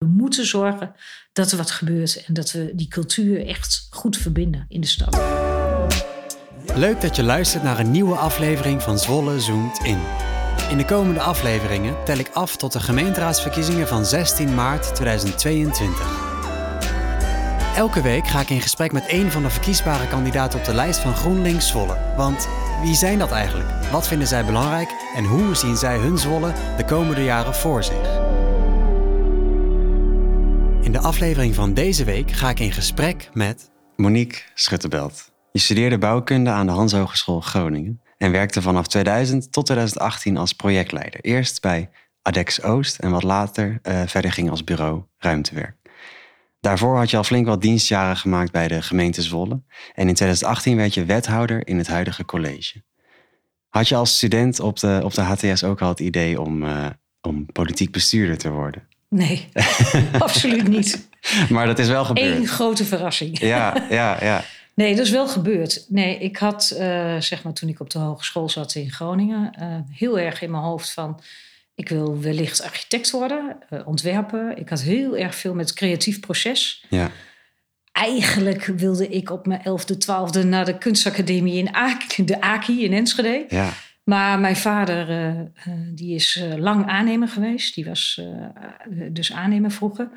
We 0.00 0.06
moeten 0.06 0.46
zorgen 0.46 0.94
dat 1.32 1.50
er 1.50 1.56
wat 1.56 1.70
gebeurt 1.70 2.24
en 2.26 2.34
dat 2.34 2.50
we 2.52 2.72
die 2.74 2.88
cultuur 2.88 3.46
echt 3.46 3.86
goed 3.90 4.16
verbinden 4.16 4.64
in 4.68 4.80
de 4.80 4.86
stad. 4.86 5.20
Leuk 6.74 7.00
dat 7.00 7.16
je 7.16 7.22
luistert 7.22 7.62
naar 7.62 7.78
een 7.78 7.90
nieuwe 7.90 8.14
aflevering 8.14 8.82
van 8.82 8.98
Zwolle 8.98 9.40
Zoomt 9.40 9.78
In. 9.78 9.98
In 10.70 10.76
de 10.76 10.84
komende 10.84 11.20
afleveringen 11.20 12.04
tel 12.04 12.18
ik 12.18 12.28
af 12.32 12.56
tot 12.56 12.72
de 12.72 12.80
gemeenteraadsverkiezingen 12.80 13.88
van 13.88 14.04
16 14.04 14.54
maart 14.54 14.94
2022. 14.94 16.28
Elke 17.76 18.02
week 18.02 18.26
ga 18.26 18.40
ik 18.40 18.50
in 18.50 18.60
gesprek 18.60 18.92
met 18.92 19.04
een 19.08 19.30
van 19.30 19.42
de 19.42 19.50
verkiesbare 19.50 20.08
kandidaten 20.08 20.58
op 20.58 20.64
de 20.64 20.74
lijst 20.74 20.98
van 21.00 21.14
GroenLinks 21.14 21.68
Zwolle. 21.68 22.14
Want 22.16 22.48
wie 22.82 22.94
zijn 22.94 23.18
dat 23.18 23.30
eigenlijk? 23.30 23.70
Wat 23.90 24.08
vinden 24.08 24.28
zij 24.28 24.44
belangrijk? 24.44 24.90
En 25.14 25.24
hoe 25.24 25.54
zien 25.54 25.76
zij 25.76 25.98
hun 25.98 26.18
Zwolle 26.18 26.52
de 26.76 26.84
komende 26.84 27.24
jaren 27.24 27.54
voor 27.54 27.84
zich? 27.84 28.29
In 30.90 30.96
de 30.96 31.02
aflevering 31.02 31.54
van 31.54 31.74
deze 31.74 32.04
week 32.04 32.30
ga 32.30 32.50
ik 32.50 32.60
in 32.60 32.72
gesprek 32.72 33.30
met... 33.32 33.70
Monique 33.96 34.42
Schutterbelt. 34.54 35.32
Je 35.52 35.58
studeerde 35.58 35.98
bouwkunde 35.98 36.50
aan 36.50 36.66
de 36.66 36.72
Hans 36.72 36.92
Hogeschool 36.92 37.40
Groningen 37.40 38.00
en 38.16 38.32
werkte 38.32 38.62
vanaf 38.62 38.86
2000 38.86 39.52
tot 39.52 39.66
2018 39.66 40.36
als 40.36 40.52
projectleider. 40.52 41.20
Eerst 41.20 41.60
bij 41.60 41.90
Adex 42.22 42.62
Oost 42.62 42.98
en 42.98 43.10
wat 43.10 43.22
later 43.22 43.78
uh, 43.82 44.02
verder 44.06 44.32
ging 44.32 44.50
als 44.50 44.64
bureau 44.64 45.02
ruimtewerk. 45.18 45.76
Daarvoor 46.60 46.96
had 46.96 47.10
je 47.10 47.16
al 47.16 47.24
flink 47.24 47.46
wat 47.46 47.62
dienstjaren 47.62 48.16
gemaakt 48.16 48.52
bij 48.52 48.68
de 48.68 48.82
gemeente 48.82 49.22
Zwolle. 49.22 49.62
En 49.94 50.08
in 50.08 50.14
2018 50.14 50.76
werd 50.76 50.94
je 50.94 51.04
wethouder 51.04 51.66
in 51.66 51.78
het 51.78 51.88
huidige 51.88 52.24
college. 52.24 52.82
Had 53.68 53.88
je 53.88 53.96
als 53.96 54.16
student 54.16 54.60
op 54.60 54.78
de, 54.78 55.00
op 55.04 55.14
de 55.14 55.22
HTS 55.22 55.64
ook 55.64 55.80
al 55.80 55.88
het 55.88 56.00
idee 56.00 56.40
om, 56.40 56.62
uh, 56.62 56.86
om 57.20 57.46
politiek 57.52 57.92
bestuurder 57.92 58.38
te 58.38 58.50
worden? 58.50 58.89
Nee, 59.10 59.48
absoluut 60.18 60.68
niet. 60.68 61.08
Maar 61.48 61.66
dat 61.66 61.78
is 61.78 61.88
wel 61.88 62.04
gebeurd. 62.04 62.36
Eén 62.36 62.46
grote 62.46 62.84
verrassing. 62.84 63.40
Ja, 63.40 63.74
ja, 63.90 64.24
ja. 64.24 64.44
Nee, 64.74 64.96
dat 64.96 65.04
is 65.04 65.10
wel 65.10 65.28
gebeurd. 65.28 65.84
Nee, 65.88 66.18
ik 66.18 66.36
had, 66.36 66.72
uh, 66.74 67.16
zeg 67.20 67.42
maar, 67.42 67.52
toen 67.52 67.68
ik 67.68 67.80
op 67.80 67.90
de 67.90 67.98
hogeschool 67.98 68.48
zat 68.48 68.74
in 68.74 68.90
Groningen, 68.90 69.52
uh, 69.60 69.66
heel 69.90 70.18
erg 70.18 70.42
in 70.42 70.50
mijn 70.50 70.62
hoofd 70.62 70.92
van 70.92 71.20
ik 71.74 71.88
wil 71.88 72.20
wellicht 72.20 72.62
architect 72.62 73.10
worden, 73.10 73.56
uh, 73.70 73.86
ontwerpen. 73.86 74.58
Ik 74.58 74.68
had 74.68 74.80
heel 74.80 75.16
erg 75.16 75.34
veel 75.34 75.54
met 75.54 75.68
het 75.68 75.78
creatief 75.78 76.20
proces. 76.20 76.84
Ja. 76.88 77.10
Eigenlijk 77.92 78.64
wilde 78.64 79.08
ik 79.08 79.30
op 79.30 79.46
mijn 79.46 79.60
11e, 79.60 79.94
12e 79.94 80.46
naar 80.46 80.64
de 80.64 80.78
kunstacademie 80.78 81.58
in 81.58 81.74
Aki, 81.74 82.24
de 82.24 82.40
Aki 82.40 82.84
in 82.84 82.92
Enschede. 82.92 83.44
Ja. 83.48 83.72
Maar 84.10 84.38
mijn 84.38 84.56
vader, 84.56 85.10
uh, 85.10 85.38
uh, 85.38 85.44
die 85.94 86.14
is 86.14 86.42
lang 86.56 86.86
aannemer 86.86 87.28
geweest. 87.28 87.74
Die 87.74 87.84
was 87.84 88.20
dus 89.10 89.32
aannemer 89.32 89.70
vroeger. 89.70 90.08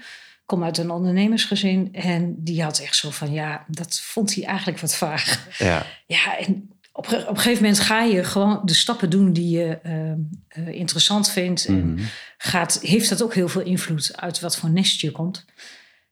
Kom 0.46 0.64
uit 0.64 0.78
een 0.78 0.92
ondernemersgezin. 0.92 1.94
En 1.94 2.36
die 2.38 2.64
had 2.64 2.80
echt 2.80 2.96
zo 2.96 3.10
van, 3.10 3.32
ja, 3.32 3.66
dat 3.68 4.00
vond 4.00 4.36
hij 4.36 4.44
eigenlijk 4.44 4.80
wat 4.80 4.96
vaag. 4.96 5.48
Ja. 5.58 5.86
Ja, 6.06 6.38
en 6.38 6.70
op, 6.92 7.06
op 7.06 7.28
een 7.28 7.38
gegeven 7.38 7.64
moment 7.64 7.80
ga 7.80 8.02
je 8.02 8.24
gewoon 8.24 8.62
de 8.66 8.74
stappen 8.74 9.10
doen 9.10 9.34
die 9.34 9.50
je 9.50 9.80
uh, 9.84 10.66
uh, 10.66 10.74
interessant 10.74 11.32
vindt. 11.32 11.68
Mm 11.68 11.82
-hmm. 11.82 11.98
En 11.98 12.04
gaat, 12.38 12.80
heeft 12.82 13.10
dat 13.10 13.24
ook 13.24 13.34
heel 13.34 13.50
veel 13.50 13.62
invloed 13.62 14.18
uit 14.18 14.40
wat 14.40 14.58
voor 14.58 14.70
nest 14.70 15.02
je 15.02 15.12
komt. 15.12 15.46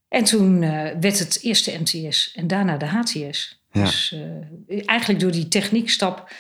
En 0.08 0.24
toen 0.24 0.62
uh, 0.62 0.70
werd 1.00 1.20
het 1.20 1.40
eerst 1.42 1.66
de 1.66 1.78
MTS 1.80 2.32
en 2.36 2.48
daarna 2.48 2.78
de 2.78 2.86
HTS. 2.86 3.64
Ja. 3.72 3.84
Dus 3.84 4.16
eigenlijk 4.86 5.20
door 5.20 5.32
die 5.32 5.48
techniekstap 5.48 6.32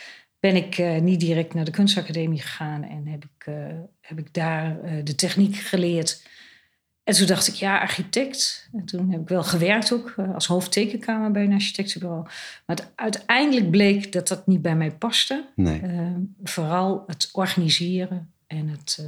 ben 0.42 0.56
ik 0.56 1.02
niet 1.02 1.20
direct 1.20 1.54
naar 1.54 1.66
de 1.66 1.72
kunstacademie 1.72 2.42
gegaan. 2.42 2.84
En 2.84 3.08
heb 3.08 3.24
ik, 3.24 3.54
heb 4.02 4.20
ik 4.20 4.34
daar 4.34 4.80
de 5.04 5.16
techniek 5.16 5.56
geleerd. 5.56 6.30
En 7.04 7.14
toen 7.14 7.28
dacht 7.28 7.48
ik, 7.48 7.54
ja, 7.54 7.80
architect. 7.80 8.70
En 8.74 8.86
toen 8.86 9.12
heb 9.12 9.22
ik 9.22 9.28
wel 9.28 9.44
gewerkt 9.44 9.94
ook 9.94 10.16
als 10.34 10.48
hoofdtekenkamer 10.48 11.32
bij 11.32 11.44
een 11.44 11.54
architectenbureau. 11.54 12.24
Maar 12.66 12.76
het, 12.76 12.92
uiteindelijk 12.96 13.72
bleek 13.72 14.12
dat 14.12 14.28
dat 14.28 14.48
niet 14.48 14.62
bij 14.62 14.76
mij 14.76 14.92
paste. 14.92 15.46
Nee. 15.56 15.82
Uh, 15.82 16.08
vooral 16.44 17.04
het 17.08 17.30
organiseren 17.32 18.34
en 18.48 18.68
het 18.68 19.08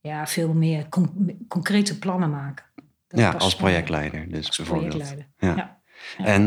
ja, 0.00 0.26
veel 0.26 0.52
meer 0.52 0.88
con 0.88 1.36
concrete 1.48 1.98
plannen 1.98 2.30
maken. 2.30 2.64
Dat 3.08 3.20
ja, 3.20 3.30
als 3.30 3.56
projectleider 3.56 4.28
dus 4.28 4.46
als 4.46 4.56
bijvoorbeeld. 4.56 4.88
Projectleider. 4.88 5.26
Ja. 5.38 5.80
En 6.18 6.42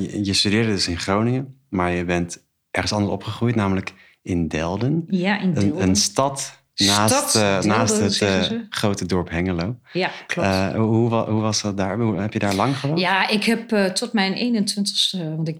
je, 0.00 0.24
je 0.24 0.32
studeerde 0.32 0.70
dus 0.70 0.88
in 0.88 0.98
Groningen, 0.98 1.60
maar 1.68 1.90
je 1.90 2.04
bent 2.04 2.43
ergens 2.74 2.92
anders 2.92 3.12
opgegroeid, 3.12 3.54
namelijk 3.54 3.92
in 4.22 4.48
Delden. 4.48 5.04
Ja, 5.06 5.40
in 5.40 5.52
Delden. 5.52 5.80
Een, 5.80 5.88
een 5.88 5.96
stad 5.96 6.62
Naast, 6.74 7.14
Stad, 7.14 7.34
uh, 7.34 7.70
naast 7.70 7.98
het 8.00 8.20
uh, 8.20 8.42
ze. 8.42 8.66
grote 8.68 9.06
dorp 9.06 9.30
Hengelo. 9.30 9.76
Ja, 9.92 10.10
klopt. 10.26 10.48
Uh, 10.48 10.74
hoe, 10.74 11.14
hoe, 11.14 11.40
was 11.40 11.62
dat 11.62 11.76
daar? 11.76 11.98
Hoe, 11.98 12.16
heb 12.16 12.32
je 12.32 12.38
daar 12.38 12.54
lang 12.54 12.78
gewoond? 12.78 12.98
Ja, 12.98 13.28
ik 13.28 13.44
heb 13.44 13.68
tot 13.94 14.12
mijn 14.12 14.64
21ste, 14.66 15.18
want 15.18 15.48
ik 15.48 15.58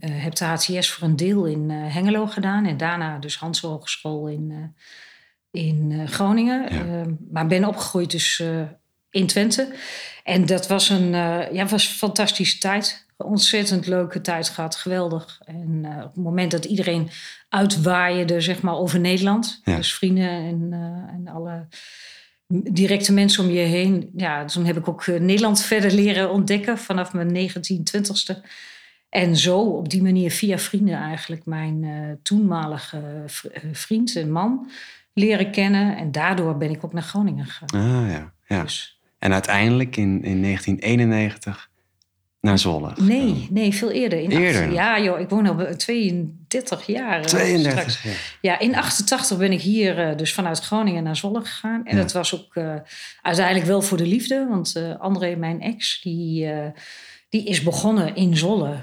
heb 0.00 0.34
de 0.34 0.44
HTS 0.44 0.90
voor 0.90 1.08
een 1.08 1.16
deel 1.16 1.44
in 1.44 1.70
Hengelo 1.70 2.26
gedaan. 2.26 2.66
En 2.66 2.76
daarna 2.76 3.18
dus 3.18 3.36
Hans 3.36 3.60
Hogeschool 3.60 4.28
in, 4.28 4.74
in 5.50 6.08
Groningen. 6.08 6.74
Ja. 6.74 7.04
maar 7.30 7.46
ben 7.46 7.64
opgegroeid 7.64 8.10
dus 8.10 8.42
in 9.10 9.26
Twente. 9.26 9.74
En 10.22 10.46
dat 10.46 10.68
was 10.68 10.88
een, 10.88 11.10
ja, 11.52 11.66
was 11.66 11.88
een 11.88 11.94
fantastische 11.94 12.58
tijd. 12.58 13.05
Ontzettend 13.16 13.86
leuke 13.86 14.20
tijd 14.20 14.48
gehad, 14.48 14.76
geweldig. 14.76 15.40
En 15.44 15.86
op 16.04 16.14
het 16.14 16.24
moment 16.24 16.50
dat 16.50 16.64
iedereen 16.64 17.08
uitwaaide 17.48 18.40
zeg 18.40 18.62
maar, 18.62 18.74
over 18.74 19.00
Nederland. 19.00 19.60
Ja. 19.64 19.76
Dus 19.76 19.94
vrienden 19.94 20.28
en, 20.28 20.68
uh, 20.72 21.14
en 21.14 21.28
alle 21.28 21.66
directe 22.48 23.12
mensen 23.12 23.44
om 23.44 23.50
je 23.50 23.58
heen. 23.60 24.10
Ja, 24.16 24.44
toen 24.44 24.64
heb 24.64 24.76
ik 24.76 24.88
ook 24.88 25.06
uh, 25.06 25.20
Nederland 25.20 25.62
verder 25.62 25.92
leren 25.92 26.30
ontdekken 26.30 26.78
vanaf 26.78 27.12
mijn 27.12 27.32
19, 27.32 27.82
20ste. 27.96 28.48
En 29.08 29.36
zo 29.36 29.60
op 29.60 29.88
die 29.88 30.02
manier 30.02 30.30
via 30.30 30.58
vrienden 30.58 30.94
eigenlijk 30.94 31.44
mijn 31.44 31.82
uh, 31.82 32.12
toenmalige 32.22 33.22
vriend 33.72 34.16
en 34.16 34.30
man 34.30 34.70
leren 35.12 35.50
kennen. 35.50 35.96
En 35.96 36.12
daardoor 36.12 36.56
ben 36.56 36.70
ik 36.70 36.84
ook 36.84 36.92
naar 36.92 37.02
Groningen 37.02 37.46
gegaan. 37.46 38.02
Ah 38.02 38.10
ja, 38.10 38.32
ja. 38.46 38.62
Dus. 38.62 39.00
En 39.18 39.32
uiteindelijk 39.32 39.96
in, 39.96 40.22
in 40.22 40.42
1991 40.42 41.70
naar 42.46 42.58
Zwolle? 42.58 42.92
Nee, 43.00 43.46
nee, 43.50 43.74
veel 43.74 43.90
eerder. 43.90 44.18
In 44.20 44.30
eerder? 44.30 44.62
8, 44.64 44.72
ja, 44.72 45.00
joh, 45.00 45.20
ik 45.20 45.28
woon 45.28 45.46
al 45.46 45.76
32 45.76 46.86
jaar. 46.86 47.22
32 47.26 47.72
straks. 47.72 48.02
jaar. 48.02 48.38
Ja, 48.40 48.58
in 48.58 48.76
88 48.76 49.38
ben 49.38 49.52
ik 49.52 49.60
hier 49.60 50.10
uh, 50.10 50.16
dus 50.16 50.32
vanuit 50.34 50.58
Groningen 50.60 51.02
naar 51.02 51.16
Zwolle 51.16 51.40
gegaan. 51.40 51.84
En 51.86 51.96
Ja. 51.96 52.02
dat 52.02 52.12
was 52.12 52.34
ook 52.34 52.54
uh, 52.54 52.74
uiteindelijk 53.22 53.66
wel 53.66 53.82
voor 53.82 53.96
de 53.98 54.06
liefde. 54.06 54.46
Want 54.48 54.74
uh, 54.76 54.98
André, 54.98 55.34
mijn 55.36 55.60
ex, 55.60 56.00
die, 56.02 56.48
die 57.28 57.44
is 57.44 57.62
begonnen 57.62 58.14
in 58.16 58.36
Zwolle 58.36 58.74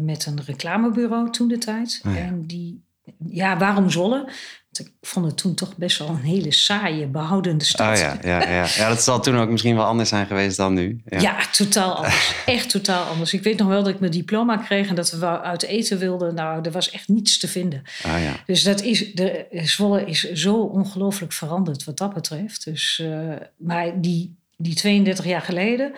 met 0.00 0.26
een 0.26 0.40
reclamebureau 0.46 1.30
toen 1.30 1.48
de 1.48 1.58
tijd. 1.58 2.00
Oh 2.06 2.14
ja. 2.14 2.20
En 2.20 2.46
die, 2.46 2.83
ja, 3.28 3.58
waarom 3.58 3.90
Zwolle? 3.90 4.28
Want 4.74 4.88
ik 4.88 4.94
vond 5.00 5.26
het 5.26 5.36
toen 5.36 5.54
toch 5.54 5.76
best 5.76 5.98
wel 5.98 6.08
een 6.08 6.22
hele 6.22 6.52
saaie, 6.52 7.06
behoudende 7.06 7.64
stad. 7.64 7.96
Oh 7.96 8.02
ja, 8.02 8.18
ja, 8.22 8.50
ja. 8.50 8.66
ja, 8.76 8.88
dat 8.88 9.02
zal 9.02 9.20
toen 9.20 9.36
ook 9.36 9.48
misschien 9.48 9.76
wel 9.76 9.84
anders 9.84 10.08
zijn 10.08 10.26
geweest 10.26 10.56
dan 10.56 10.74
nu. 10.74 11.02
Ja, 11.04 11.20
ja 11.20 11.46
totaal 11.52 11.94
anders. 11.94 12.34
echt 12.46 12.70
totaal 12.70 13.04
anders. 13.04 13.32
Ik 13.32 13.42
weet 13.42 13.58
nog 13.58 13.68
wel 13.68 13.82
dat 13.82 13.94
ik 13.94 14.00
mijn 14.00 14.12
diploma 14.12 14.56
kreeg 14.56 14.88
en 14.88 14.94
dat 14.94 15.10
we 15.10 15.40
uit 15.40 15.62
eten 15.62 15.98
wilden. 15.98 16.34
Nou, 16.34 16.62
er 16.62 16.70
was 16.70 16.90
echt 16.90 17.08
niets 17.08 17.38
te 17.38 17.48
vinden. 17.48 17.82
Oh 18.06 18.22
ja. 18.22 18.36
Dus 18.46 18.62
dat 18.62 18.82
is, 18.82 19.12
de, 19.12 19.46
Zwolle 19.50 20.04
is 20.04 20.32
zo 20.32 20.54
ongelooflijk 20.56 21.32
veranderd 21.32 21.84
wat 21.84 21.98
dat 21.98 22.14
betreft. 22.14 22.64
Dus, 22.64 23.00
uh, 23.02 23.32
maar 23.56 24.00
die, 24.00 24.36
die 24.56 24.74
32 24.74 25.24
jaar 25.24 25.42
geleden, 25.42 25.94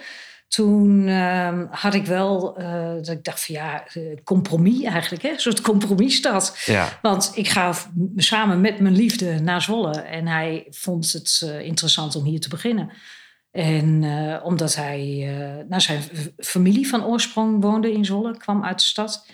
toen 0.48 1.08
uh, 1.08 1.60
had 1.70 1.94
ik 1.94 2.06
wel 2.06 2.60
uh, 2.60 2.94
dat 2.94 3.08
ik 3.08 3.24
dacht 3.24 3.44
van 3.44 3.54
ja, 3.54 3.84
compromis 4.24 4.82
eigenlijk, 4.82 5.22
hè? 5.22 5.30
een 5.30 5.40
soort 5.40 5.60
compromisstad. 5.60 6.58
Ja. 6.64 6.98
Want 7.02 7.32
ik 7.34 7.48
ga 7.48 7.74
samen 8.16 8.60
met 8.60 8.80
mijn 8.80 8.96
liefde 8.96 9.40
naar 9.40 9.62
Zwolle 9.62 10.00
en 10.00 10.26
hij 10.26 10.66
vond 10.70 11.12
het 11.12 11.40
uh, 11.44 11.60
interessant 11.60 12.16
om 12.16 12.24
hier 12.24 12.40
te 12.40 12.48
beginnen. 12.48 12.90
En 13.50 14.02
uh, 14.02 14.40
omdat 14.42 14.74
hij, 14.74 15.34
nou, 15.68 15.80
zijn 15.80 16.02
familie 16.36 16.88
van 16.88 17.04
oorsprong 17.04 17.62
woonde 17.62 17.92
in 17.92 18.04
Zwolle, 18.04 18.36
kwam 18.36 18.64
uit 18.64 18.78
de 18.78 18.84
stad. 18.84 19.30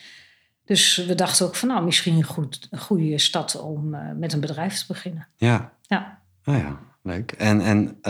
Dus 0.64 0.96
we 0.96 1.14
dachten 1.14 1.46
ook 1.46 1.56
van 1.56 1.68
nou, 1.68 1.84
misschien 1.84 2.16
een, 2.16 2.24
goed, 2.24 2.66
een 2.70 2.80
goede 2.80 3.18
stad 3.18 3.60
om 3.60 3.96
met 4.18 4.32
een 4.32 4.40
bedrijf 4.40 4.78
te 4.78 4.84
beginnen. 4.86 5.28
Ja. 5.36 5.72
Ja. 5.82 6.18
Oh 6.44 6.56
ja, 6.56 6.78
leuk. 7.02 7.32
En, 7.32 7.60
en 7.60 8.00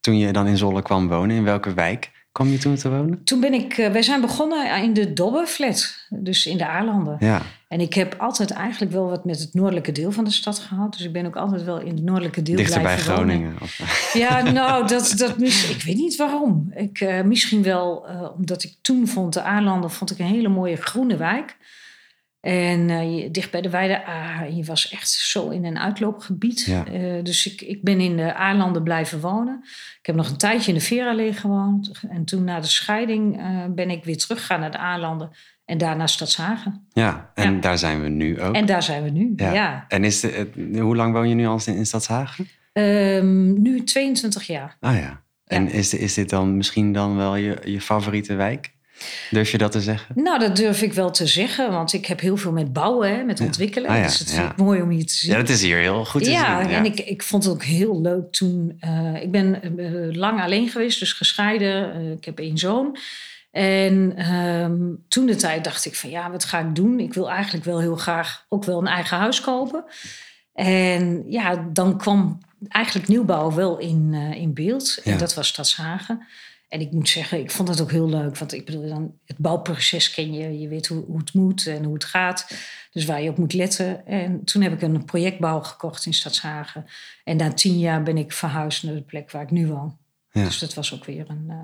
toen 0.00 0.18
je 0.18 0.32
dan 0.32 0.46
in 0.46 0.56
Zwolle 0.56 0.82
kwam 0.82 1.08
wonen, 1.08 1.36
in 1.36 1.44
welke 1.44 1.74
wijk 1.74 2.15
kwam 2.36 2.48
je 2.48 2.58
toen 2.58 2.74
te 2.74 2.90
wonen? 2.90 3.24
Toen 3.24 3.40
ben 3.40 3.54
ik, 3.54 3.74
wij 3.74 4.02
zijn 4.02 4.20
begonnen 4.20 4.82
in 4.82 4.92
de 4.92 5.12
Dobbenflat, 5.12 6.06
dus 6.08 6.46
in 6.46 6.56
de 6.56 6.66
Aarlanden. 6.66 7.16
Ja. 7.20 7.42
En 7.68 7.80
ik 7.80 7.94
heb 7.94 8.14
altijd 8.18 8.50
eigenlijk 8.50 8.92
wel 8.92 9.08
wat 9.08 9.24
met 9.24 9.40
het 9.40 9.54
noordelijke 9.54 9.92
deel 9.92 10.12
van 10.12 10.24
de 10.24 10.30
stad 10.30 10.58
gehad. 10.58 10.92
Dus 10.92 11.06
ik 11.06 11.12
ben 11.12 11.26
ook 11.26 11.36
altijd 11.36 11.64
wel 11.64 11.80
in 11.80 11.94
het 11.94 12.02
noordelijke 12.02 12.42
deel 12.42 12.56
Dichter 12.56 12.82
bij 12.82 12.98
Groningen? 12.98 13.56
Of... 13.62 14.12
Ja, 14.12 14.42
nou, 14.52 14.86
dat, 14.86 15.14
dat, 15.16 15.40
ik 15.40 15.82
weet 15.84 15.96
niet 15.96 16.16
waarom. 16.16 16.72
Ik, 16.74 17.00
uh, 17.00 17.22
misschien 17.22 17.62
wel 17.62 18.06
uh, 18.10 18.28
omdat 18.36 18.62
ik 18.62 18.74
toen 18.80 19.08
vond, 19.08 19.32
de 19.32 19.42
Aarlanden 19.42 19.90
vond 19.90 20.10
ik 20.10 20.18
een 20.18 20.26
hele 20.26 20.48
mooie 20.48 20.76
groene 20.76 21.16
wijk. 21.16 21.56
En 22.46 22.88
uh, 22.88 23.22
je, 23.22 23.30
dicht 23.30 23.50
bij 23.50 23.60
de 23.60 23.70
Weide 23.70 24.08
A. 24.08 24.42
Je 24.44 24.64
was 24.64 24.88
echt 24.88 25.10
zo 25.10 25.48
in 25.48 25.64
een 25.64 25.78
uitloopgebied. 25.78 26.60
Ja. 26.64 26.84
Uh, 26.92 27.24
dus 27.24 27.52
ik, 27.52 27.60
ik 27.60 27.82
ben 27.82 28.00
in 28.00 28.16
de 28.16 28.36
A-landen 28.38 28.82
blijven 28.82 29.20
wonen. 29.20 29.60
Ik 30.00 30.06
heb 30.06 30.14
nog 30.14 30.28
een 30.28 30.36
tijdje 30.36 30.72
in 30.72 30.78
de 30.78 30.84
Verallee 30.84 31.32
gewoond. 31.32 31.92
En 32.08 32.24
toen 32.24 32.44
na 32.44 32.60
de 32.60 32.66
scheiding 32.66 33.40
uh, 33.40 33.64
ben 33.68 33.90
ik 33.90 34.04
weer 34.04 34.16
teruggegaan 34.16 34.60
naar 34.60 34.70
de 34.70 34.78
A-landen. 34.78 35.30
En 35.64 35.78
daarna 35.78 36.06
Stadshagen. 36.06 36.86
Ja, 36.92 37.30
en 37.34 37.54
Ja. 37.54 37.60
daar 37.60 37.78
zijn 37.78 38.02
we 38.02 38.08
nu 38.08 38.40
ook. 38.40 38.54
En 38.54 38.66
daar 38.66 38.82
zijn 38.82 39.02
we 39.02 39.10
nu. 39.10 39.32
Ja. 39.36 39.84
En 39.88 40.04
is 40.04 40.20
de, 40.20 40.48
hoe 40.78 40.96
lang 40.96 41.12
woon 41.12 41.28
je 41.28 41.34
nu 41.34 41.46
al 41.46 41.60
in, 41.64 41.76
in 41.76 41.86
Stadshagen? 41.86 42.48
Ehm, 42.72 43.62
nu 43.62 43.84
22 43.84 44.46
jaar. 44.46 44.76
Ah 44.80 44.98
ja. 44.98 45.22
En 45.46 45.70
is, 45.70 45.94
is 45.94 46.14
dit 46.14 46.30
dan 46.30 46.56
misschien 46.56 46.92
dan 46.92 47.16
wel 47.16 47.36
je, 47.36 47.58
je 47.64 47.80
favoriete 47.80 48.34
wijk? 48.34 48.74
Durf 49.30 49.50
je 49.50 49.58
dat 49.58 49.72
te 49.72 49.80
zeggen? 49.80 50.22
Nou, 50.22 50.38
dat 50.38 50.56
durf 50.56 50.82
ik 50.82 50.92
wel 50.92 51.10
te 51.10 51.26
zeggen. 51.26 51.70
Want 51.70 51.92
ik 51.92 52.06
heb 52.06 52.20
heel 52.20 52.36
veel 52.36 52.52
met 52.52 52.72
bouwen, 52.72 53.16
hè, 53.16 53.22
met 53.22 53.40
ontwikkelen. 53.40 53.90
Ah 53.90 53.96
ja, 53.96 54.02
Dat 54.02 54.10
is 54.20 54.34
ja. 54.34 54.52
mooi 54.56 54.82
om 54.82 54.90
hier 54.90 55.06
te 55.06 55.14
zien. 55.14 55.30
Ja, 55.30 55.36
dat 55.36 55.48
is 55.48 55.62
hier 55.62 55.76
heel 55.76 56.04
goed 56.04 56.24
te 56.24 56.30
ja, 56.30 56.62
zien. 56.62 56.72
en 56.72 56.84
ik, 56.84 57.00
ik 57.00 57.22
vond 57.22 57.44
het 57.44 57.52
ook 57.52 57.62
heel 57.64 58.00
leuk 58.00 58.32
toen. 58.32 58.76
eh, 58.80 59.22
ik 59.22 59.30
ben 59.30 59.62
eh, 59.78 60.16
lang 60.16 60.42
alleen 60.42 60.68
geweest, 60.68 60.98
dus 60.98 61.12
gescheiden. 61.12 61.94
Eh, 61.94 62.10
ik 62.10 62.24
heb 62.24 62.38
één 62.38 62.58
zoon. 62.58 62.96
En 63.50 64.12
ehm, 64.16 64.76
toen 65.08 65.26
de 65.26 65.36
tijd 65.36 65.64
dacht 65.64 65.84
ik 65.84 65.94
van 65.94 66.10
ja, 66.10 66.30
wat 66.30 66.44
ga 66.44 66.58
ik 66.58 66.74
doen? 66.74 67.00
Ik 67.00 67.14
wil 67.14 67.30
eigenlijk 67.30 67.64
wel 67.64 67.80
heel 67.80 67.96
graag 67.96 68.44
ook 68.48 68.64
wel 68.64 68.78
een 68.78 68.86
eigen 68.86 69.16
huis 69.16 69.40
kopen. 69.40 69.84
En 70.54 71.24
ja, 71.28 71.66
dan 71.72 71.98
kwam 71.98 72.38
eigenlijk 72.68 73.08
nieuwbouw 73.08 73.52
wel 73.52 73.78
in, 73.78 74.14
in 74.14 74.54
beeld. 74.54 75.00
Ja. 75.04 75.12
En 75.12 75.18
dat 75.18 75.34
was 75.34 75.48
Stadshagen. 75.48 76.26
En 76.68 76.80
ik 76.80 76.92
moet 76.92 77.08
zeggen, 77.08 77.38
ik 77.38 77.50
vond 77.50 77.68
het 77.68 77.80
ook 77.80 77.90
heel 77.90 78.08
leuk. 78.08 78.38
Want 78.38 78.52
ik 78.52 78.64
bedoel, 78.64 78.88
dan, 78.88 79.14
het 79.24 79.38
bouwproces 79.38 80.10
ken 80.10 80.32
je. 80.32 80.60
Je 80.60 80.68
weet 80.68 80.86
hoe, 80.86 81.04
hoe 81.04 81.18
het 81.18 81.34
moet 81.34 81.66
en 81.66 81.84
hoe 81.84 81.94
het 81.94 82.04
gaat. 82.04 82.50
Dus 82.90 83.04
waar 83.04 83.22
je 83.22 83.30
op 83.30 83.38
moet 83.38 83.52
letten. 83.52 84.06
En 84.06 84.44
toen 84.44 84.62
heb 84.62 84.72
ik 84.72 84.82
een 84.82 85.04
projectbouw 85.04 85.60
gekocht 85.60 86.06
in 86.06 86.14
Stadshagen. 86.14 86.86
En 87.24 87.36
na 87.36 87.52
tien 87.52 87.78
jaar 87.78 88.02
ben 88.02 88.16
ik 88.16 88.32
verhuisd 88.32 88.82
naar 88.82 88.94
de 88.94 89.02
plek 89.02 89.30
waar 89.30 89.42
ik 89.42 89.50
nu 89.50 89.66
woon. 89.66 89.96
Ja. 90.30 90.44
Dus 90.44 90.58
dat 90.58 90.74
was 90.74 90.94
ook 90.94 91.04
weer 91.04 91.30
een, 91.30 91.46
eh, 91.48 91.56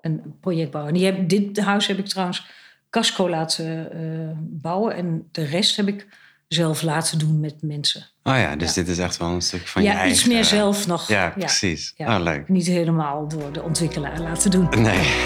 een 0.00 0.38
projectbouw. 0.40 0.86
En 0.86 0.94
die 0.94 1.04
heb, 1.04 1.28
dit 1.28 1.60
huis 1.60 1.86
heb 1.86 1.98
ik 1.98 2.06
trouwens 2.06 2.46
casco 2.90 3.28
laten 3.28 3.92
eh, 3.92 4.38
bouwen. 4.38 4.94
En 4.94 5.28
de 5.32 5.44
rest 5.44 5.76
heb 5.76 5.88
ik 5.88 6.06
zelf 6.48 6.82
laten 6.82 7.18
doen 7.18 7.40
met 7.40 7.54
mensen. 7.60 8.06
Oh 8.22 8.36
ja, 8.36 8.56
dus 8.56 8.68
Ja. 8.68 8.74
dit 8.74 8.88
is 8.88 8.98
echt 8.98 9.16
wel 9.16 9.28
een 9.28 9.40
stuk 9.42 9.66
van 9.66 9.82
ja, 9.82 9.90
je 9.90 9.96
eigen... 9.96 10.16
iets 10.16 10.24
meer 10.26 10.44
zelf 10.44 10.86
nog. 10.86 11.08
Ja, 11.08 11.32
precies. 11.38 11.92
Ja. 11.96 12.16
Oh, 12.16 12.22
leuk. 12.22 12.48
Niet 12.48 12.66
helemaal 12.66 13.28
door 13.28 13.52
de 13.52 13.62
ontwikkelaar 13.62 14.20
laten 14.20 14.50
doen. 14.50 14.68
Nee. 14.78 15.24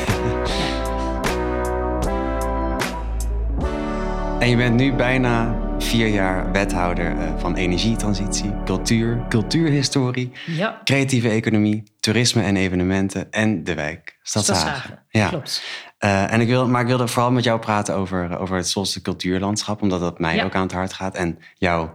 En 4.41 4.49
je 4.49 4.57
bent 4.57 4.77
nu 4.77 4.93
bijna 4.95 5.57
vier 5.79 6.07
jaar 6.09 6.53
wethouder 6.53 7.19
eh, 7.19 7.39
van 7.39 7.55
energietransitie, 7.57 8.53
cultuur, 8.65 9.25
cultuurhistorie, 9.29 10.33
Ja, 10.47 10.81
creatieve 10.85 11.29
economie, 11.29 11.83
toerisme 12.01 12.43
en 12.43 12.57
evenementen 12.57 13.31
en 13.31 13.65
de 13.65 13.75
wijk 13.75 14.19
Stadshagen. 14.23 14.63
Stadshagen. 14.63 15.05
Ja. 15.09 15.29
Klopt. 15.29 15.63
Eh, 16.01 16.33
en 16.33 16.41
ik 16.41 16.49
wil, 16.49 16.69
maar 16.69 16.81
ik 16.81 16.87
wilde 16.87 17.09
vooral 17.09 17.31
met 17.31 17.45
jou 17.45 17.61
praten 17.61 17.95
over, 17.95 18.39
over 18.39 18.57
het 18.57 18.69
Zolse 18.69 19.03
cultuurlandschap, 19.03 19.83
omdat 19.83 20.01
dat 20.01 20.19
mij 20.19 20.35
Ja. 20.37 20.45
ook 20.45 20.55
aan 20.55 20.63
het 20.63 20.73
hart 20.73 20.93
gaat 20.93 21.15
en 21.15 21.39
jou 21.55 21.89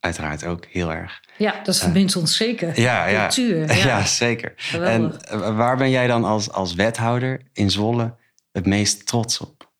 uiteraard 0.00 0.44
ook 0.46 0.64
heel 0.64 0.92
erg. 0.92 1.20
Ja, 1.38 1.54
dat 1.62 1.78
verbindt 1.78 2.16
ons 2.16 2.36
zeker. 2.36 2.68
Eh. 2.68 2.74
Ja, 2.76 3.06
ja. 3.06 3.20
Cultuur. 3.26 3.66
Ja, 3.76 3.84
Ja. 3.86 4.04
zeker. 4.04 4.52
Geweldig. 4.56 5.16
En 5.16 5.40
eh, 5.42 5.56
waar 5.56 5.76
ben 5.76 5.90
jij 5.90 6.06
dan 6.06 6.24
als, 6.24 6.52
als 6.52 6.74
wethouder 6.74 7.40
in 7.52 7.70
Zwolle 7.70 8.14
het 8.52 8.66
meest 8.66 9.06
trots 9.06 9.38
op? 9.40 9.70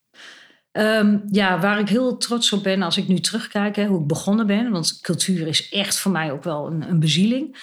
Ehm, 0.73 1.19
ja, 1.31 1.61
waar 1.61 1.79
ik 1.79 1.89
heel 1.89 2.17
trots 2.17 2.53
op 2.53 2.63
ben 2.63 2.83
als 2.83 2.97
ik 2.97 3.09
nu 3.09 3.21
terugkijk, 3.21 3.77
hè, 3.77 3.87
hoe 3.87 4.01
ik 4.01 4.07
begonnen 4.07 4.47
ben. 4.47 4.71
Want 4.71 4.99
cultuur 5.01 5.47
is 5.47 5.69
echt 5.69 5.99
voor 5.99 6.13
mij 6.13 6.33
ook 6.33 6.45
wel 6.45 6.67
een, 6.67 6.89
een 6.89 7.01
bezieling. 7.01 7.57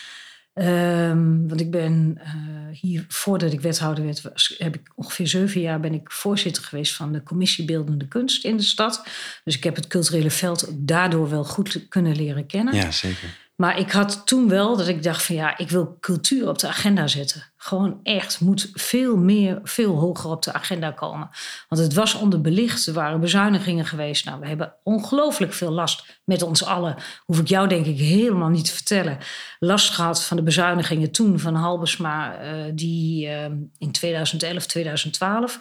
Ehm, 0.53 1.47
want 1.47 1.59
ik 1.59 1.71
ben 1.71 2.17
eh, 2.19 2.31
hier, 2.71 3.05
voordat 3.07 3.53
ik 3.53 3.61
wethouder 3.61 4.03
werd, 4.03 4.21
heb 4.57 4.75
ik 4.75 4.91
ongeveer 4.95 5.27
zeven 5.27 5.61
jaar 5.61 5.79
ben 5.79 5.93
ik 5.93 6.11
voorzitter 6.11 6.63
geweest 6.63 6.95
van 6.95 7.13
de 7.13 7.23
commissie 7.23 7.65
Beeldende 7.65 8.07
Kunst 8.07 8.45
in 8.45 8.57
de 8.57 8.63
stad. 8.63 9.03
Dus 9.43 9.55
ik 9.55 9.63
heb 9.63 9.75
het 9.75 9.87
culturele 9.87 10.31
veld 10.31 10.67
daardoor 10.73 11.29
wel 11.29 11.43
goed 11.43 11.87
kunnen 11.89 12.15
leren 12.15 12.45
kennen. 12.45 12.75
Ja, 12.75 12.91
zeker. 12.91 13.41
Maar 13.55 13.79
ik 13.79 13.91
had 13.91 14.21
toen 14.25 14.49
wel 14.49 14.77
dat 14.77 14.87
ik 14.87 15.03
dacht 15.03 15.23
van 15.23 15.35
ja, 15.35 15.57
ik 15.57 15.69
wil 15.69 15.97
cultuur 15.99 16.49
op 16.49 16.59
de 16.59 16.67
agenda 16.67 17.07
zetten. 17.07 17.51
Gewoon 17.57 17.99
echt, 18.03 18.39
moet 18.39 18.69
veel 18.73 19.17
meer, 19.17 19.59
veel 19.63 19.95
hoger 19.95 20.29
op 20.29 20.43
de 20.43 20.53
agenda 20.53 20.91
komen. 20.91 21.29
Want 21.69 21.81
het 21.81 21.93
was 21.93 22.13
onderbelicht, 22.13 22.87
er 22.87 22.93
waren 22.93 23.19
bezuinigingen 23.19 23.85
geweest. 23.85 24.25
Nou, 24.25 24.39
we 24.39 24.47
hebben 24.47 24.73
ongelooflijk 24.83 25.53
veel 25.53 25.71
last 25.71 26.21
met 26.25 26.41
ons 26.41 26.65
allen. 26.65 26.95
Hoef 27.25 27.39
ik 27.39 27.47
jou 27.47 27.67
denk 27.67 27.85
ik 27.85 27.99
helemaal 27.99 28.49
niet 28.49 28.65
te 28.65 28.73
vertellen. 28.73 29.17
Last 29.59 29.89
gehad 29.89 30.23
van 30.23 30.37
de 30.37 30.43
bezuinigingen 30.43 31.11
toen 31.11 31.39
van 31.39 31.55
Halbesma, 31.55 32.37
eh, 32.37 32.51
die 32.73 33.27
eh, 33.27 33.45
in 33.77 33.91
2011, 33.91 34.65
2012. 34.65 35.59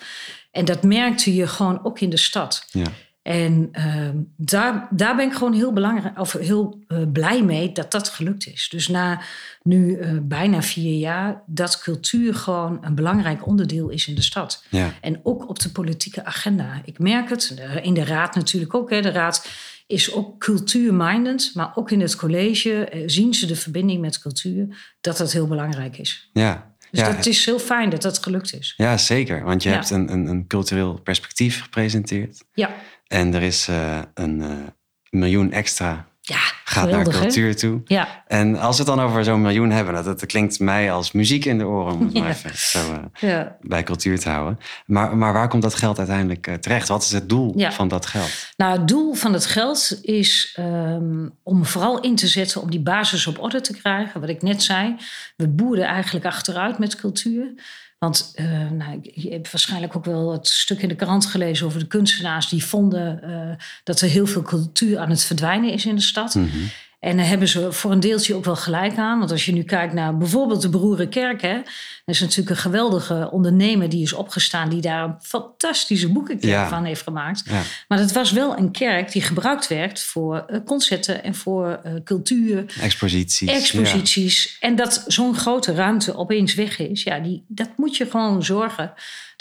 En 0.51 0.65
dat 0.65 0.83
merkte 0.83 1.35
je 1.35 1.47
gewoon 1.47 1.85
ook 1.85 2.01
in 2.01 2.11
de 2.11 2.17
stad. 2.17 2.67
Ja. 2.71 2.87
En 3.23 3.69
ehm, 3.73 4.17
daar, 4.37 4.89
daar 4.91 5.17
ben 5.17 5.27
ik 5.27 5.33
gewoon 5.35 5.53
heel, 5.53 5.73
belangrijk, 5.73 6.19
of 6.19 6.33
heel 6.33 6.79
eh, 6.89 6.99
blij 7.13 7.43
mee 7.43 7.73
dat 7.73 7.91
dat 7.91 8.09
gelukt 8.09 8.47
is. 8.47 8.69
Dus 8.71 8.89
na 8.89 9.21
nu 9.63 9.97
eh, 9.99 10.11
bijna 10.23 10.63
vier 10.63 10.99
jaar, 10.99 11.43
dat 11.47 11.81
cultuur 11.83 12.35
gewoon 12.35 12.79
een 12.81 12.95
belangrijk 12.95 13.47
onderdeel 13.47 13.89
is 13.89 14.07
in 14.09 14.15
de 14.15 14.23
stad. 14.23 14.65
Ja. 14.69 14.93
En 15.01 15.21
ook 15.23 15.49
op 15.49 15.59
de 15.59 15.71
politieke 15.71 16.25
agenda. 16.25 16.83
Ik 16.85 16.99
merk 16.99 17.29
het, 17.31 17.55
eh, 17.59 17.85
in 17.85 17.95
de 17.95 18.05
raad 18.05 18.35
natuurlijk 18.35 18.75
ook. 18.75 18.91
Hè. 18.91 19.01
De 19.01 19.11
raad 19.11 19.47
is 19.87 20.13
ook 20.13 20.39
cultuurmindend, 20.39 21.51
maar 21.55 21.73
ook 21.75 21.91
in 21.91 22.01
het 22.01 22.17
college 22.17 23.03
zien 23.07 23.35
ze 23.35 23.47
de 23.47 23.57
verbinding 23.57 24.01
met 24.01 24.19
cultuur, 24.19 24.95
dat 25.01 25.17
dat 25.17 25.33
heel 25.33 25.47
belangrijk 25.47 25.99
is. 25.99 26.31
Ja. 26.33 26.71
Dus 26.91 27.01
ja. 27.01 27.13
dat 27.13 27.27
is 27.27 27.45
heel 27.45 27.59
fijn 27.59 27.91
dat 27.91 28.03
dat 28.03 28.23
gelukt 28.23 28.55
is. 28.55 28.75
ja, 28.77 28.97
zeker. 28.97 29.45
Want 29.45 29.63
je 29.63 29.69
Ja. 29.69 29.75
hebt 29.75 29.91
een, 29.91 30.13
een, 30.13 30.27
een 30.27 30.47
cultureel 30.47 31.01
perspectief 31.01 31.63
gepresenteerd. 31.63 32.45
Ja, 32.55 32.71
En 33.13 33.35
er 33.35 33.43
is 33.43 33.69
eh, 33.69 33.99
een 34.15 34.43
eh, 34.43 34.49
miljoen 35.11 35.53
extra 35.53 36.07
ja 36.21 36.37
gaat 36.37 36.85
geweldig, 36.85 37.13
naar 37.13 37.23
cultuur 37.23 37.57
toe. 37.57 37.81
Ja, 37.85 38.25
En 38.27 38.57
als 38.57 38.77
we 38.79 38.83
het 38.85 38.97
dan 38.97 39.05
over 39.05 39.25
zo'n 39.25 39.41
miljoen 39.41 39.71
hebben, 39.71 39.95
dat, 39.95 40.05
dat 40.05 40.27
klinkt 40.27 40.61
mij 40.61 40.93
als 40.93 41.13
muziek 41.13 41.45
in 41.45 41.59
de 41.59 41.67
oren, 41.67 41.93
om 41.93 42.05
het 42.05 42.15
maar 42.15 42.29
even 42.29 42.51
zo 42.59 42.79
eh, 42.79 43.31
ja. 43.31 43.57
bij 43.61 43.83
cultuur 43.83 44.19
te 44.19 44.29
houden. 44.29 44.59
Maar, 44.87 45.17
maar 45.17 45.33
waar 45.33 45.49
komt 45.49 45.63
dat 45.63 45.75
geld 45.75 45.99
uiteindelijk 45.99 46.57
terecht? 46.61 46.89
Wat 46.89 47.03
is 47.03 47.13
het 47.13 47.29
doel 47.29 47.55
van 47.71 47.89
dat 47.89 48.07
geld? 48.07 48.31
Nou, 48.57 48.79
het 48.79 48.89
doel 48.89 49.15
van 49.15 49.33
het 49.33 49.47
geld 49.47 49.99
is 50.03 50.53
ehm, 50.57 51.29
om 51.43 51.65
vooral 51.65 52.01
in 52.01 52.17
te 52.17 52.27
zetten 52.27 52.61
om 52.61 52.71
die 52.71 52.83
basis 52.83 53.27
op 53.27 53.43
orde 53.43 53.61
te 53.61 53.77
krijgen. 53.77 54.21
Wat 54.21 54.29
ik 54.29 54.43
net 54.43 54.63
zei, 54.63 54.97
we 55.37 55.49
boerden 55.49 55.85
eigenlijk 55.85 56.27
achteruit 56.27 56.79
met 56.79 56.97
cultuur. 56.97 57.55
Want 58.03 58.33
eh, 58.35 58.71
nou, 58.71 58.99
je 59.15 59.31
hebt 59.31 59.51
waarschijnlijk 59.51 59.97
ook 59.97 60.05
wel 60.05 60.33
het 60.33 60.49
stuk 60.49 60.83
in 60.83 60.89
de 60.89 60.95
krant 60.95 61.27
gelezen 61.27 61.67
over 61.67 61.79
de 61.79 61.87
kunstenaars 61.87 62.49
die 62.49 62.65
vonden 62.65 63.23
eh, 63.23 63.65
dat 63.85 64.01
er 64.01 64.09
heel 64.09 64.27
veel 64.27 64.43
cultuur 64.43 64.99
aan 64.99 65.11
het 65.11 65.25
verdwijnen 65.25 65.73
is 65.73 65.87
in 65.87 65.95
de 65.95 66.01
stad. 66.01 66.35
Mhm. 66.35 66.49
En 67.03 67.17
daar 67.17 67.27
hebben 67.27 67.49
ze 67.49 67.73
voor 67.73 67.91
een 67.91 68.01
deeltje 68.01 68.35
ook 68.35 68.45
wel 68.45 68.57
gelijk 68.57 68.97
aan. 68.97 69.19
Want 69.19 69.31
als 69.31 69.45
je 69.45 69.53
nu 69.53 69.63
kijkt 69.63 69.93
naar 69.93 70.17
bijvoorbeeld 70.17 70.63
de 70.63 70.69
Broerenkerk... 70.69 71.43
Hè, 71.43 71.55
dat 72.05 72.15
is 72.15 72.21
natuurlijk 72.21 72.51
een 72.51 72.57
geweldige 72.57 73.29
ondernemer 73.31 73.89
die 73.89 74.03
is 74.03 74.13
opgestaan... 74.13 74.69
die 74.69 74.81
daar 74.81 75.05
een 75.05 75.15
fantastische 75.21 76.09
boekenkerk 76.09 76.53
Ja. 76.53 76.69
van 76.69 76.85
heeft 76.85 77.03
gemaakt. 77.03 77.43
Ja. 77.45 77.63
Maar 77.89 77.99
dat 77.99 78.13
was 78.13 78.33
wel 78.33 78.59
een 78.59 78.71
kerk 78.71 79.13
die 79.13 79.23
gebruikt 79.23 79.69
werd 79.69 80.03
voor 80.03 80.45
eh, 80.47 80.59
concerten... 80.65 81.25
en 81.25 81.35
voor 81.35 81.81
eh, 81.83 81.93
cultuur, 82.05 82.65
Exposities. 82.81 83.49
exposities. 83.49 84.57
En 84.61 84.77
dat 84.77 85.05
zo'n 85.07 85.35
grote 85.35 85.75
ruimte 85.75 86.17
opeens 86.17 86.55
weg 86.55 86.79
is... 86.79 87.03
Ja, 87.03 87.19
die, 87.19 87.45
dat 87.49 87.71
moet 87.77 87.97
je 87.97 88.11
gewoon 88.11 88.45
zorgen 88.45 88.93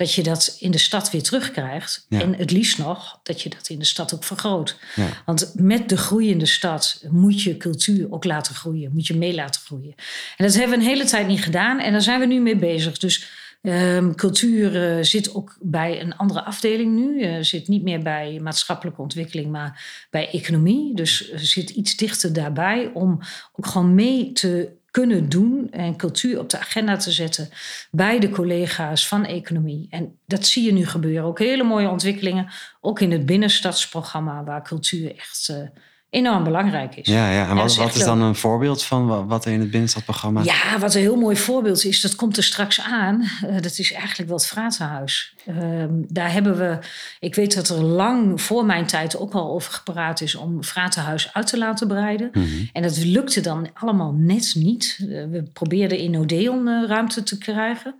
dat 0.01 0.13
je 0.13 0.23
dat 0.23 0.55
in 0.59 0.71
de 0.71 0.77
stad 0.77 1.11
weer 1.11 1.23
terugkrijgt. 1.23 2.05
Ja. 2.09 2.19
En 2.19 2.35
het 2.35 2.51
liefst 2.51 2.77
nog 2.77 3.19
dat 3.23 3.41
je 3.41 3.49
dat 3.49 3.69
in 3.69 3.79
de 3.79 3.85
stad 3.85 4.13
ook 4.13 4.23
vergroot. 4.23 4.77
Ja. 4.95 5.07
Want 5.25 5.51
met 5.55 5.89
de 5.89 5.97
groeiende 5.97 6.45
stad 6.45 7.03
moet 7.09 7.41
je 7.41 7.57
cultuur 7.57 8.11
ook 8.11 8.23
laten 8.23 8.55
groeien. 8.55 8.91
Moet 8.93 9.07
je 9.07 9.17
mee 9.17 9.33
laten 9.33 9.61
groeien. 9.61 9.93
En 10.37 10.45
dat 10.45 10.53
hebben 10.53 10.77
we 10.77 10.83
een 10.83 10.89
hele 10.89 11.05
tijd 11.05 11.27
niet 11.27 11.43
gedaan. 11.43 11.79
En 11.79 11.91
daar 11.91 12.01
zijn 12.01 12.19
we 12.19 12.25
nu 12.25 12.39
mee 12.39 12.55
bezig. 12.55 12.97
Dus 12.97 13.27
ehm, 13.61 14.13
cultuur 14.13 14.83
eh, 14.83 15.03
zit 15.03 15.35
ook 15.35 15.57
bij 15.59 16.01
een 16.01 16.15
andere 16.17 16.43
afdeling 16.43 16.95
nu. 16.95 17.21
Eh, 17.21 17.37
zit 17.41 17.67
niet 17.67 17.83
meer 17.83 17.99
bij 17.99 18.39
maatschappelijke 18.41 19.01
ontwikkeling, 19.01 19.51
maar 19.51 20.05
bij 20.09 20.29
economie. 20.29 20.95
Dus 20.95 21.29
eh, 21.29 21.39
zit 21.39 21.69
iets 21.69 21.95
dichter 21.95 22.33
daarbij 22.33 22.91
om 22.93 23.19
ook 23.51 23.67
gewoon 23.67 23.95
mee 23.95 24.31
te 24.31 24.79
kunnen 24.91 25.29
doen 25.29 25.71
en 25.71 25.97
cultuur 25.97 26.39
op 26.39 26.49
de 26.49 26.59
agenda 26.59 26.97
te 26.97 27.11
zetten 27.11 27.49
bij 27.91 28.19
de 28.19 28.29
collega's 28.29 29.07
van 29.07 29.25
economie. 29.25 29.87
En 29.89 30.17
dat 30.25 30.45
zie 30.45 30.63
je 30.63 30.73
nu 30.73 30.85
gebeuren. 30.85 31.23
Ook 31.23 31.39
hele 31.39 31.63
mooie 31.63 31.89
ontwikkelingen, 31.89 32.51
ook 32.81 32.99
in 32.99 33.11
het 33.11 33.25
binnenstadsprogramma, 33.25 34.43
waar 34.43 34.63
cultuur 34.63 35.15
echt, 35.15 35.49
eh, 35.49 35.67
enorm 36.11 36.43
belangrijk 36.43 36.95
is. 36.95 37.07
Ja, 37.07 37.31
ja. 37.31 37.49
en 37.49 37.55
wat, 37.55 37.69
is 37.69 37.77
wat 37.77 37.93
dan 37.93 38.21
een 38.21 38.35
voorbeeld 38.35 38.83
van 38.83 39.07
wa- 39.07 39.25
wat 39.25 39.45
er 39.45 39.51
in 39.51 39.59
het 39.59 39.71
binnenstadprogramma... 39.71 40.43
Ja, 40.43 40.79
wat 40.79 40.95
een 40.95 41.01
heel 41.01 41.15
mooi 41.15 41.37
voorbeeld 41.37 41.85
is, 41.85 42.01
dat 42.01 42.15
komt 42.15 42.37
er 42.37 42.43
straks 42.43 42.81
aan. 42.81 43.21
Eh, 43.21 43.53
dat 43.61 43.79
is 43.79 43.93
eigenlijk 43.93 44.29
wel 44.29 44.37
het 44.37 44.47
Vratenhuis. 44.47 45.35
Ehm, 45.45 45.89
daar 46.07 46.31
hebben 46.31 46.57
we, 46.57 46.77
ik 47.19 47.35
weet 47.35 47.55
dat 47.55 47.69
er 47.69 47.83
lang 47.83 48.41
voor 48.41 48.65
mijn 48.65 48.85
tijd 48.85 49.17
ook 49.17 49.33
al 49.33 49.51
over 49.51 49.73
gepraat 49.73 50.21
is 50.21 50.35
om 50.35 50.63
Vratenhuis 50.63 51.33
uit 51.33 51.47
te 51.47 51.57
laten 51.57 51.87
breiden. 51.87 52.29
Mhm. 52.33 52.47
En 52.73 52.81
dat 52.81 52.97
lukte 52.97 53.41
dan 53.41 53.69
allemaal 53.73 54.13
net 54.17 54.53
niet. 54.57 54.97
Eh, 54.99 55.07
we 55.07 55.43
probeerden 55.53 55.97
in 55.97 56.17
Odeon 56.17 56.67
eh, 56.67 56.83
ruimte 56.87 57.23
te 57.23 57.37
krijgen. 57.37 57.95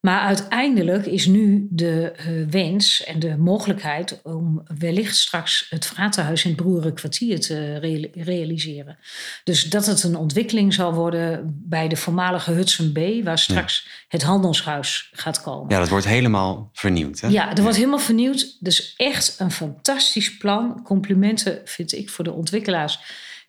Maar 0.00 0.20
uiteindelijk 0.20 1.06
is 1.06 1.26
nu 1.26 1.66
de 1.70 2.12
eh, 2.12 2.26
wens 2.50 3.04
en 3.04 3.18
de 3.18 3.36
mogelijkheid 3.36 4.20
om 4.22 4.62
wellicht 4.78 5.16
straks 5.16 5.66
het 5.68 5.86
Vratenhuis 5.86 6.44
in 6.44 6.50
het 6.50 6.60
Broerenkwartier 6.60 7.40
te 7.40 7.78
reali- 7.78 8.10
realiseren. 8.14 8.98
Dus 9.44 9.64
dat 9.64 9.86
het 9.86 10.02
een 10.02 10.16
ontwikkeling 10.16 10.74
zal 10.74 10.94
worden 10.94 11.54
bij 11.68 11.88
de 11.88 11.96
voormalige 11.96 12.52
Hudson 12.52 12.92
Bay, 12.92 13.22
waar 13.24 13.38
straks 13.38 13.88
het 14.08 14.22
handelshuis 14.22 15.10
gaat 15.12 15.42
komen. 15.42 15.70
Ja, 15.70 15.78
dat 15.78 15.88
wordt 15.88 16.06
helemaal 16.06 16.70
vernieuwd. 16.72 17.20
Hè? 17.20 17.28
Ja, 17.28 17.56
er 17.56 17.62
wordt 17.62 17.76
helemaal 17.76 17.98
vernieuwd. 17.98 18.56
Dus 18.60 18.94
echt 18.96 19.34
een 19.38 19.50
fantastisch 19.50 20.36
plan. 20.36 20.82
Complimenten 20.82 21.60
vind 21.64 21.92
ik 21.92 22.10
voor 22.10 22.24
de 22.24 22.32
ontwikkelaars 22.32 22.98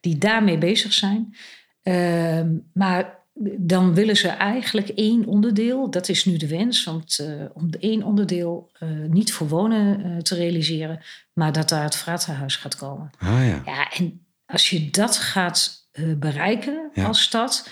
die 0.02 0.18
daarmee 0.18 0.58
bezig 0.58 0.94
zijn. 0.94 1.36
Ehm, 1.84 2.50
maar 2.74 3.21
dan 3.58 3.94
willen 3.94 4.18
ze 4.18 4.28
eigenlijk 4.28 4.88
één 4.90 5.26
onderdeel, 5.26 5.90
dat 5.90 6.10
is 6.10 6.26
nu 6.26 6.38
de 6.38 6.48
wens, 6.48 6.84
want 6.84 7.20
eh, 7.20 7.46
om 7.54 7.70
één 7.80 8.04
onderdeel 8.04 8.70
eh, 8.80 8.90
niet 8.90 9.34
voor 9.34 9.48
wonen 9.48 10.04
eh, 10.04 10.18
te 10.18 10.36
realiseren, 10.36 11.00
maar 11.34 11.52
dat 11.52 11.70
daar 11.70 11.84
het 11.84 11.96
Vratenhuis 11.96 12.56
gaat 12.56 12.76
komen. 12.76 13.12
Ah, 13.18 13.48
ja. 13.48 13.62
Ja, 13.66 13.90
en 13.92 14.26
als 14.46 14.70
je 14.70 14.90
dat 14.90 15.18
gaat 15.18 15.90
bereiken 16.18 16.90
Ja. 16.94 17.06
als 17.06 17.22
stad, 17.22 17.70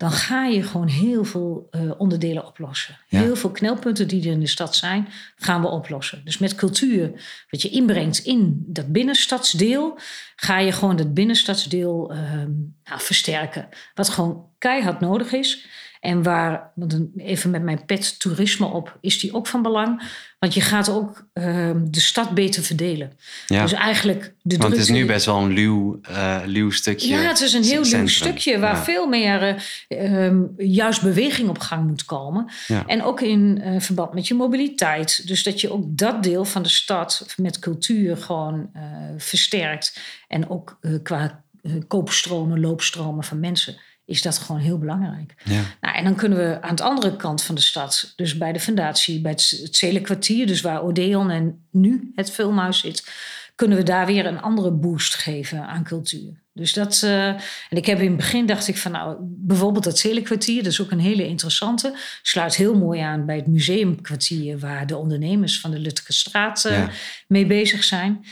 dan 0.00 0.12
ga 0.12 0.44
je 0.44 0.62
gewoon 0.62 0.88
heel 0.88 1.24
veel 1.24 1.68
eh, 1.70 1.90
onderdelen 1.98 2.46
oplossen. 2.46 2.98
Ja. 3.08 3.20
Heel 3.20 3.36
veel 3.36 3.50
knelpunten 3.50 4.08
die 4.08 4.24
er 4.24 4.32
in 4.32 4.40
de 4.40 4.46
stad 4.46 4.76
zijn, 4.76 5.08
gaan 5.36 5.60
we 5.60 5.68
oplossen. 5.68 6.24
Dus 6.24 6.38
met 6.38 6.54
cultuur, 6.54 7.10
wat 7.50 7.62
je 7.62 7.68
inbrengt 7.68 8.18
in 8.18 8.64
dat 8.66 8.92
binnenstadsdeel, 8.92 9.98
ga 10.36 10.58
je 10.58 10.72
gewoon 10.72 10.96
dat 10.96 11.14
binnenstadsdeel 11.14 12.10
ehm, 12.12 12.50
nou, 12.84 13.00
versterken. 13.00 13.68
Wat 13.94 14.08
gewoon 14.08 14.46
keihard 14.58 15.00
nodig 15.00 15.32
is. 15.32 15.66
En 16.00 16.22
waar, 16.22 16.72
even 17.16 17.50
met 17.50 17.62
mijn 17.62 17.84
pet 17.84 18.20
toerisme 18.20 18.66
op, 18.66 18.98
is 19.00 19.18
die 19.18 19.34
ook 19.34 19.46
van 19.46 19.62
belang. 19.62 20.02
Want 20.38 20.54
je 20.54 20.60
gaat 20.60 20.88
ook 20.90 21.26
ehm, 21.32 21.78
de 21.90 22.00
stad 22.00 22.30
beter 22.30 22.62
verdelen. 22.62 23.12
Ja. 23.46 23.62
Dus 23.62 23.72
eigenlijk 23.72 24.34
de 24.42 24.56
Want 24.56 24.72
het 24.72 24.82
is 24.82 24.88
nu 24.88 25.06
best 25.06 25.26
wel 25.26 25.36
een 25.38 25.52
luw, 25.52 26.00
luw 26.44 26.70
stukje. 26.70 27.08
ja, 27.08 27.20
het 27.20 27.40
is 27.40 27.52
een 27.52 27.62
heel 27.62 27.84
centrum. 27.84 27.98
nieuw 28.00 28.08
stukje 28.08 28.58
waar 28.58 28.74
Ja. 28.74 28.82
veel 28.84 29.06
meer 29.06 29.42
eh, 29.88 30.26
ehm, 30.26 30.42
juist 30.56 31.02
beweging 31.02 31.48
op 31.48 31.58
gang 31.58 31.86
moet 31.86 32.04
komen. 32.04 32.50
Ja. 32.66 32.86
En 32.86 33.02
ook 33.02 33.20
in 33.20 33.60
eh, 33.62 33.80
verband 33.80 34.14
met 34.14 34.28
je 34.28 34.34
mobiliteit. 34.34 35.26
Dus 35.26 35.42
dat 35.42 35.60
je 35.60 35.72
ook 35.72 35.84
dat 35.88 36.22
deel 36.22 36.44
van 36.44 36.62
de 36.62 36.68
stad 36.68 37.26
met 37.36 37.58
cultuur 37.58 38.16
gewoon 38.16 38.70
versterkt. 39.16 40.00
En 40.28 40.50
ook 40.50 40.78
qua 41.02 41.42
koopstromen, 41.88 42.60
loopstromen 42.60 43.24
van 43.24 43.40
mensen 43.40 43.76
is 44.10 44.22
dat 44.22 44.38
gewoon 44.38 44.60
heel 44.60 44.78
belangrijk. 44.78 45.34
Ja. 45.44 45.62
Nou, 45.80 45.96
en 45.96 46.04
dan 46.04 46.14
kunnen 46.16 46.38
we 46.38 46.62
aan 46.62 46.74
de 46.74 46.82
andere 46.82 47.16
kant 47.16 47.42
van 47.42 47.54
de 47.54 47.60
stad, 47.60 48.12
dus 48.16 48.36
bij 48.38 48.52
de 48.52 48.60
fundatie, 48.60 49.20
bij 49.20 49.30
het, 49.30 49.60
het 49.62 49.76
Zelenkwartier, 49.76 50.46
dus 50.46 50.60
waar 50.60 50.82
Odeon 50.82 51.30
en 51.30 51.64
nu 51.70 52.12
het 52.14 52.30
filmhuis 52.30 52.78
zit, 52.78 53.10
kunnen 53.54 53.76
we 53.78 53.82
daar 53.84 54.06
weer 54.06 54.26
een 54.26 54.40
andere 54.40 54.70
boost 54.70 55.14
geven 55.14 55.66
aan 55.66 55.84
cultuur. 55.84 56.38
Dus 56.52 56.72
dat, 56.72 57.00
eh, 57.04 57.26
en 57.28 57.40
ik 57.68 57.86
heb 57.86 57.98
in 58.00 58.06
het 58.06 58.16
begin 58.16 58.46
dacht 58.46 58.68
ik 58.68 58.76
van 58.76 58.92
nou, 58.92 59.16
bijvoorbeeld 59.20 59.84
dat 59.84 59.98
Zelenkwartier, 59.98 60.62
dat 60.62 60.72
is 60.72 60.80
ook 60.80 60.90
een 60.90 61.00
hele 61.00 61.26
interessante, 61.26 61.96
sluit 62.22 62.54
heel 62.56 62.74
mooi 62.78 63.00
aan 63.00 63.26
bij 63.26 63.36
het 63.36 63.46
museumkwartier 63.46 64.58
waar 64.58 64.86
de 64.86 64.96
ondernemers 64.96 65.60
van 65.60 65.70
de 65.70 65.78
Lutkestraat 65.78 66.64
eh 66.64 66.72
Ja. 66.76 66.90
mee 67.28 67.46
bezig 67.46 67.84
zijn. 67.84 68.24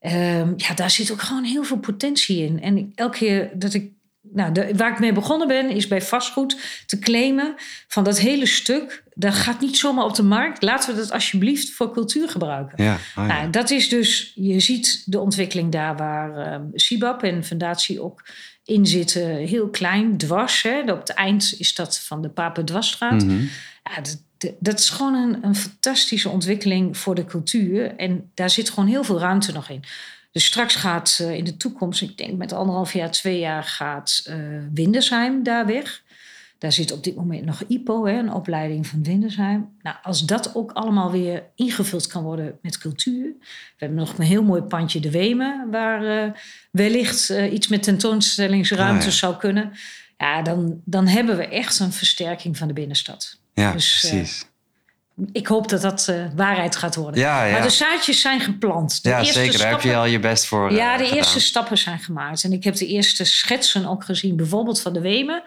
Ehm, 0.00 0.52
ja, 0.56 0.74
daar 0.74 0.90
zit 0.90 1.12
ook 1.12 1.20
gewoon 1.22 1.44
heel 1.44 1.64
veel 1.64 1.78
potentie 1.78 2.38
in. 2.46 2.62
En 2.62 2.76
ik- 2.78 2.90
elke 2.94 3.18
keer 3.18 3.50
dat 3.54 3.74
ik 3.74 3.92
nou, 4.32 4.52
de, 4.52 4.70
waar 4.76 4.92
ik 4.92 4.98
mee 4.98 5.12
begonnen 5.12 5.48
ben, 5.48 5.70
is 5.70 5.86
bij 5.88 6.02
vastgoed 6.02 6.56
te 6.86 6.98
claimen 6.98 7.54
van 7.88 8.04
dat 8.04 8.18
hele 8.18 8.46
stuk. 8.46 9.02
Dat 9.14 9.34
gaat 9.34 9.60
niet 9.60 9.76
zomaar 9.76 10.04
op 10.04 10.14
de 10.14 10.22
markt. 10.22 10.62
Laten 10.62 10.94
we 10.94 11.00
dat 11.00 11.10
alsjeblieft 11.12 11.70
voor 11.70 11.92
cultuur 11.92 12.28
gebruiken. 12.28 12.84
Ja. 12.84 12.92
Ah, 13.14 13.26
ja. 13.28 13.36
Nou, 13.38 13.50
dat 13.50 13.70
is 13.70 13.88
dus, 13.88 14.32
je 14.34 14.60
ziet 14.60 15.02
de 15.06 15.20
ontwikkeling 15.20 15.72
daar 15.72 15.96
waar 15.96 16.60
Sibab 16.74 17.22
en 17.22 17.44
Fundatie 17.44 18.02
ook 18.02 18.24
in 18.64 18.86
zitten. 18.86 19.26
Heel 19.36 19.68
klein, 19.68 20.16
dwars. 20.16 20.62
Hè. 20.62 20.80
Op 20.80 20.98
het 20.98 21.10
eind 21.14 21.54
is 21.58 21.74
dat 21.74 21.98
van 21.98 22.22
de 22.22 22.28
Papendwarsstraat. 22.28 23.24
Mhm. 23.24 23.40
Ja, 23.84 23.94
dat, 23.94 24.22
dat- 24.38 24.52
dat 24.58 24.78
is 24.78 24.88
gewoon 24.88 25.14
een, 25.14 25.38
een 25.44 25.54
fantastische 25.56 26.28
ontwikkeling 26.28 26.96
voor 26.96 27.14
de 27.14 27.24
cultuur. 27.24 27.96
En 27.96 28.30
daar 28.34 28.50
zit 28.50 28.70
gewoon 28.70 28.88
heel 28.88 29.04
veel 29.04 29.18
ruimte 29.20 29.52
nog 29.52 29.68
in. 29.68 29.82
Dus 30.34 30.44
straks 30.44 30.74
gaat 30.74 31.18
eh, 31.20 31.34
in 31.34 31.44
de 31.44 31.56
toekomst, 31.56 32.02
ik 32.02 32.18
denk 32.18 32.36
met 32.36 32.52
anderhalf 32.52 32.92
jaar, 32.92 33.10
twee 33.10 33.38
jaar, 33.38 33.64
gaat 33.64 34.30
Windesheim 34.72 35.42
daar 35.42 35.66
weg. 35.66 36.02
Daar 36.58 36.72
zit 36.72 36.92
op 36.92 37.04
dit 37.04 37.16
moment 37.16 37.44
nog 37.44 37.62
IPO, 37.68 38.06
hè, 38.06 38.18
een 38.18 38.32
opleiding 38.32 38.86
van 38.86 39.02
Windesheim. 39.02 39.68
Nou, 39.82 39.96
als 40.02 40.26
dat 40.26 40.54
ook 40.54 40.72
allemaal 40.72 41.10
weer 41.10 41.42
ingevuld 41.54 42.06
kan 42.06 42.22
worden 42.22 42.58
met 42.62 42.78
cultuur. 42.78 43.24
We 43.40 43.46
hebben 43.76 43.98
nog 43.98 44.18
een 44.18 44.24
heel 44.24 44.42
mooi 44.42 44.62
pandje 44.62 45.00
De 45.00 45.10
Wemen, 45.10 45.70
waar 45.70 46.24
eh, 46.24 46.32
wellicht 46.70 47.28
iets 47.30 47.68
met 47.68 47.82
tentoonstellingsruimte 47.82 48.98
Ah, 48.98 49.04
ja. 49.04 49.10
zou 49.10 49.36
kunnen. 49.36 49.72
Ja, 50.18 50.42
dan, 50.42 50.80
dan 50.84 51.06
hebben 51.06 51.36
we 51.36 51.48
echt 51.48 51.78
een 51.78 51.92
versterking 51.92 52.56
van 52.56 52.68
de 52.68 52.74
binnenstad. 52.74 53.38
ja, 53.54 53.72
dus, 53.72 53.98
precies. 54.00 54.46
Ik 55.32 55.46
hoop 55.46 55.68
dat 55.68 55.80
dat 55.80 56.08
eh, 56.08 56.24
waarheid 56.36 56.76
gaat 56.76 56.94
worden. 56.94 57.20
Ja, 57.20 57.44
ja. 57.44 57.52
Maar 57.52 57.62
de 57.62 57.70
zaadjes 57.70 58.20
zijn 58.20 58.40
geplant. 58.40 59.02
De 59.02 59.08
ja, 59.08 59.18
eerste 59.18 59.32
zeker. 59.32 59.58
Daar 59.58 59.70
heb 59.70 59.80
je 59.80 59.96
al 59.96 60.04
je 60.04 60.18
best 60.18 60.46
voor 60.46 60.70
eh, 60.70 60.76
Ja, 60.76 60.96
de 60.96 61.02
gedaan. 61.02 61.18
eerste 61.18 61.40
stappen 61.40 61.78
zijn 61.78 61.98
gemaakt. 61.98 62.44
En 62.44 62.52
ik 62.52 62.64
heb 62.64 62.74
de 62.74 62.86
eerste 62.86 63.24
schetsen 63.24 63.86
ook 63.86 64.04
gezien, 64.04 64.36
bijvoorbeeld 64.36 64.80
van 64.80 64.92
de 64.92 65.00
Wemen. 65.00 65.42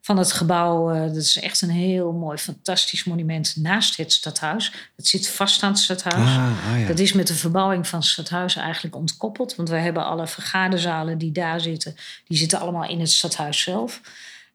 Van 0.00 0.16
het 0.18 0.32
gebouw, 0.32 0.90
eh, 0.90 1.00
dat 1.00 1.16
is 1.16 1.40
echt 1.40 1.62
een 1.62 1.70
heel 1.70 2.12
mooi, 2.12 2.38
fantastisch 2.38 3.04
monument 3.04 3.56
naast 3.56 3.96
het 3.96 4.12
stadhuis. 4.12 4.72
Het 4.96 5.08
zit 5.08 5.28
vast 5.28 5.62
aan 5.62 5.70
het 5.70 5.80
stadhuis. 5.80 6.28
Ah, 6.28 6.80
ah. 6.80 6.86
Dat 6.86 6.98
is 6.98 7.12
met 7.12 7.26
de 7.26 7.34
verbouwing 7.34 7.86
van 7.88 7.98
het 7.98 8.08
stadhuis 8.08 8.56
eigenlijk 8.56 8.96
ontkoppeld. 8.96 9.54
Want 9.54 9.68
we 9.68 9.76
hebben 9.76 10.04
alle 10.04 10.26
vergaderzalen 10.26 11.18
die 11.18 11.32
daar 11.32 11.60
zitten, 11.60 11.96
die 12.26 12.38
zitten 12.38 12.60
allemaal 12.60 12.88
in 12.88 13.00
het 13.00 13.10
stadhuis 13.10 13.60
zelf. 13.60 14.00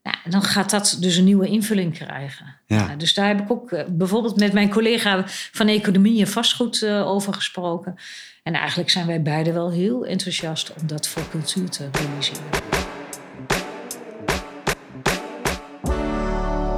Nou, 0.08 0.30
dan 0.30 0.42
gaat 0.42 0.70
dat 0.70 0.96
dus 1.00 1.16
een 1.16 1.24
nieuwe 1.24 1.48
invulling 1.48 1.92
krijgen. 1.94 2.46
Ja. 2.66 2.86
Nou, 2.86 2.98
dus 2.98 3.14
daar 3.14 3.26
heb 3.26 3.40
ik 3.40 3.50
ook 3.50 3.72
eh, 3.72 3.84
bijvoorbeeld 3.88 4.36
met 4.36 4.52
mijn 4.52 4.70
collega 4.70 5.22
van 5.26 5.68
Economie 5.68 6.20
en 6.20 6.28
Vastgoed 6.28 6.82
eh, 6.82 7.06
over 7.06 7.34
gesproken. 7.34 7.94
En 8.42 8.54
eigenlijk 8.54 8.90
zijn 8.90 9.06
wij 9.06 9.22
beiden 9.22 9.54
wel 9.54 9.70
heel 9.70 10.06
enthousiast 10.06 10.72
om 10.80 10.86
dat 10.86 11.08
voor 11.08 11.28
cultuur 11.30 11.68
te 11.68 11.88
realiseren. 11.92 12.97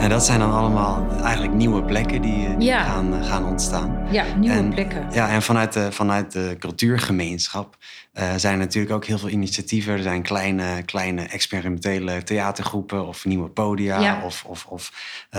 En 0.01 0.09
dat 0.09 0.25
zijn 0.25 0.39
dan 0.39 0.53
allemaal 0.53 1.07
eigenlijk 1.23 1.55
nieuwe 1.55 1.83
plekken 1.83 2.23
die, 2.23 2.47
eh, 2.47 2.57
die 2.59 2.69
Ja. 2.69 2.85
gaan, 2.85 3.15
eh, 3.15 3.27
gaan 3.29 3.45
ontstaan. 3.45 4.07
Ja, 4.11 4.25
nieuwe 4.37 4.57
En- 4.57 4.69
plekken. 4.75 5.07
Ja, 5.13 5.29
en 5.29 5.43
vanuit 5.43 5.73
de, 5.73 5.93
vanuit 5.93 6.33
de 6.33 6.57
cultuurgemeenschap 6.59 7.77
eh, 8.11 8.35
zijn 8.37 8.53
er 8.53 8.59
natuurlijk 8.59 8.95
ook 8.95 9.05
heel 9.05 9.19
veel 9.19 9.29
initiatieven. 9.29 9.93
Er 9.93 10.03
zijn 10.03 10.23
kleine, 10.23 10.83
kleine 10.83 11.23
experimentele 11.23 12.23
theatergroepen 12.23 13.07
of 13.07 13.25
nieuwe 13.25 13.49
podia 13.49 14.01
Ja. 14.01 14.23
of, 14.25 14.45
of, 14.47 14.67
of 14.67 14.93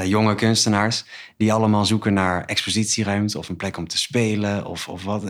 jonge 0.03 0.35
kunstenaars 0.35 1.03
die 1.37 1.53
allemaal 1.53 1.85
zoeken 1.85 2.13
naar 2.13 2.45
expositieruimte 2.45 3.37
of 3.37 3.49
een 3.49 3.55
plek 3.55 3.77
om 3.77 3.87
te 3.87 3.97
spelen 3.97 4.65
of, 4.65 4.87
of 4.87 5.03
wat. 5.03 5.23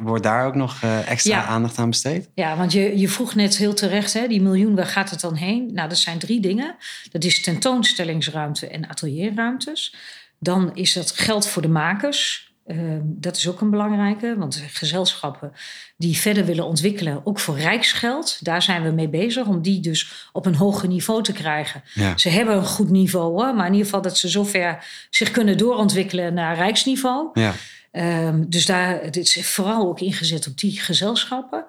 Wordt 0.00 0.22
daar 0.22 0.46
ook 0.46 0.54
nog 0.54 0.76
extra 1.06 1.36
Ja. 1.36 1.44
aandacht 1.46 1.78
aan 1.78 1.90
besteed? 1.90 2.28
Ja, 2.34 2.56
want 2.56 2.72
je, 2.72 2.98
je 2.98 3.08
vroeg 3.08 3.34
net 3.34 3.56
heel 3.56 3.74
terecht, 3.74 4.12
hè, 4.12 4.26
die 4.26 4.42
miljoen, 4.42 4.74
waar 4.74 4.86
gaat 4.86 5.10
het 5.10 5.20
dan 5.20 5.34
heen? 5.34 5.70
Nou, 5.72 5.88
dat 5.88 5.98
zijn 5.98 6.18
drie 6.18 6.40
dingen. 6.40 6.74
Dat 7.10 7.24
is 7.24 7.42
tentoonstellingsruimte 7.42 8.68
en 8.74 8.88
atelierruimtes. 8.88 9.94
Dan 10.38 10.76
is 10.76 10.92
dat 10.92 11.10
geld 11.10 11.46
voor 11.46 11.62
de 11.62 11.68
makers. 11.68 12.52
Ehm, 12.66 13.00
dat 13.02 13.36
is 13.36 13.48
ook 13.48 13.60
een 13.60 13.70
belangrijke, 13.70 14.34
want 14.38 14.62
gezelschappen 14.68 15.52
die 15.96 16.16
verder 16.16 16.44
willen 16.44 16.64
ontwikkelen, 16.66 17.20
ook 17.24 17.38
voor 17.38 17.58
rijksgeld, 17.58 18.38
daar 18.44 18.62
zijn 18.62 18.82
we 18.82 18.90
mee 18.90 19.08
bezig 19.08 19.46
om 19.46 19.62
die 19.62 19.80
dus 19.80 20.28
op 20.32 20.46
een 20.46 20.54
hoger 20.54 20.88
niveau 20.88 21.22
te 21.22 21.32
krijgen. 21.32 21.82
Ja. 21.94 22.16
Ze 22.16 22.28
hebben 22.28 22.56
een 22.56 22.64
goed 22.64 22.90
niveau, 22.90 23.32
hoor, 23.32 23.54
maar 23.54 23.66
in 23.66 23.72
ieder 23.72 23.86
geval 23.86 24.02
dat 24.02 24.18
ze 24.18 24.28
zover 24.28 24.84
zich 25.10 25.30
kunnen 25.30 25.58
doorontwikkelen 25.58 26.34
naar 26.34 26.56
rijksniveau. 26.56 27.28
Ja. 27.32 27.54
Ehm, 27.90 28.44
dus 28.48 28.66
daar 28.66 29.02
het 29.02 29.16
is 29.16 29.46
vooral 29.46 29.88
ook 29.88 30.00
ingezet 30.00 30.46
op 30.46 30.58
die 30.58 30.80
gezelschappen. 30.80 31.64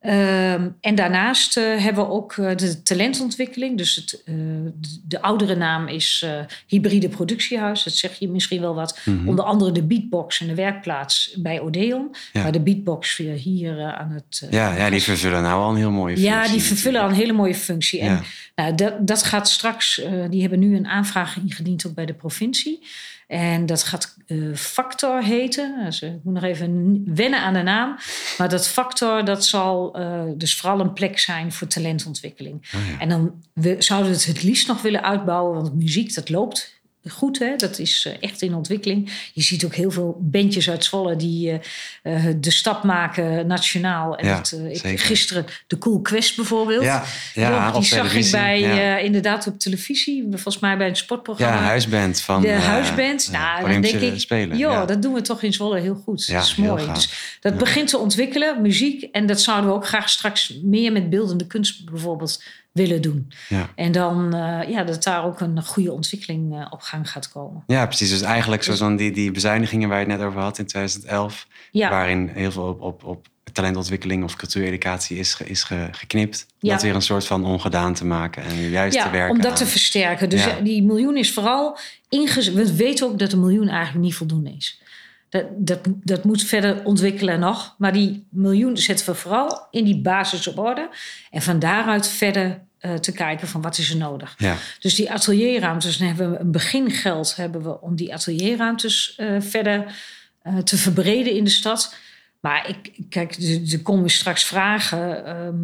Ehm, 0.00 0.68
en 0.80 0.94
daarnaast 0.94 1.56
uh, 1.56 1.78
hebben 1.78 2.04
we 2.04 2.10
ook 2.10 2.36
uh, 2.36 2.56
de 2.56 2.82
talentontwikkeling. 2.82 3.76
Dus 3.76 3.94
het, 3.94 4.22
uh, 4.24 4.34
de, 4.74 5.00
de, 5.04 5.22
oudere 5.22 5.54
naam 5.54 5.88
is 5.88 6.26
Hybride 6.66 7.08
Productiehuis. 7.08 7.82
Dat 7.82 7.92
zeg 7.92 8.18
je 8.18 8.28
misschien 8.28 8.60
wel 8.60 8.74
wat. 8.74 9.00
Mm 9.04 9.18
-hmm. 9.18 9.28
Onder 9.28 9.44
andere 9.44 9.72
de 9.72 9.82
Beatbox 9.82 10.40
en 10.40 10.46
de 10.46 10.54
werkplaats 10.54 11.34
bij 11.36 11.60
Odeon. 11.60 12.14
Ja. 12.32 12.42
Maar 12.42 12.52
de 12.52 12.60
Beatbox 12.60 13.16
weer 13.16 13.34
hier 13.34 13.82
aan 13.82 14.10
het... 14.10 14.46
ja, 14.50 14.76
ja, 14.76 14.90
die 14.90 15.02
vervullen 15.02 15.42
nou 15.42 15.62
al 15.62 15.70
een 15.70 15.76
heel 15.76 15.90
mooie 15.90 16.16
functie. 16.16 16.34
Ja, 16.34 16.48
die 16.48 16.62
vervullen 16.62 17.00
al 17.00 17.08
een 17.08 17.14
hele 17.14 17.32
mooie 17.32 17.54
functie. 17.54 18.00
En 18.00 18.22
nou, 18.54 18.74
dat, 18.74 19.06
dat 19.06 19.22
gaat 19.22 19.48
straks... 19.48 20.02
die 20.30 20.40
hebben 20.40 20.58
nu 20.58 20.76
een 20.76 20.86
aanvraag 20.86 21.36
ingediend 21.36 21.86
ook 21.86 21.94
bij 21.94 22.06
de 22.06 22.14
provincie. 22.14 22.80
En 23.28 23.66
dat 23.66 23.82
gaat 23.82 24.16
uh, 24.26 24.56
Factor 24.56 25.22
heten. 25.22 25.84
Dus, 25.84 26.02
ik 26.02 26.20
moet 26.22 26.34
nog 26.34 26.42
even 26.42 27.02
wennen 27.14 27.40
aan 27.40 27.54
de 27.54 27.62
naam. 27.62 27.96
Maar 28.38 28.48
dat 28.48 28.68
Factor, 28.68 29.24
dat 29.24 29.44
zal 29.44 30.00
uh, 30.00 30.22
dus 30.34 30.56
vooral 30.56 30.80
een 30.80 30.92
plek 30.92 31.18
zijn 31.18 31.52
voor 31.52 31.66
talentontwikkeling. 31.66 32.54
Oh 32.74 32.88
ja. 32.90 32.98
En 32.98 33.08
dan 33.08 33.44
we, 33.52 33.76
zouden 33.78 34.10
we 34.10 34.16
het 34.16 34.26
het 34.26 34.42
liefst 34.42 34.68
nog 34.68 34.82
willen 34.82 35.02
uitbouwen, 35.02 35.54
want 35.54 35.74
muziek, 35.74 36.14
dat 36.14 36.28
loopt 36.28 36.77
goed. 37.08 37.38
Hè? 37.38 37.56
Dat 37.56 37.78
is 37.78 38.04
uh, 38.08 38.12
echt 38.20 38.42
in 38.42 38.54
ontwikkeling. 38.54 39.30
Je 39.32 39.42
ziet 39.42 39.64
ook 39.64 39.74
heel 39.74 39.90
veel 39.90 40.16
bandjes 40.20 40.70
uit 40.70 40.84
Zwolle 40.84 41.16
die 41.16 41.60
uh, 42.02 42.26
de 42.36 42.50
stap 42.50 42.82
maken 42.82 43.46
nationaal. 43.46 44.16
En 44.16 44.26
Ja, 44.26 44.36
dat, 44.36 44.54
uh, 44.54 44.92
ik, 44.92 45.00
gisteren 45.00 45.46
de 45.66 45.78
Cool 45.78 46.00
Quest 46.00 46.36
bijvoorbeeld. 46.36 46.82
Ja, 46.82 47.04
ja, 47.34 47.70
die 47.72 47.84
zag 47.84 48.14
ik 48.14 48.30
bij, 48.30 48.60
ja. 48.60 48.96
eh, 48.96 49.04
inderdaad 49.04 49.46
op 49.46 49.58
televisie. 49.58 50.26
Volgens 50.30 50.58
mij 50.58 50.76
bij 50.76 50.88
een 50.88 50.96
sportprogramma. 50.96 51.56
Ja, 51.56 51.62
huisband 51.62 52.20
van 52.20 52.40
de 52.40 52.48
eh, 52.48 52.64
huisband. 52.64 53.26
eh, 53.26 53.32
nou, 53.32 53.72
dan 53.72 53.80
denk 53.80 54.00
ik, 54.00 54.20
Spelen. 54.20 54.56
joh, 54.56 54.86
dat 54.86 55.02
doen 55.02 55.12
we 55.12 55.20
toch 55.20 55.42
in 55.42 55.52
Zwolle 55.52 55.80
heel 55.80 56.02
goed. 56.04 56.32
Dat 56.32 56.44
is 56.44 56.54
mooi. 56.56 56.92
Dus 56.92 57.38
dat 57.40 57.58
begint 57.58 57.88
te 57.88 57.98
ontwikkelen, 57.98 58.62
muziek. 58.62 59.02
En 59.02 59.26
dat 59.26 59.40
zouden 59.40 59.70
we 59.70 59.76
ook 59.76 59.86
graag 59.86 60.08
straks 60.08 60.54
meer 60.62 60.92
met 60.92 61.10
beeldende 61.10 61.46
kunst 61.46 61.84
bijvoorbeeld 61.84 62.42
willen 62.78 63.02
doen. 63.02 63.32
Ja. 63.48 63.68
En 63.74 63.92
dan 63.92 64.34
eh, 64.34 64.68
ja, 64.70 64.84
dat 64.84 65.02
daar 65.02 65.24
ook 65.24 65.40
een 65.40 65.64
goede 65.64 65.92
ontwikkeling 65.92 66.54
eh, 66.54 66.66
op 66.70 66.80
gang 66.80 67.10
gaat 67.10 67.28
komen. 67.32 67.62
ja, 67.66 67.86
precies. 67.86 68.10
Dus 68.10 68.20
eigenlijk 68.22 68.62
zoals 68.62 68.78
dan 68.78 68.96
die, 68.96 69.10
die 69.12 69.30
bezuinigingen 69.30 69.88
waar 69.88 70.00
je 70.00 70.06
het 70.06 70.18
net 70.18 70.26
over 70.26 70.40
had 70.40 70.58
in 70.58 70.66
2011. 70.66 71.46
Ja, 71.70 71.90
Waarin 71.90 72.28
heel 72.34 72.50
veel 72.52 72.64
op, 72.66 72.80
op, 72.82 73.04
op 73.04 73.26
talentontwikkeling 73.52 74.24
of 74.24 74.36
cultuureducatie 74.36 75.18
is, 75.18 75.40
is 75.44 75.62
ge- 75.62 75.88
geknipt. 75.92 76.46
Ja. 76.58 76.72
Dat 76.72 76.82
weer 76.82 76.94
een 76.94 77.02
soort 77.02 77.26
van 77.26 77.44
ongedaan 77.44 77.94
te 77.94 78.06
maken 78.06 78.42
en 78.42 78.68
juist 78.70 78.98
te 78.98 79.04
ja 79.04 79.10
werken 79.10 79.30
om 79.36 79.40
dat 79.40 79.50
aan- 79.50 79.56
te 79.56 79.66
versterken. 79.66 80.28
Dus 80.28 80.44
Ja. 80.44 80.60
die 80.60 80.82
miljoen 80.82 81.16
is 81.16 81.32
vooral 81.32 81.78
ingezet. 82.08 82.54
We 82.54 82.76
weten 82.76 83.06
ook 83.06 83.18
dat 83.18 83.32
een 83.32 83.40
miljoen 83.40 83.68
eigenlijk 83.68 84.04
niet 84.04 84.14
voldoende 84.14 84.50
is. 84.56 84.80
Dat, 85.28 85.44
dat, 85.56 85.78
dat 85.84 86.24
moet 86.24 86.42
verder 86.42 86.84
ontwikkelen 86.84 87.40
nog. 87.40 87.74
Maar 87.78 87.92
die 87.92 88.26
miljoen 88.30 88.76
zetten 88.76 89.06
we 89.06 89.14
vooral 89.14 89.66
in 89.70 89.84
die 89.84 90.00
basis 90.00 90.46
op 90.48 90.58
orde. 90.58 90.88
En 91.30 91.42
van 91.42 91.58
daaruit 91.58 92.08
verder 92.08 92.60
eh, 92.78 92.94
te 92.94 93.12
kijken 93.12 93.48
van 93.48 93.60
wat 93.62 93.78
is 93.78 93.90
er 93.90 93.96
nodig. 93.96 94.34
Ja, 94.38 94.56
Dus 94.80 94.94
die 94.94 95.10
atelierruimtes, 95.10 95.96
dan 95.98 96.06
hebben 96.06 96.30
we 96.30 96.38
een 96.38 96.50
begingeld 96.52 97.36
hebben 97.36 97.62
we 97.62 97.80
om 97.80 97.96
die 97.96 98.12
atelierruimtes 98.14 99.14
eh, 99.16 99.36
verder 99.40 99.94
eh, 100.42 100.56
te 100.58 100.76
verbreden 100.76 101.32
in 101.32 101.44
de 101.44 101.50
stad. 101.50 101.94
Maar 102.40 102.68
ik, 102.68 102.92
kijk, 103.08 103.36
er 103.72 103.82
komen 103.82 104.10
straks 104.10 104.44
vragen. 104.44 105.24
ehm, 105.26 105.54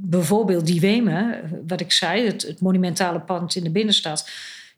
bijvoorbeeld 0.00 0.66
die 0.66 0.80
Wemen, 0.80 1.40
wat 1.66 1.80
ik 1.80 1.92
zei, 1.92 2.26
het, 2.26 2.42
het 2.42 2.60
monumentale 2.60 3.20
pand 3.20 3.54
in 3.54 3.64
de 3.64 3.70
binnenstad. 3.70 4.28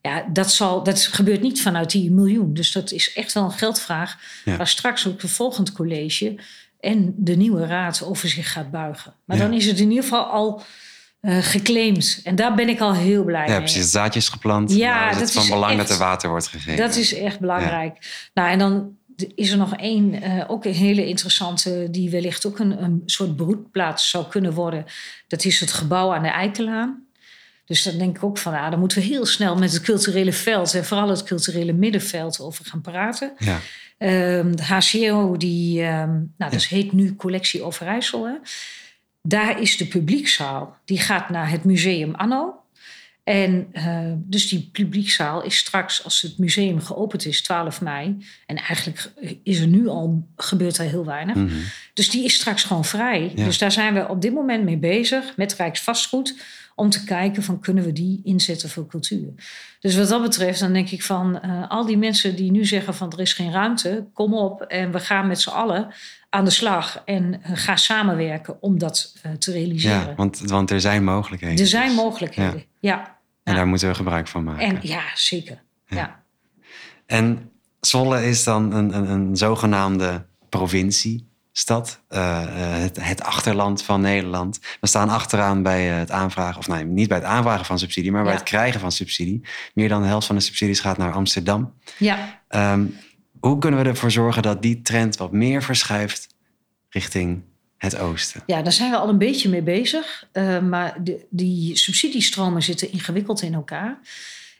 Ja, 0.02 0.26
dat, 0.32 0.52
zal, 0.52 0.82
dat 0.82 1.00
gebeurt 1.06 1.40
niet 1.42 1.62
vanuit 1.62 1.90
die 1.90 2.10
miljoen. 2.10 2.54
Dus 2.54 2.72
dat 2.72 2.90
is 2.92 3.12
echt 3.12 3.32
wel 3.32 3.44
een 3.44 3.50
geldvraag. 3.52 4.18
Ja. 4.44 4.56
Waar 4.56 4.66
straks 4.68 5.06
ook 5.06 5.22
het 5.22 5.30
volgend 5.30 5.72
college 5.72 6.34
en 6.80 7.14
de 7.16 7.36
nieuwe 7.36 7.66
raad 7.66 8.02
over 8.02 8.28
zich 8.28 8.52
gaat 8.52 8.70
buigen. 8.70 9.14
Maar 9.24 9.36
Ja. 9.36 9.42
dan 9.42 9.52
is 9.52 9.66
het 9.66 9.78
in 9.78 9.88
ieder 9.88 10.02
geval 10.04 10.24
al 10.24 10.62
eh, 11.20 11.36
geclaimd. 11.40 12.20
En 12.24 12.34
daar 12.34 12.54
ben 12.54 12.68
ik 12.68 12.80
al 12.80 12.94
heel 12.94 13.24
blij 13.24 13.44
ja 13.44 13.48
mee. 13.50 13.58
precies. 13.58 13.80
Het 13.82 13.90
zaadje 13.90 14.20
is 14.20 14.28
geplant. 14.28 14.72
Ja, 14.74 15.00
Nou 15.00 15.14
is 15.14 15.20
het 15.20 15.32
van 15.32 15.42
is 15.42 15.48
belang 15.48 15.78
echt- 15.78 15.88
dat 15.88 15.98
er 15.98 16.04
water 16.04 16.28
wordt 16.28 16.46
gegeven. 16.46 16.76
Dat 16.76 16.96
is 16.96 17.14
echt 17.14 17.40
belangrijk. 17.40 18.28
Nou, 18.34 18.50
en 18.50 18.58
dan 18.58 18.94
is 19.34 19.50
er 19.50 19.58
nog 19.58 19.76
één, 19.76 20.22
eh, 20.22 20.44
ook 20.50 20.64
een 20.64 20.72
hele 20.74 21.06
interessante, 21.06 21.88
die 21.90 22.10
wellicht 22.10 22.46
ook 22.46 22.58
een, 22.58 22.82
een 22.82 23.02
soort 23.06 23.36
broedplaats 23.36 24.10
zou 24.10 24.26
kunnen 24.28 24.52
worden. 24.52 24.84
Dat 25.28 25.44
is 25.44 25.60
het 25.60 25.72
gebouw 25.72 26.12
aan 26.14 26.22
de 26.22 26.28
Eikelaan. 26.28 27.04
Dus 27.64 27.82
dan 27.82 27.98
denk 27.98 28.16
ik 28.16 28.24
ook 28.24 28.38
van, 28.38 28.52
ja, 28.52 28.70
dan 28.70 28.78
moeten 28.78 28.98
we 28.98 29.04
heel 29.04 29.26
snel 29.26 29.56
met 29.56 29.72
het 29.72 29.82
culturele 29.82 30.32
veld 30.32 30.74
en 30.74 30.84
vooral 30.84 31.08
het 31.08 31.22
culturele 31.22 31.72
middenveld 31.72 32.40
over 32.40 32.64
gaan 32.64 32.80
praten. 32.80 33.32
Ja, 33.38 33.58
Ehm, 33.98 34.54
de 34.56 34.62
HCO, 34.64 35.36
die, 35.36 35.82
ehm, 35.82 36.10
nou, 36.38 36.50
dat 36.50 36.64
heet 36.64 36.92
nu 36.92 37.16
Collectie 37.16 37.62
Overijssel. 37.62 38.24
Hè? 38.26 38.32
Daar 39.22 39.60
is 39.60 39.76
de 39.76 39.86
publiekzaal. 39.86 40.76
Die 40.84 40.98
gaat 40.98 41.28
naar 41.28 41.50
het 41.50 41.64
Museum 41.64 42.14
Anno. 42.14 42.60
En 43.24 43.68
eh, 43.72 44.12
dus 44.16 44.48
die 44.48 44.68
publiekzaal 44.72 45.42
is 45.42 45.56
straks, 45.56 46.04
als 46.04 46.22
het 46.22 46.38
museum 46.38 46.80
geopend 46.80 47.26
is, 47.26 47.42
12 47.42 47.80
mei. 47.80 48.16
En 48.46 48.56
eigenlijk 48.56 49.12
is 49.42 49.60
er 49.60 49.66
nu 49.66 49.88
al, 49.88 50.26
gebeurt 50.36 50.78
er 50.78 50.84
heel 50.84 51.04
weinig. 51.04 51.36
mhm. 51.36 51.54
Dus 51.94 52.10
die 52.10 52.24
is 52.24 52.34
straks 52.34 52.64
gewoon 52.64 52.84
vrij. 52.84 53.32
Ja. 53.34 53.44
Dus 53.44 53.58
daar 53.58 53.72
zijn 53.72 53.94
we 53.94 54.08
op 54.08 54.22
dit 54.22 54.32
moment 54.32 54.64
mee 54.64 54.76
bezig 54.76 55.36
met 55.36 55.54
Rijksvastgoed. 55.54 56.34
Om 56.74 56.90
te 56.90 57.04
kijken 57.04 57.42
van 57.42 57.60
kunnen 57.60 57.84
we 57.84 57.92
die 57.92 58.20
inzetten 58.24 58.68
voor 58.68 58.86
cultuur. 58.86 59.28
Dus 59.80 59.96
wat 59.96 60.08
dat 60.08 60.22
betreft 60.22 60.60
dan 60.60 60.72
denk 60.72 60.90
ik 60.90 61.02
van 61.02 61.40
eh, 61.40 61.70
al 61.70 61.86
die 61.86 61.98
mensen 61.98 62.36
die 62.36 62.50
nu 62.50 62.64
zeggen 62.64 62.94
van 62.94 63.12
er 63.12 63.20
is 63.20 63.32
geen 63.32 63.52
ruimte. 63.52 64.04
Kom 64.12 64.34
op 64.34 64.62
en 64.62 64.92
we 64.92 65.00
gaan 65.00 65.26
met 65.26 65.40
z'n 65.40 65.50
allen 65.50 65.88
aan 66.30 66.44
de 66.44 66.50
slag. 66.50 67.02
En 67.04 67.40
ga 67.42 67.76
samenwerken 67.76 68.62
om 68.62 68.78
dat 68.78 69.14
eh, 69.22 69.32
te 69.32 69.52
realiseren. 69.52 69.98
ja 70.08 70.14
want, 70.14 70.38
want 70.38 70.70
er 70.70 70.80
zijn 70.80 71.04
mogelijkheden. 71.04 71.58
er 71.58 71.66
zijn 71.66 71.86
dus. 71.88 71.96
mogelijkheden. 71.96 72.64
Ja. 72.80 73.18
En 73.42 73.52
Ja. 73.52 73.54
daar 73.58 73.66
moeten 73.66 73.88
we 73.88 73.94
gebruik 73.94 74.28
van 74.28 74.44
maken. 74.44 74.62
En 74.66 74.78
ja, 74.82 75.02
zeker. 75.14 75.62
Ja. 75.86 76.22
En 77.06 77.50
Zwolle 77.80 78.24
is 78.28 78.44
dan 78.44 78.72
een, 78.72 78.96
een, 78.96 79.10
een 79.10 79.36
zogenaamde 79.36 80.26
provinciestad. 80.48 82.00
eh, 82.08 82.42
eh, 82.42 82.82
het, 82.82 83.04
het 83.04 83.22
achterland 83.22 83.82
van 83.82 84.00
Nederland. 84.00 84.60
We 84.80 84.86
staan 84.86 85.08
achteraan 85.08 85.62
bij 85.62 85.84
het 85.84 86.10
aanvragen, 86.10 86.58
of 86.58 86.68
nee, 86.68 86.84
niet 86.84 87.08
bij 87.08 87.16
het 87.16 87.26
aanvragen 87.26 87.64
van 87.66 87.78
subsidie, 87.78 88.12
maar 88.12 88.22
bij 88.24 88.32
het 88.32 88.42
krijgen 88.42 88.80
van 88.80 88.92
subsidie. 88.92 89.40
Meer 89.74 89.88
dan 89.88 90.02
de 90.02 90.08
helft 90.08 90.26
van 90.26 90.36
de 90.36 90.42
subsidies 90.42 90.80
gaat 90.80 90.96
naar 90.98 91.12
Amsterdam. 91.12 91.74
ja. 91.98 92.40
Ehm, 92.48 92.84
hoe 93.40 93.58
kunnen 93.58 93.82
we 93.82 93.88
ervoor 93.88 94.10
zorgen 94.10 94.42
dat 94.42 94.62
die 94.62 94.82
trend 94.82 95.16
wat 95.16 95.32
meer 95.32 95.62
verschuift 95.62 96.26
richting 96.88 97.42
het 97.76 97.98
oosten? 97.98 98.42
Ja, 98.46 98.62
daar 98.62 98.72
zijn 98.72 98.90
we 98.90 98.96
al 98.96 99.08
een 99.08 99.18
beetje 99.18 99.48
mee 99.48 99.62
bezig. 99.62 100.26
Eh, 100.32 100.60
maar 100.60 100.96
die 101.30 101.76
subsidiestromen 101.76 102.62
zitten 102.62 102.92
ingewikkeld 102.92 103.42
in 103.42 103.54
elkaar. 103.54 103.98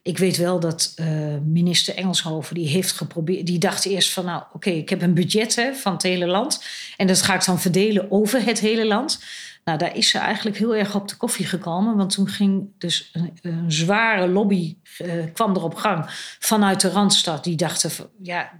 Ik 0.03 0.19
weet 0.19 0.37
wel 0.37 0.61
dat 0.61 0.93
eh, 0.97 1.07
minister 1.45 1.95
Engelshoven 1.95 2.55
die 2.55 2.69
heeft 2.69 2.93
geprobeerd. 2.93 3.47
Die 3.47 3.59
dacht 3.59 3.85
eerst 3.85 4.13
van, 4.13 4.25
nou, 4.25 4.43
oké, 4.53 4.71
ik 4.71 4.89
heb 4.89 5.03
een 5.03 5.15
budget 5.15 5.57
hè, 5.57 5.75
van 5.75 5.93
het 5.93 6.03
hele 6.03 6.27
land 6.27 6.65
en 6.97 7.07
dat 7.07 7.23
ga 7.23 7.35
ik 7.35 7.45
dan 7.45 7.61
verdelen 7.61 8.11
over 8.11 8.45
het 8.45 8.61
hele 8.61 8.87
land. 8.87 9.23
Nou, 9.71 9.83
daar 9.83 9.97
is 9.97 10.09
ze 10.09 10.19
eigenlijk 10.19 10.57
heel 10.57 10.75
erg 10.77 10.95
op 10.95 11.09
de 11.09 11.17
koffie 11.17 11.47
gekomen, 11.47 11.97
want 11.97 12.11
toen 12.15 12.29
ging 12.29 12.69
dus 12.79 13.11
een, 13.13 13.39
een 13.43 13.73
zware 13.73 14.29
lobby 14.29 14.77
eh, 14.99 15.13
kwam 15.33 15.55
er 15.55 15.63
op 15.63 15.75
gang 15.75 16.05
vanuit 16.39 16.81
de 16.81 16.91
randstad. 16.91 17.45
Die 17.45 17.57
dachten 17.57 17.91
van, 17.91 18.07
ja, 18.23 18.51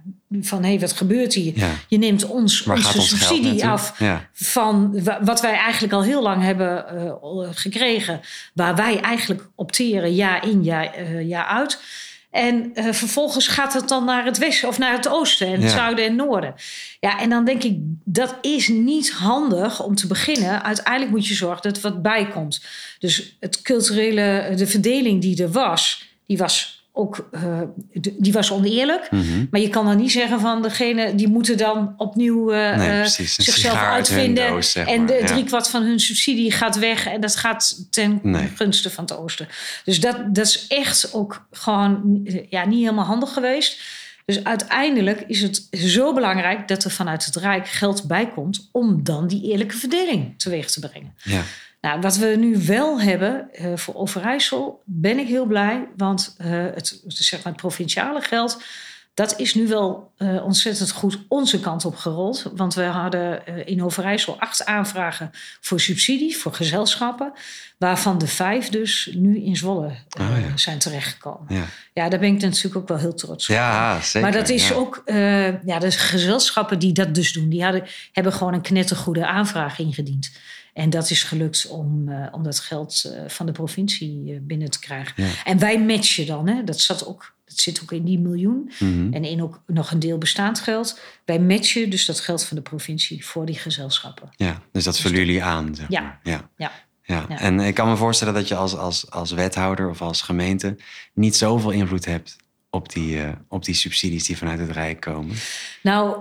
van 0.41 0.63
hé, 0.63 0.69
hey, 0.69 0.79
wat 0.79 0.91
gebeurt 0.93 1.33
hier? 1.33 1.57
Ja. 1.59 1.69
Je 1.87 1.97
neemt 1.97 2.25
ons 2.25 2.63
Waar 2.63 2.75
onze 2.77 3.01
subsidie 3.01 3.65
af 3.67 3.99
Ja. 3.99 4.29
van 4.33 5.03
wa- 5.03 5.23
wat 5.23 5.41
wij 5.41 5.53
eigenlijk 5.55 5.93
al 5.93 6.03
heel 6.03 6.21
lang 6.21 6.43
hebben 6.43 6.87
eh, 6.87 7.13
gekregen. 7.51 8.21
Waar 8.53 8.75
wij 8.75 8.99
eigenlijk 8.99 9.49
opteren 9.55 10.13
jaar 10.13 10.47
in, 10.47 10.63
jaar, 10.63 10.93
eh, 10.93 11.27
jaar 11.27 11.45
uit. 11.45 11.79
En 12.31 12.71
eh, 12.73 12.93
vervolgens 12.93 13.47
gaat 13.47 13.73
het 13.73 13.87
dan 13.87 14.05
naar 14.05 14.25
het 14.25 14.37
westen 14.37 14.67
of 14.67 14.77
naar 14.77 14.91
het 14.95 15.07
oosten 15.07 15.47
en 15.47 15.53
het 15.53 15.61
Ja. 15.61 15.69
zuiden 15.69 16.05
en 16.05 16.15
noorden. 16.15 16.55
Ja, 16.99 17.19
en 17.19 17.29
dan 17.29 17.45
denk 17.45 17.63
ik, 17.63 17.77
dat 18.03 18.35
is 18.41 18.67
niet 18.67 19.11
handig 19.11 19.83
om 19.83 19.95
te 19.95 20.07
beginnen. 20.07 20.63
Uiteindelijk 20.63 21.11
moet 21.11 21.27
je 21.27 21.33
zorgen 21.33 21.61
dat 21.61 21.75
er 21.75 21.81
wat 21.81 22.01
bij 22.01 22.27
komt. 22.27 22.61
Dus 22.99 23.35
het 23.39 23.61
culturele, 23.61 24.53
de 24.55 24.67
verdeling 24.67 25.21
die 25.21 25.43
er 25.43 25.51
was, 25.51 26.05
die 26.25 26.37
was 26.37 26.80
ook 26.93 27.27
eh, 27.31 27.61
die 28.17 28.33
was 28.33 28.51
oneerlijk. 28.51 29.11
Mhm. 29.11 29.45
Maar 29.51 29.61
je 29.61 29.69
kan 29.69 29.85
dan 29.85 29.97
niet 29.97 30.11
zeggen 30.11 30.39
van 30.39 30.61
degene 30.61 31.15
die 31.15 31.27
moeten 31.27 31.57
dan 31.57 31.93
opnieuw 31.97 32.51
eh, 32.51 32.77
Nee, 32.77 33.01
eh, 33.01 33.05
zichzelf 33.05 33.77
uit 33.77 33.93
uitvinden. 33.93 34.47
doos, 34.47 34.71
zeg 34.71 34.87
en 34.87 35.05
de 35.05 35.13
ja. 35.13 35.25
driekwart 35.25 35.67
van 35.67 35.83
hun 35.83 35.99
subsidie 35.99 36.51
gaat 36.51 36.79
weg. 36.79 37.05
En 37.07 37.21
dat 37.21 37.35
gaat 37.35 37.87
ten 37.89 38.19
Nee. 38.23 38.51
gunste 38.55 38.89
van 38.89 39.03
het 39.03 39.17
oosten. 39.17 39.47
Dus 39.85 39.99
dat, 39.99 40.35
dat 40.35 40.45
is 40.45 40.67
echt 40.67 41.13
ook 41.13 41.45
gewoon 41.51 42.21
ja, 42.49 42.65
niet 42.65 42.79
helemaal 42.79 43.05
handig 43.05 43.33
geweest. 43.33 43.81
Dus 44.25 44.43
uiteindelijk 44.43 45.23
is 45.27 45.41
het 45.41 45.67
zo 45.71 46.13
belangrijk 46.13 46.67
dat 46.67 46.83
er 46.83 46.91
vanuit 46.91 47.25
het 47.25 47.35
Rijk 47.35 47.67
geld 47.67 48.07
bij 48.07 48.29
komt 48.29 48.69
om 48.71 49.03
dan 49.03 49.27
die 49.27 49.51
eerlijke 49.51 49.77
verdeling 49.77 50.33
teweeg 50.37 50.71
te 50.71 50.79
brengen. 50.79 51.13
Ja. 51.23 51.41
Nou, 51.81 52.01
wat 52.01 52.17
we 52.17 52.25
nu 52.25 52.57
wel 52.65 53.01
hebben 53.01 53.53
eh, 53.53 53.75
voor 53.75 53.95
Overijssel, 53.95 54.81
ben 54.85 55.19
ik 55.19 55.27
heel 55.27 55.45
blij. 55.45 55.87
Want 55.97 56.35
eh, 56.37 56.49
het, 56.51 57.03
zeg 57.07 57.43
maar, 57.43 57.53
het 57.53 57.61
provinciale 57.61 58.21
geld, 58.21 58.63
Dat 59.13 59.39
is 59.39 59.53
nu 59.53 59.67
wel 59.67 60.11
uh, 60.17 60.45
ontzettend 60.45 60.91
goed 60.91 61.19
onze 61.27 61.59
kant 61.59 61.85
op 61.85 61.95
gerold. 61.95 62.51
Want 62.55 62.73
we 62.73 62.83
hadden 62.83 63.41
uh, 63.49 63.67
in 63.67 63.83
Overijssel 63.83 64.39
acht 64.39 64.65
aanvragen 64.65 65.31
voor 65.61 65.79
subsidie, 65.79 66.37
voor 66.37 66.53
gezelschappen. 66.53 67.33
Waarvan 67.77 68.17
de 68.17 68.27
vijf 68.27 68.69
dus 68.69 69.09
nu 69.13 69.43
in 69.43 69.55
Zwolle 69.55 69.85
uh, 69.87 70.29
oh, 70.29 70.39
ja. 70.39 70.57
zijn 70.57 70.79
terechtgekomen. 70.79 71.55
Ja. 71.55 71.65
ja, 71.93 72.09
daar 72.09 72.19
ben 72.19 72.35
ik 72.35 72.41
natuurlijk 72.41 72.75
ook 72.75 72.87
wel 72.87 72.97
heel 72.97 73.13
trots 73.13 73.49
op. 73.49 73.55
Ja, 73.55 74.01
zeker. 74.01 74.21
Maar 74.21 74.31
dat 74.31 74.49
is 74.49 74.67
ja. 74.67 74.75
ook, 74.75 75.03
ja, 75.65 75.79
de 75.79 75.91
gezelschappen 75.91 76.79
die 76.79 76.93
dat 76.93 77.15
dus 77.15 77.33
doen, 77.33 77.49
die 77.49 77.63
hadden, 77.63 77.83
hebben 78.11 78.33
gewoon 78.33 78.53
een 78.53 78.61
knettergoede 78.61 79.27
aanvraag 79.27 79.79
ingediend. 79.79 80.31
En 80.73 80.89
dat 80.89 81.09
is 81.09 81.23
gelukt 81.23 81.67
om, 81.67 82.09
uh, 82.09 82.27
om 82.31 82.43
dat 82.43 82.59
geld 82.59 83.03
uh, 83.05 83.21
van 83.27 83.45
de 83.45 83.51
provincie 83.51 84.23
uh, 84.25 84.37
binnen 84.41 84.69
te 84.69 84.79
krijgen. 84.79 85.23
Ja. 85.23 85.29
En 85.43 85.59
wij 85.59 85.79
matchen 85.79 86.25
dan, 86.25 86.47
hè? 86.47 86.63
Dat, 86.63 86.79
zat 86.79 87.05
ook, 87.05 87.33
dat 87.51 87.59
zit 87.59 87.81
ook 87.81 87.91
in 87.91 88.03
die 88.03 88.19
miljoen. 88.19 88.71
Mm 88.79 88.93
-hmm. 88.93 89.13
En 89.13 89.23
in 89.23 89.41
ook 89.41 89.61
nog 89.67 89.91
een 89.91 89.99
deel 89.99 90.17
bestaand 90.17 90.59
geld. 90.59 90.99
Wij 91.25 91.39
matchen 91.39 91.89
dus 91.89 92.05
dat 92.05 92.19
geld 92.19 92.43
van 92.43 92.57
de 92.57 92.63
provincie 92.63 93.25
voor 93.25 93.45
die 93.45 93.57
gezelschappen. 93.57 94.29
Ja, 94.35 94.61
dus 94.71 94.83
dat 94.83 94.99
vullen 94.99 95.17
jullie 95.17 95.43
aan. 95.43 95.75
Zeg 95.75 95.85
ja. 95.89 96.19
ja. 96.23 96.49
ja. 96.57 96.71
Ja. 97.03 97.25
ja. 97.29 97.39
en 97.39 97.59
ik 97.59 97.73
kan 97.73 97.89
me 97.89 97.95
voorstellen 97.95 98.33
dat 98.33 98.47
je 98.47 98.55
als, 98.55 98.75
als, 98.75 99.09
als 99.09 99.31
wethouder 99.31 99.89
of 99.89 100.01
als 100.01 100.21
gemeente 100.21 100.77
niet 101.13 101.35
zoveel 101.35 101.71
invloed 101.71 102.05
hebt 102.05 102.35
op 102.69 102.93
die, 102.93 103.21
op 103.47 103.65
die 103.65 103.75
subsidies 103.75 104.25
die 104.25 104.37
vanuit 104.37 104.59
het 104.59 104.71
Rijk 104.71 104.99
komen. 104.99 105.35
Nou, 105.83 106.17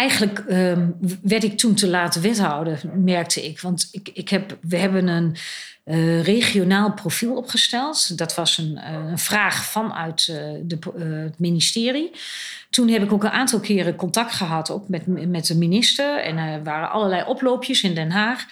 eigenlijk 0.00 0.44
um, 0.50 0.96
werd 1.22 1.44
ik 1.44 1.58
toen 1.58 1.74
te 1.74 1.88
laat 1.88 2.20
wethouder, 2.20 2.80
merkte 2.94 3.44
ik. 3.44 3.60
Want 3.60 3.88
ik, 3.92 4.10
ik 4.12 4.28
heb, 4.28 4.58
we 4.60 4.76
hebben 4.76 5.08
een 5.08 5.36
uh, 5.84 6.22
regionaal 6.22 6.92
profiel 6.92 7.36
opgesteld. 7.36 8.18
Dat 8.18 8.34
was 8.34 8.58
een, 8.58 8.72
uh, 8.76 9.10
een 9.10 9.18
vraag 9.18 9.64
vanuit 9.64 10.26
uh, 10.30 10.36
de, 10.62 10.78
het 11.24 11.38
ministerie. 11.38 12.10
Toen 12.70 12.88
heb 12.88 13.02
ik 13.02 13.12
ook 13.12 13.24
een 13.24 13.30
aantal 13.30 13.60
keren 13.60 13.96
contact 13.96 14.32
gehad, 14.32 14.70
ook 14.70 14.88
met, 14.88 15.06
met 15.06 15.46
de 15.46 15.56
minister. 15.56 16.22
En 16.22 16.36
er 16.36 16.62
waren 16.62 16.90
allerlei 16.90 17.24
oploopjes 17.26 17.82
in 17.82 17.94
Den 17.94 18.10
Haag. 18.10 18.46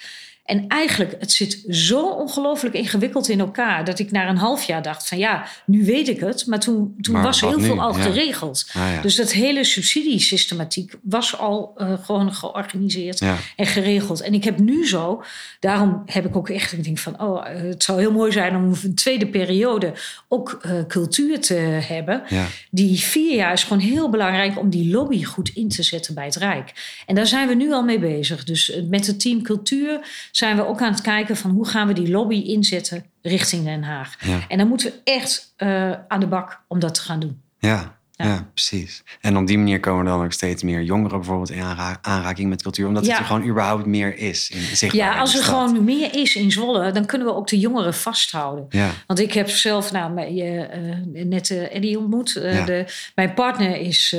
En 0.49 0.67
eigenlijk, 0.67 1.15
het 1.19 1.31
zit 1.31 1.63
zo 1.67 2.05
ongelooflijk 2.05 2.75
ingewikkeld 2.75 3.29
in 3.29 3.39
elkaar... 3.39 3.85
dat 3.85 3.99
ik 3.99 4.11
na 4.11 4.29
een 4.29 4.37
half 4.37 4.63
jaar 4.63 4.81
dacht 4.81 5.07
van 5.07 5.17
ja, 5.17 5.47
nu 5.65 5.85
weet 5.85 6.07
ik 6.07 6.19
het. 6.19 6.45
Maar 6.47 6.59
toen, 6.59 6.95
toen 7.01 7.13
maar 7.13 7.23
was 7.23 7.41
heel 7.41 7.57
nu? 7.57 7.65
veel 7.65 7.81
al 7.81 7.97
ja. 7.97 8.03
geregeld. 8.03 8.69
Ah, 8.73 8.93
ja. 8.93 9.01
Dus 9.01 9.15
dat 9.15 9.31
hele 9.31 9.63
subsidiesystematiek 9.63 10.93
was 11.01 11.37
al 11.37 11.75
uh, 11.77 11.93
gewoon 12.03 12.33
georganiseerd 12.33 13.19
ja. 13.19 13.37
en 13.55 13.65
geregeld. 13.65 14.21
En 14.21 14.33
ik 14.33 14.43
heb 14.43 14.59
nu 14.59 14.87
zo, 14.87 15.23
daarom 15.59 16.01
heb 16.05 16.25
ik 16.25 16.35
ook 16.35 16.49
echt... 16.49 16.71
ik 16.71 16.83
denk 16.83 16.97
van, 16.97 17.21
oh, 17.21 17.45
het 17.45 17.83
zou 17.83 17.99
heel 17.99 18.11
mooi 18.11 18.31
zijn 18.31 18.55
om 18.55 18.73
een 18.83 18.95
tweede 18.95 19.27
periode... 19.27 19.93
ook 20.27 20.61
uh, 20.65 20.71
cultuur 20.87 21.39
te 21.39 21.53
hebben. 21.53 22.23
Die 22.71 22.99
vier 22.99 23.35
jaar 23.35 23.53
is 23.53 23.63
gewoon 23.63 23.83
heel 23.83 24.09
belangrijk... 24.09 24.59
om 24.59 24.69
die 24.69 24.91
lobby 24.91 25.23
goed 25.23 25.49
in 25.49 25.69
te 25.69 25.83
zetten 25.83 26.13
bij 26.13 26.25
het 26.25 26.35
Rijk. 26.35 27.01
En 27.05 27.15
daar 27.15 27.27
zijn 27.27 27.47
we 27.47 27.53
nu 27.53 27.71
al 27.71 27.83
mee 27.83 27.99
bezig. 27.99 28.43
Dus 28.43 28.81
met 28.89 29.07
het 29.07 29.19
team 29.19 29.41
cultuur 29.41 29.99
zijn 30.39 30.55
we 30.55 30.67
ook 30.67 30.81
aan 30.81 30.91
het 30.91 31.01
kijken 31.01 31.37
van 31.37 31.51
hoe 31.51 31.67
gaan 31.67 31.87
we 31.87 31.93
die 31.93 32.09
lobby 32.09 32.35
inzetten 32.35 33.05
richting 33.21 33.63
Den 33.63 33.83
Haag. 33.83 34.15
Ja. 34.25 34.39
En 34.47 34.57
dan 34.57 34.67
moeten 34.67 34.91
we 34.91 35.11
echt 35.11 35.53
uh, 35.57 35.91
aan 36.07 36.19
de 36.19 36.27
bak 36.27 36.61
om 36.67 36.79
dat 36.79 36.93
te 36.93 37.01
gaan 37.01 37.19
doen. 37.19 37.41
Ja, 37.59 37.97
ja. 38.11 38.25
ja. 38.25 38.49
precies. 38.53 39.03
En 39.21 39.37
op 39.37 39.47
die 39.47 39.57
manier 39.57 39.79
komen 39.79 40.05
dan 40.05 40.23
ook 40.23 40.31
steeds 40.31 40.63
meer 40.63 40.81
jongeren 40.81 41.17
bijvoorbeeld 41.17 41.49
in 41.49 41.63
aanraking 42.01 42.49
met 42.49 42.61
cultuur. 42.61 42.87
Omdat 42.87 43.05
ja. 43.05 43.11
het 43.11 43.19
er 43.19 43.25
gewoon 43.25 43.47
überhaupt 43.47 43.85
meer 43.85 44.17
is. 44.17 44.49
In, 44.79 44.89
ja, 44.91 45.19
als 45.19 45.37
er 45.37 45.43
gewoon 45.43 45.83
meer 45.83 46.15
is 46.15 46.35
in 46.35 46.51
Zwolle, 46.51 46.91
dan 46.91 47.05
kunnen 47.05 47.27
we 47.27 47.33
ook 47.33 47.47
de 47.47 47.59
jongeren 47.59 47.93
vasthouden. 47.93 48.65
Ja. 48.69 48.89
Want 49.07 49.19
ik 49.19 49.33
heb 49.33 49.49
zelf 49.49 49.91
nou, 49.91 50.19
je, 50.21 50.69
uh, 51.13 51.23
net 51.23 51.49
uh, 51.49 51.75
Eddie 51.75 51.99
ontmoet. 51.99 52.35
Uh, 52.35 52.65
de, 52.65 52.85
mijn 53.15 53.33
partner 53.33 53.75
is 53.75 54.15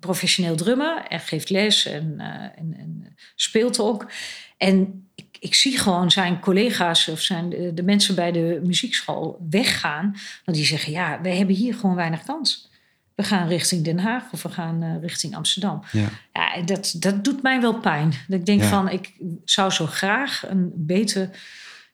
professioneel 0.00 0.56
drummer 0.56 1.02
en 1.08 1.20
geeft 1.20 1.50
les 1.50 1.86
en, 1.86 2.14
en, 2.56 2.74
en 2.78 3.16
speelt 3.34 3.80
ook. 3.80 4.06
En 4.56 5.06
ik, 5.42 5.54
zie 5.54 5.78
gewoon 5.78 6.10
zijn 6.10 6.40
collega's 6.40 7.08
of 7.08 7.20
zijn 7.20 7.48
de, 7.48 7.74
de, 7.74 7.82
mensen 7.82 8.14
bij 8.14 8.32
de 8.32 8.60
muziekschool 8.64 9.46
weggaan. 9.50 10.16
Want 10.44 10.56
die 10.56 10.66
zeggen, 10.66 10.92
ja, 10.92 11.20
we 11.22 11.28
hebben 11.28 11.54
hier 11.54 11.74
gewoon 11.74 11.96
weinig 11.96 12.22
kans. 12.22 12.70
We 13.14 13.22
gaan 13.22 13.48
richting 13.48 13.84
Den 13.84 13.98
Haag 13.98 14.24
of 14.32 14.42
we 14.42 14.48
gaan 14.48 14.82
uh, 14.82 15.00
richting 15.00 15.36
Amsterdam. 15.36 15.82
Ja. 15.92 16.08
ja, 16.32 16.62
dat, 16.62 16.94
dat 16.98 17.24
doet 17.24 17.42
mij 17.42 17.60
wel 17.60 17.74
pijn. 17.74 18.12
Dat 18.28 18.38
ik 18.38 18.46
denk 18.46 18.60
ja. 18.60 18.68
van, 18.68 18.88
ik 18.88 19.12
zou 19.44 19.70
zo 19.70 19.86
graag 19.86 20.44
een 20.48 20.72
beter 20.74 21.30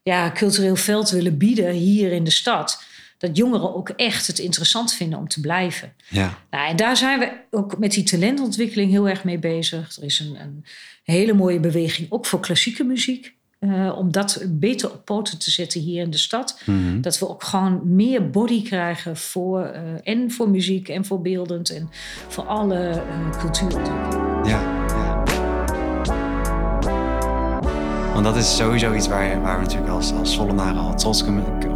ja, 0.02 0.30
cultureel 0.32 0.76
veld 0.76 1.10
willen 1.10 1.38
bieden 1.38 1.70
hier 1.70 2.12
in 2.12 2.24
de 2.24 2.30
stad 2.30 2.86
dat 3.18 3.36
jongeren 3.36 3.74
ook 3.74 3.88
echt 3.88 4.26
het 4.26 4.38
interessant 4.38 4.92
vinden 4.92 5.18
om 5.18 5.28
te 5.28 5.40
blijven. 5.40 5.92
Ja. 6.08 6.38
Nou, 6.50 6.68
en 6.68 6.76
daar 6.76 6.96
zijn 6.96 7.18
we 7.18 7.32
ook 7.50 7.78
met 7.78 7.92
die 7.92 8.02
talentontwikkeling 8.02 8.90
heel 8.90 9.08
erg 9.08 9.24
mee 9.24 9.38
bezig. 9.38 9.96
Er 9.96 10.04
is 10.04 10.20
een, 10.20 10.40
een 10.40 10.64
hele 11.04 11.32
mooie 11.32 11.60
beweging, 11.60 12.10
ook 12.10 12.26
voor 12.26 12.40
klassieke 12.40 12.84
muziek. 12.84 13.36
Uh, 13.60 13.98
om 13.98 14.12
dat 14.12 14.44
beter 14.48 14.90
op 14.90 15.04
poten 15.04 15.38
te 15.38 15.50
zetten 15.50 15.80
hier 15.80 16.02
in 16.02 16.10
de 16.10 16.18
stad. 16.18 16.60
Mm 16.64 16.88
-hmm. 16.88 17.00
Dat 17.00 17.18
we 17.18 17.28
ook 17.28 17.42
gewoon 17.42 17.80
meer 17.84 18.30
body 18.30 18.62
krijgen 18.62 19.16
voor, 19.16 19.60
uh, 19.60 19.80
en 20.02 20.30
voor 20.30 20.50
muziek 20.50 20.88
en 20.88 21.04
voor 21.04 21.20
beeldend 21.20 21.70
en 21.70 21.90
voor 22.28 22.44
alle 22.44 22.90
uh, 22.90 23.38
cultuurontwikkeling. 23.38 24.46
Ja, 24.46 24.86
ja. 24.88 25.22
Want 28.12 28.24
dat 28.24 28.36
is 28.36 28.56
sowieso 28.56 28.94
iets 28.94 29.08
waar, 29.08 29.42
waar 29.42 29.56
we 29.56 29.62
natuurlijk 29.62 29.90
als, 29.90 30.12
als 30.12 30.34
Zollenaren 30.34 30.80
al 30.80 30.94
trots 30.94 31.24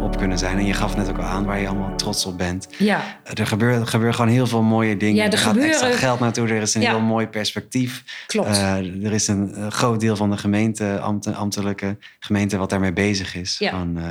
op 0.03 0.17
kunnen 0.17 0.37
zijn. 0.37 0.57
En 0.57 0.65
je 0.65 0.73
gaf 0.73 0.95
net 0.95 1.09
ook 1.09 1.17
al 1.17 1.23
aan 1.23 1.45
waar 1.45 1.59
je 1.59 1.67
allemaal 1.67 1.95
trots 1.95 2.25
op 2.25 2.37
bent. 2.37 2.67
Ja. 2.77 3.03
Er 3.33 3.47
gebeuren, 3.47 3.79
er 3.81 3.87
gebeuren 3.87 4.15
gewoon 4.15 4.31
heel 4.31 4.47
veel 4.47 4.61
mooie 4.61 4.97
dingen. 4.97 5.15
Ja, 5.15 5.25
er, 5.25 5.31
er 5.31 5.37
gaat 5.37 5.47
gebeuren... 5.53 5.71
extra 5.71 5.97
geld 5.97 6.19
naartoe. 6.19 6.47
Er 6.47 6.61
is 6.61 6.75
een 6.75 6.81
Ja. 6.81 6.89
heel 6.89 6.99
mooi 6.99 7.27
perspectief. 7.27 8.03
Klopt. 8.27 8.49
Uh, 8.57 9.05
er 9.05 9.13
is 9.13 9.27
een 9.27 9.53
uh, 9.57 9.67
groot 9.67 9.99
deel 9.99 10.15
van 10.15 10.29
de 10.31 10.37
gemeente, 10.37 10.99
ambt, 10.99 11.33
ambtelijke 11.35 11.97
gemeente, 12.19 12.57
wat 12.57 12.69
daarmee 12.69 12.93
bezig 12.93 13.35
is. 13.35 13.55
Ja. 13.59 13.69
Van, 13.71 13.93
uh, 13.97 14.03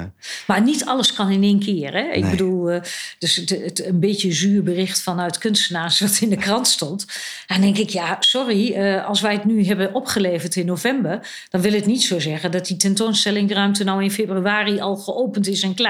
Maar 0.46 0.62
niet 0.62 0.84
alles 0.84 1.12
kan 1.12 1.30
in 1.30 1.42
één 1.42 1.58
keer. 1.58 1.92
Hè? 1.92 2.00
Ik 2.10 2.22
Nee. 2.22 2.30
bedoel, 2.30 2.70
eh, 2.70 2.80
dus 3.18 3.36
het, 3.36 3.48
het, 3.50 3.86
een 3.86 4.00
beetje 4.00 4.32
zuur 4.32 4.62
bericht 4.62 5.02
vanuit 5.02 5.38
kunstenaars 5.38 6.00
wat 6.00 6.18
in 6.20 6.28
de 6.30 6.36
krant 6.36 6.68
stond. 6.68 7.06
Dan 7.46 7.60
denk 7.60 7.76
ik, 7.78 7.88
ja, 7.90 8.16
sorry, 8.20 8.72
eh, 8.72 9.06
als 9.06 9.20
wij 9.20 9.32
het 9.32 9.44
nu 9.44 9.64
hebben 9.64 9.94
opgeleverd 9.94 10.56
in 10.56 10.66
november, 10.66 11.28
dan 11.48 11.60
wil 11.60 11.72
het 11.72 11.86
niet 11.86 12.02
zo 12.02 12.18
zeggen 12.18 12.50
dat 12.50 12.66
die 12.66 12.76
tentoonstellingruimte 12.76 13.84
nou 13.84 14.02
in 14.02 14.10
februari 14.10 14.80
al 14.80 14.96
geopend 14.96 15.46
is 15.48 15.62
en 15.62 15.74
klaar. 15.74 15.80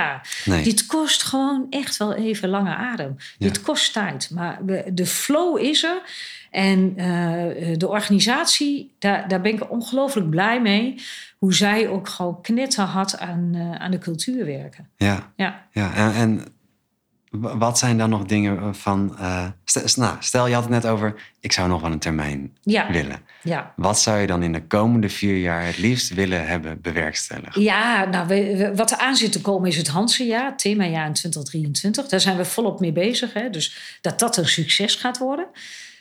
Nee. 0.44 0.62
Dit 0.62 0.86
kost 0.86 1.22
gewoon 1.22 1.66
echt 1.70 1.96
wel 1.96 2.14
even 2.14 2.48
lange 2.48 2.74
adem. 2.74 3.16
Ja. 3.18 3.46
Dit 3.46 3.62
kost 3.62 3.92
tijd. 3.92 4.30
Maar 4.30 4.58
de 4.92 5.06
flow 5.06 5.58
is 5.58 5.82
er. 5.82 6.02
En 6.50 6.94
uh, 6.96 7.76
de 7.76 7.88
organisatie, 7.88 8.94
daar, 8.98 9.28
daar 9.28 9.40
ben 9.40 9.52
ik 9.52 9.70
ongelooflijk 9.70 10.30
blij 10.30 10.60
mee. 10.60 10.94
Hoe 11.38 11.54
zij 11.54 11.88
ook 11.88 12.08
gewoon 12.08 12.40
knetterhard 12.40 13.18
aan, 13.18 13.52
uh, 13.54 13.74
aan 13.74 13.90
de 13.90 13.98
cultuur 13.98 14.44
werken. 14.44 14.88
Ja, 14.96 15.32
Ja. 15.36 15.66
ja. 15.70 15.94
En, 15.94 16.14
en 16.14 16.51
wat 17.40 17.78
zijn 17.78 17.98
dan 17.98 18.10
nog 18.10 18.24
dingen 18.24 18.74
van... 18.74 19.16
Uh, 19.20 19.46
stel, 19.64 19.82
nou, 20.04 20.16
stel, 20.20 20.46
je 20.46 20.54
had 20.54 20.62
het 20.62 20.72
net 20.72 20.86
over... 20.86 21.14
ik 21.40 21.52
zou 21.52 21.68
nog 21.68 21.80
wel 21.80 21.92
een 21.92 21.98
termijn 21.98 22.56
Ja. 22.62 22.90
willen. 22.92 23.20
Ja. 23.42 23.72
Wat 23.76 24.00
zou 24.00 24.18
je 24.18 24.26
dan 24.26 24.42
in 24.42 24.52
de 24.52 24.66
komende 24.66 25.08
vier 25.08 25.36
jaar 25.36 25.66
het 25.66 25.78
liefst 25.78 26.14
willen 26.14 26.46
hebben 26.46 26.80
bewerkstelligd? 26.80 27.54
Ja, 27.54 28.04
nou, 28.04 28.26
we, 28.26 28.56
we- 28.56 28.74
wat 28.74 28.90
er 28.90 28.98
aan 28.98 29.16
zit 29.16 29.32
te 29.32 29.40
komen 29.40 29.68
is 29.68 29.76
het 29.76 29.88
Hansenjaar, 29.88 30.56
themajaar 30.56 31.06
in 31.06 31.12
2023. 31.12 32.08
Daar 32.08 32.20
zijn 32.20 32.36
we 32.36 32.44
volop 32.44 32.80
mee 32.80 32.92
bezig. 32.92 33.32
Hè? 33.32 33.50
Dus 33.50 33.98
dat 34.00 34.18
dat 34.18 34.36
een 34.36 34.48
succes 34.48 34.94
gaat 34.94 35.18
worden. 35.18 35.46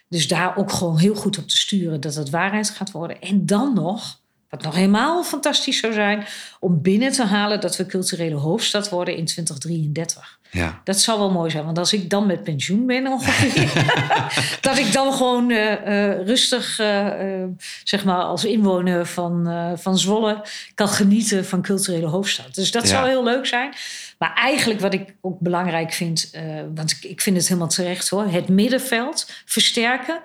Dus 0.09 0.27
daar 0.27 0.57
ook 0.57 0.71
gewoon 0.71 0.97
heel 0.97 1.15
goed 1.15 1.37
op 1.37 1.47
te 1.47 1.57
sturen 1.57 2.01
dat 2.01 2.15
het 2.15 2.29
waarheid 2.29 2.69
gaat 2.69 2.91
worden. 2.91 3.21
En 3.21 3.45
dan 3.45 3.73
nog, 3.73 4.19
wat 4.51 4.61
nog 4.63 4.75
helemaal 4.75 5.23
fantastisch 5.23 5.79
zou 5.79 5.93
zijn, 5.93 6.25
om 6.59 6.81
binnen 6.81 7.11
te 7.11 7.23
halen 7.25 7.59
dat 7.61 7.75
we 7.77 7.85
culturele 7.85 8.35
hoofdstad 8.35 8.89
worden 8.89 9.15
in 9.15 9.25
2033. 9.25 10.39
Ja, 10.51 10.81
Dat 10.83 10.99
zou 10.99 11.19
wel 11.19 11.31
mooi 11.31 11.49
zijn, 11.51 11.65
want 11.65 11.77
als 11.77 11.93
ik 11.93 12.09
dan 12.09 12.25
met 12.25 12.43
pensioen 12.43 12.85
ben 12.85 13.07
ongeveer, 13.07 13.73
dat 14.61 14.77
ik 14.77 14.91
dan 14.93 15.13
gewoon 15.13 15.51
eh, 15.51 15.71
eh, 16.11 16.25
rustig, 16.25 16.79
eh, 16.79 17.43
zeg 17.83 18.03
maar, 18.05 18.21
als 18.21 18.45
inwoner 18.45 19.05
van, 19.05 19.47
van 19.77 19.97
Zwolle 19.97 20.45
kan 20.75 20.87
genieten 20.87 21.45
van 21.45 21.61
culturele 21.61 22.07
hoofdstad. 22.07 22.55
Dus 22.55 22.71
dat 22.71 22.83
Ja. 22.83 22.89
zou 22.89 23.07
heel 23.07 23.23
leuk 23.23 23.45
zijn. 23.45 23.73
Maar 24.17 24.33
eigenlijk 24.33 24.79
wat 24.79 24.93
ik 24.93 25.13
ook 25.21 25.39
belangrijk 25.39 25.93
vind, 25.93 26.31
want 26.75 26.91
ik, 26.91 27.03
ik 27.03 27.21
vind 27.21 27.37
het 27.37 27.47
helemaal 27.47 27.69
terecht 27.69 28.09
hoor, 28.09 28.25
het 28.25 28.47
middenveld 28.47 29.31
versterken. 29.45 30.19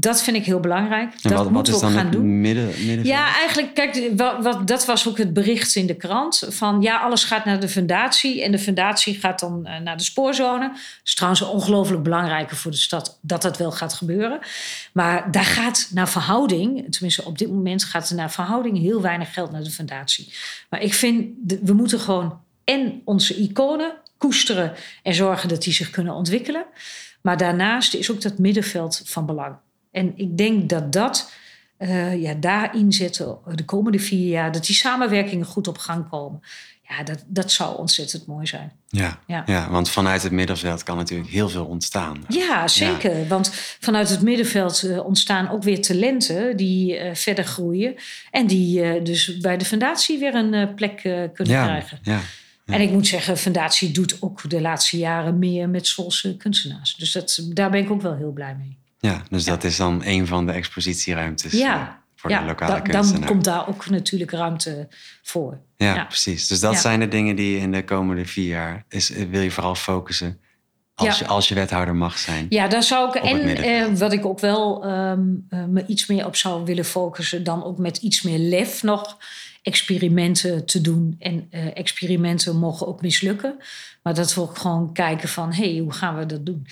Dat 0.00 0.22
vind 0.22 0.36
ik 0.36 0.44
heel 0.44 0.60
belangrijk. 0.60 1.12
en 1.12 1.30
dat 1.30 1.32
wat, 1.32 1.50
moeten 1.50 1.72
we 1.72 1.86
ook 1.86 1.92
gaan 1.92 2.10
doen. 2.10 2.40
midden, 2.40 2.66
middenveld? 2.66 3.06
Ja, 3.06 3.34
eigenlijk, 3.34 3.74
kijk, 3.74 4.10
wat, 4.16 4.42
wat, 4.42 4.66
dat 4.66 4.84
was 4.84 5.08
ook 5.08 5.18
het 5.18 5.32
bericht 5.32 5.74
in 5.74 5.86
de 5.86 5.94
krant. 5.94 6.46
Van 6.48 6.82
ja, 6.82 6.98
alles 6.98 7.24
gaat 7.24 7.44
naar 7.44 7.60
de 7.60 7.68
fundatie. 7.68 8.42
En 8.42 8.50
de 8.50 8.58
fundatie 8.58 9.14
gaat 9.14 9.40
dan 9.40 9.66
eh, 9.66 9.80
naar 9.80 9.96
de 9.96 10.02
spoorzone. 10.02 10.68
Dat 10.68 10.78
is 11.04 11.14
trouwens 11.14 11.42
ongelooflijk 11.42 12.02
belangrijker 12.02 12.56
voor 12.56 12.70
de 12.70 12.76
stad 12.76 13.18
dat 13.22 13.42
dat 13.42 13.56
wel 13.56 13.72
gaat 13.72 13.94
gebeuren. 13.94 14.38
Maar 14.92 15.30
daar 15.30 15.44
gaat 15.44 15.90
naar 15.94 16.08
verhouding, 16.08 16.92
tenminste 16.92 17.24
op 17.24 17.38
dit 17.38 17.48
moment 17.48 17.84
gaat 17.84 18.08
er 18.08 18.16
naar 18.16 18.30
verhouding 18.30 18.78
heel 18.78 19.00
weinig 19.00 19.32
geld 19.32 19.50
naar 19.50 19.62
de 19.62 19.70
fundatie. 19.70 20.32
Maar 20.70 20.82
ik 20.82 20.94
vind, 20.94 21.28
we 21.62 21.72
moeten 21.72 22.00
gewoon 22.00 22.40
en 22.64 23.02
onze 23.04 23.36
iconen 23.36 23.92
koesteren 24.18 24.74
en 25.02 25.14
zorgen 25.14 25.48
dat 25.48 25.62
die 25.62 25.72
zich 25.72 25.90
kunnen 25.90 26.14
ontwikkelen. 26.14 26.64
Maar 27.20 27.36
daarnaast 27.36 27.94
is 27.94 28.10
ook 28.10 28.20
dat 28.20 28.38
middenveld 28.38 29.02
van 29.04 29.26
belang. 29.26 29.56
En 29.90 30.12
ik 30.16 30.36
denk 30.36 30.68
dat 30.68 30.92
dat 30.92 31.32
uh, 31.78 32.22
ja, 32.22 32.34
daarin 32.34 32.92
zetten 32.92 33.38
de 33.54 33.64
komende 33.64 33.98
vier 33.98 34.28
jaar, 34.28 34.52
dat 34.52 34.66
die 34.66 34.76
samenwerkingen 34.76 35.46
goed 35.46 35.68
op 35.68 35.78
gang 35.78 36.08
komen. 36.08 36.40
Ja, 36.88 37.02
dat, 37.02 37.24
dat 37.26 37.52
zou 37.52 37.78
ontzettend 37.78 38.26
mooi 38.26 38.46
zijn. 38.46 38.72
Ja, 38.88 39.18
ja. 39.26 39.42
ja, 39.46 39.70
want 39.70 39.90
vanuit 39.90 40.22
het 40.22 40.32
middenveld 40.32 40.82
kan 40.82 40.96
natuurlijk 40.96 41.30
heel 41.30 41.48
veel 41.48 41.64
ontstaan. 41.64 42.24
Ja, 42.28 42.68
zeker. 42.68 43.28
Want 43.28 43.50
vanuit 43.80 44.08
het 44.08 44.22
middenveld 44.22 44.82
uh, 44.82 45.04
ontstaan 45.04 45.50
ook 45.50 45.62
weer 45.62 45.82
talenten 45.82 46.56
die 46.56 47.04
uh, 47.04 47.14
verder 47.14 47.44
groeien. 47.44 47.94
En 48.30 48.46
die 48.46 49.02
dus 49.02 49.36
bij 49.38 49.56
de 49.56 49.64
fundatie 49.64 50.18
weer 50.18 50.34
een 50.34 50.74
plek 50.74 50.96
kunnen 51.00 51.32
krijgen. 51.34 51.98
Ja. 52.02 52.20
En 52.66 52.80
ik 52.80 52.90
moet 52.90 53.06
zeggen, 53.06 53.36
Fundatie 53.36 53.90
doet 53.90 54.22
ook 54.22 54.50
de 54.50 54.60
laatste 54.60 54.98
jaren 54.98 55.38
meer 55.38 55.68
met 55.68 55.86
Zwolse 55.86 56.36
kunstenaars. 56.36 56.94
Dus 56.94 57.12
dat, 57.12 57.48
daar 57.48 57.70
ben 57.70 57.80
ik 57.80 57.90
ook 57.90 58.02
wel 58.02 58.16
heel 58.16 58.32
blij 58.32 58.54
mee. 58.54 58.78
Ja, 58.98 59.22
dus 59.30 59.44
dat 59.44 59.64
is 59.64 59.76
dan 59.76 60.02
een 60.04 60.26
van 60.26 60.46
de 60.46 60.52
expositieruimtes 60.52 61.52
ja. 61.52 61.80
Eh, 61.80 61.94
voor 62.16 62.30
de 62.30 62.44
lokale 62.44 62.82
da, 62.82 63.02
Dan 63.02 63.24
komt 63.24 63.44
daar 63.44 63.68
ook 63.68 63.88
natuurlijk 63.88 64.30
ruimte 64.30 64.88
voor. 65.22 65.60
Ja, 65.76 66.04
precies. 66.04 66.46
Dus 66.46 66.60
dat 66.60 66.76
zijn 66.76 67.00
de 67.00 67.08
dingen 67.08 67.36
die 67.36 67.58
in 67.58 67.72
de 67.72 67.84
komende 67.84 68.24
vier 68.24 68.46
jaar... 68.46 68.84
Is, 68.88 69.10
eh, 69.10 69.24
wil 69.30 69.40
je 69.40 69.50
vooral 69.50 69.74
focussen 69.74 70.40
als, 70.94 71.18
je, 71.18 71.26
als 71.26 71.48
je 71.48 71.54
wethouder 71.54 71.94
mag 71.94 72.18
zijn. 72.18 72.46
Ja, 72.48 72.68
daar 72.68 72.82
zou 72.82 73.08
ik. 73.08 73.14
En 73.14 73.56
eh, 73.56 73.98
wat 73.98 74.12
ik 74.12 74.26
ook 74.26 74.40
wel 74.40 74.84
ehm, 74.84 75.22
me 75.48 75.84
iets 75.86 76.06
meer 76.06 76.26
op 76.26 76.36
zou 76.36 76.64
willen 76.64 76.84
focussen, 76.84 77.44
dan 77.44 77.64
ook 77.64 77.78
met 77.78 77.96
iets 77.96 78.22
meer 78.22 78.38
lef 78.38 78.82
nog 78.82 79.18
experimenten 79.62 80.66
te 80.66 80.80
doen. 80.80 81.16
En 81.18 81.48
uh, 81.50 81.76
experimenten 81.76 82.56
mogen 82.56 82.86
ook 82.86 83.02
mislukken. 83.02 83.56
Maar 84.02 84.14
dat 84.14 84.34
we 84.34 84.40
ook 84.40 84.58
gewoon 84.58 84.92
kijken 84.92 85.28
van, 85.28 85.52
hé, 85.52 85.72
hey, 85.72 85.78
hoe 85.78 85.92
gaan 85.92 86.18
we 86.18 86.26
dat 86.26 86.46
doen? 86.46 86.66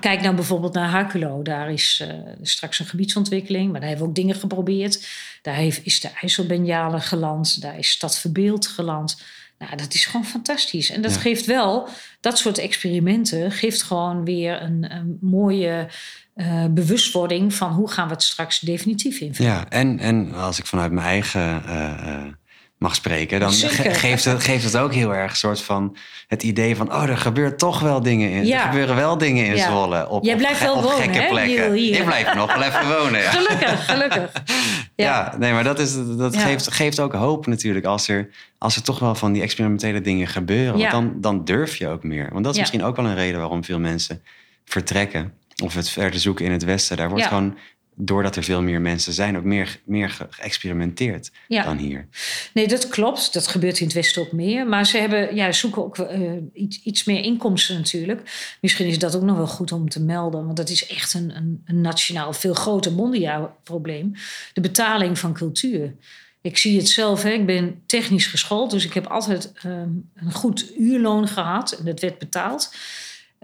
Kijk 0.00 0.20
nou 0.20 0.34
bijvoorbeeld 0.34 0.74
naar 0.74 0.88
Hakulo. 0.88 1.42
Daar 1.42 1.72
is 1.72 2.02
uh, 2.02 2.08
straks 2.42 2.78
een 2.78 2.86
gebiedsontwikkeling. 2.86 3.70
Maar 3.70 3.80
daar 3.80 3.88
hebben 3.88 4.06
we 4.06 4.12
ook 4.12 4.18
dingen 4.18 4.34
geprobeerd. 4.36 5.08
Daar 5.42 5.54
heeft, 5.54 5.84
is 5.84 6.00
de 6.00 6.10
IJsselbenjale 6.20 7.00
geland. 7.00 7.60
Daar 7.60 7.78
is 7.78 7.90
Stad 7.90 8.18
Verbeeld 8.18 8.66
geland. 8.66 9.22
Nou, 9.58 9.76
dat 9.76 9.94
is 9.94 10.06
gewoon 10.06 10.26
fantastisch. 10.26 10.90
En 10.90 11.02
dat 11.02 11.16
geeft 11.16 11.46
wel, 11.46 11.88
dat 12.20 12.38
soort 12.38 12.58
experimenten 12.58 13.52
geeft 13.52 13.82
gewoon 13.82 14.24
weer 14.24 14.62
een, 14.62 14.92
een 14.94 15.18
mooie 15.20 15.88
uh, 16.34 16.64
bewustwording 16.70 17.54
van 17.54 17.72
hoe 17.72 17.90
gaan 17.90 18.06
we 18.06 18.12
het 18.12 18.22
straks 18.22 18.60
definitief 18.60 19.20
invullen. 19.20 19.52
Ja, 19.52 19.64
en, 19.68 19.98
en 19.98 20.34
als 20.34 20.58
ik 20.58 20.66
vanuit 20.66 20.92
mijn 20.92 21.06
eigen 21.06 21.62
uh, 21.66 22.32
mag 22.78 22.94
spreken, 22.94 23.40
dan 23.40 23.52
geeft 23.52 24.24
het, 24.24 24.42
geeft 24.44 24.64
het 24.64 24.76
ook 24.76 24.92
heel 24.92 25.14
erg 25.14 25.30
een 25.30 25.36
soort 25.36 25.62
van 25.62 25.96
het 26.28 26.42
idee 26.42 26.76
van, 26.76 26.92
oh, 26.92 27.08
er 27.08 27.18
gebeurt 27.18 27.58
toch 27.58 27.80
wel 27.80 28.02
dingen 28.02 28.30
in. 28.30 28.46
Ja. 28.46 28.58
Er 28.58 28.66
gebeuren 28.66 28.96
wel 28.96 29.18
dingen 29.18 29.46
in 29.46 29.56
ja. 29.56 29.66
Zwolle. 29.66 30.08
Op, 30.08 30.24
Jij 30.24 30.36
blijft 30.36 30.60
wel 30.60 30.82
wonen, 30.82 30.98
gekke 30.98 31.26
plekken. 31.28 31.72
Hier, 31.72 31.96
Je 31.96 32.04
blijft 32.04 32.34
nog 32.34 32.54
wel 32.54 32.62
even 32.62 32.88
wonen. 32.88 33.20
Ja. 33.20 33.30
Gelukkig, 33.30 33.86
gelukkig. 33.86 34.32
Ja, 34.94 35.34
nee, 35.38 35.52
maar 35.52 35.64
dat, 35.64 35.78
is, 35.78 35.94
dat 36.16 36.36
geeft, 36.36 36.72
geeft 36.72 37.00
ook 37.00 37.12
hoop 37.12 37.46
natuurlijk 37.46 37.84
als 37.84 38.08
er, 38.08 38.30
als 38.58 38.76
er 38.76 38.82
toch 38.82 38.98
wel 38.98 39.14
van 39.14 39.32
die 39.32 39.42
experimentele 39.42 40.00
dingen 40.00 40.26
gebeuren. 40.26 40.78
Want 40.78 40.90
dan, 40.90 41.12
dan 41.20 41.44
durf 41.44 41.76
je 41.76 41.88
ook 41.88 42.02
meer. 42.02 42.28
Want 42.32 42.44
dat 42.44 42.52
is 42.52 42.58
misschien 42.58 42.82
ook 42.82 42.96
wel 42.96 43.04
een 43.04 43.14
reden 43.14 43.40
waarom 43.40 43.64
veel 43.64 43.78
mensen 43.78 44.22
vertrekken 44.64 45.32
of 45.62 45.74
het 45.74 45.88
verder 45.88 46.20
zoeken 46.20 46.44
in 46.44 46.52
het 46.52 46.64
Westen. 46.64 46.96
Daar 46.96 47.10
wordt 47.10 47.26
gewoon, 47.26 47.58
doordat 47.94 48.36
er 48.36 48.42
veel 48.42 48.62
meer 48.62 48.80
mensen 48.80 49.12
zijn, 49.12 49.36
ook 49.36 49.44
meer, 49.44 49.80
meer 49.84 50.26
geëxperimenteerd 50.30 51.30
dan 51.48 51.76
hier. 51.76 52.08
Nee, 52.54 52.68
dat 52.68 52.88
klopt. 52.88 53.32
Dat 53.32 53.46
gebeurt 53.46 53.78
in 53.78 53.86
het 53.86 53.94
Westen 53.94 54.22
ook 54.22 54.32
meer. 54.32 54.66
Maar 54.66 54.86
ze 54.86 54.98
hebben, 54.98 55.34
ja, 55.34 55.52
zoeken 55.52 55.84
ook 55.84 55.98
uh, 55.98 56.32
iets, 56.52 56.82
iets 56.82 57.04
meer 57.04 57.24
inkomsten 57.24 57.76
natuurlijk. 57.76 58.56
Misschien 58.60 58.86
is 58.86 58.98
dat 58.98 59.16
ook 59.16 59.22
nog 59.22 59.36
wel 59.36 59.46
goed 59.46 59.72
om 59.72 59.88
te 59.88 60.00
melden. 60.00 60.44
Want 60.44 60.56
dat 60.56 60.68
is 60.68 60.86
echt 60.86 61.14
een, 61.14 61.36
een, 61.36 61.62
een 61.64 61.80
nationaal, 61.80 62.32
veel 62.32 62.54
groter 62.54 62.92
mondiaal 62.92 63.56
probleem. 63.62 64.12
De 64.52 64.60
betaling 64.60 65.18
van 65.18 65.32
cultuur. 65.32 65.94
Ik 66.42 66.58
zie 66.58 66.76
het 66.76 66.88
zelf, 66.88 67.22
hè. 67.22 67.30
ik 67.30 67.46
ben 67.46 67.82
technisch 67.86 68.26
geschoold, 68.26 68.70
dus 68.70 68.84
ik 68.84 68.92
heb 68.92 69.06
altijd 69.06 69.52
um, 69.64 70.10
een 70.14 70.32
goed 70.32 70.72
uurloon 70.78 71.28
gehad 71.28 71.72
en 71.72 71.84
dat 71.84 72.00
werd 72.00 72.18
betaald. 72.18 72.74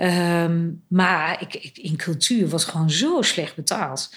Um, 0.00 0.82
maar 0.88 1.42
ik, 1.42 1.54
ik, 1.54 1.78
in 1.78 1.96
cultuur 1.96 2.48
wordt 2.48 2.64
gewoon 2.64 2.90
zo 2.90 3.22
slecht 3.22 3.54
betaald. 3.54 4.11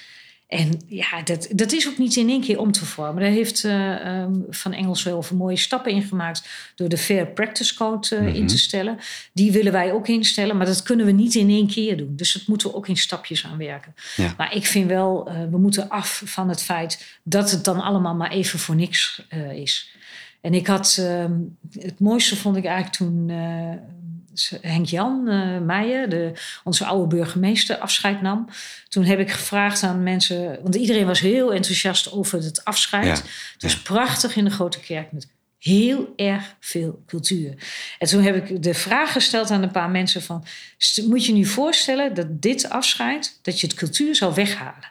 En 0.52 0.82
ja, 0.88 1.22
dat, 1.22 1.48
dat 1.52 1.72
is 1.72 1.88
ook 1.88 1.98
niet 1.98 2.16
in 2.16 2.30
één 2.30 2.42
keer 2.42 2.60
om 2.60 2.72
te 2.72 2.86
vormen. 2.86 3.22
Daar 3.22 3.32
heeft 3.32 3.64
uh, 3.64 4.22
um, 4.22 4.46
Van 4.50 4.74
Engels 4.74 5.04
wel 5.04 5.22
veel 5.22 5.38
mooie 5.38 5.58
stappen 5.58 5.92
in 5.92 6.04
gemaakt... 6.04 6.48
door 6.76 6.90
de 6.90 6.98
Fair 6.98 7.28
Practice 7.28 7.76
Code 7.76 8.08
uh, 8.12 8.28
in 8.28 8.34
te 8.34 8.54
mhm. 8.54 8.64
stellen. 8.64 8.98
Die 9.34 9.52
willen 9.52 9.72
wij 9.72 9.92
ook 9.92 10.08
instellen, 10.08 10.58
maar 10.58 10.66
dat 10.66 10.84
kunnen 10.84 11.06
we 11.06 11.12
niet 11.12 11.36
in 11.36 11.50
één 11.50 11.68
keer 11.68 11.98
doen. 11.98 12.16
Dus 12.16 12.34
dat 12.34 12.48
moeten 12.48 12.70
we 12.70 12.76
ook 12.76 12.88
in 12.88 12.98
stapjes 12.98 13.46
aan 13.46 13.58
werken. 13.58 13.96
Ja. 14.16 14.34
Maar 14.38 14.56
ik 14.56 14.66
vind 14.66 14.88
wel, 14.88 15.30
uh, 15.30 15.34
we 15.52 15.58
moeten 15.58 15.90
af 15.90 16.22
van 16.26 16.50
het 16.50 16.62
feit... 16.64 17.20
dat 17.24 17.52
het 17.52 17.64
dan 17.64 17.82
allemaal 17.82 18.16
maar 18.16 18.32
even 18.32 18.60
voor 18.60 18.76
niks 18.76 19.22
is. 19.54 19.96
En 20.42 20.54
ik 20.54 20.68
had, 20.68 20.98
ehm, 21.00 21.34
het 21.80 22.00
mooiste 22.00 22.36
vond 22.36 22.58
ik 22.58 22.66
eigenlijk 22.66 22.96
toen 22.96 23.30
Henk-Jan 24.62 25.28
uh, 25.28 25.60
Meijer, 25.60 26.10
de, 26.10 26.32
onze 26.64 26.86
oude 26.86 27.16
burgemeester, 27.16 27.78
afscheid 27.78 28.22
nam. 28.22 28.48
Toen 28.88 29.04
heb 29.04 29.20
ik 29.20 29.32
gevraagd 29.32 29.84
aan 29.84 30.04
mensen, 30.04 30.60
want 30.62 30.76
iedereen 30.76 31.06
was 31.06 31.20
heel 31.20 31.54
enthousiast 31.54 32.12
over 32.12 32.44
het 32.44 32.66
afscheid. 32.66 33.24
het 33.54 33.62
was 33.62 33.82
prachtig 33.82 34.36
in 34.36 34.44
de 34.44 34.52
grote 34.52 34.80
kerk 34.80 35.12
met 35.12 35.28
heel 35.58 36.14
erg 36.16 36.56
veel 36.60 37.04
cultuur. 37.08 37.54
En 38.00 38.08
toen 38.08 38.22
heb 38.22 38.36
ik 38.36 38.64
de 38.64 38.74
vraag 38.74 39.12
gesteld 39.12 39.52
aan 39.52 39.64
een 39.64 39.72
paar 39.72 39.90
mensen 39.90 40.22
van... 40.22 40.46
moet 41.08 41.26
je 41.26 41.34
nu 41.34 41.46
voorstellen 41.46 42.14
dat 42.14 42.42
dit 42.42 42.70
afscheid, 42.70 43.40
dat 43.42 43.60
je 43.60 43.68
het 43.68 43.76
cultuur 43.76 44.16
zou 44.16 44.34
weghalen? 44.34 44.91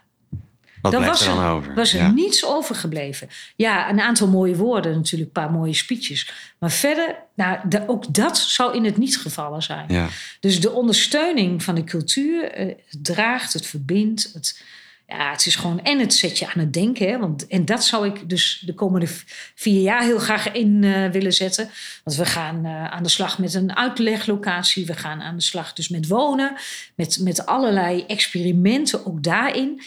Wat 0.83 0.93
dan 0.93 1.05
was 1.05 1.27
er 1.27 1.35
dan 1.35 1.45
over? 1.45 1.75
was 1.75 1.93
er 1.93 2.13
niets 2.13 2.45
overgebleven. 2.45 3.29
Ja, 3.57 3.91
een 3.91 4.01
aantal 4.01 4.29
mooie 4.29 4.57
woorden, 4.57 4.95
natuurlijk, 4.95 5.37
een 5.37 5.43
paar 5.43 5.53
mooie 5.53 5.75
speeches. 5.75 6.33
Maar 6.59 6.71
verder, 6.71 7.17
nou, 7.35 7.59
ook 7.87 8.15
dat 8.15 8.39
zou 8.39 8.77
in 8.77 8.85
het 8.85 8.97
niet 8.97 9.19
gevallen 9.19 9.63
zijn. 9.63 9.85
Ja. 9.89 10.09
Dus 10.41 10.61
de 10.61 10.71
ondersteuning 10.71 11.63
van 11.63 11.75
de 11.75 11.85
cultuur, 11.85 12.53
eh, 12.53 12.67
het 12.67 13.05
draagt, 13.05 13.53
het 13.53 13.67
verbindt. 13.67 14.31
Het, 14.33 14.63
ja, 15.11 15.31
het 15.31 15.47
is 15.47 15.57
gewoon. 15.57 15.83
En 15.83 15.99
het 15.99 16.15
zet 16.15 16.39
je 16.39 16.47
aan 16.47 16.61
het 16.61 16.73
denken. 16.73 17.09
Hè, 17.09 17.19
want, 17.19 17.47
en 17.47 17.65
dat 17.65 17.85
zou 17.85 18.07
ik 18.07 18.29
dus 18.29 18.63
de 18.67 18.75
komende 18.75 19.07
vier 19.55 19.83
jaar 19.83 20.03
heel 20.03 20.19
graag 20.19 20.53
in 20.53 20.83
uh, 20.83 21.09
willen 21.09 21.33
zetten. 21.33 21.71
Want 22.05 22.17
we 22.17 22.25
gaan 22.25 22.67
uh, 22.67 22.85
aan 22.85 23.03
de 23.03 23.09
slag 23.09 23.39
met 23.39 23.55
een 23.55 23.77
uitleglocatie. 23.77 24.87
We 24.87 24.95
gaan 24.95 25.23
aan 25.23 25.37
de 25.37 25.43
slag 25.43 25.73
dus 25.73 25.89
met 25.89 26.07
wonen. 26.07 26.55
Met, 26.95 27.19
met 27.21 27.47
allerlei 27.47 28.05
experimenten 28.07 29.07
ook 29.07 29.23
daarin. 29.23 29.83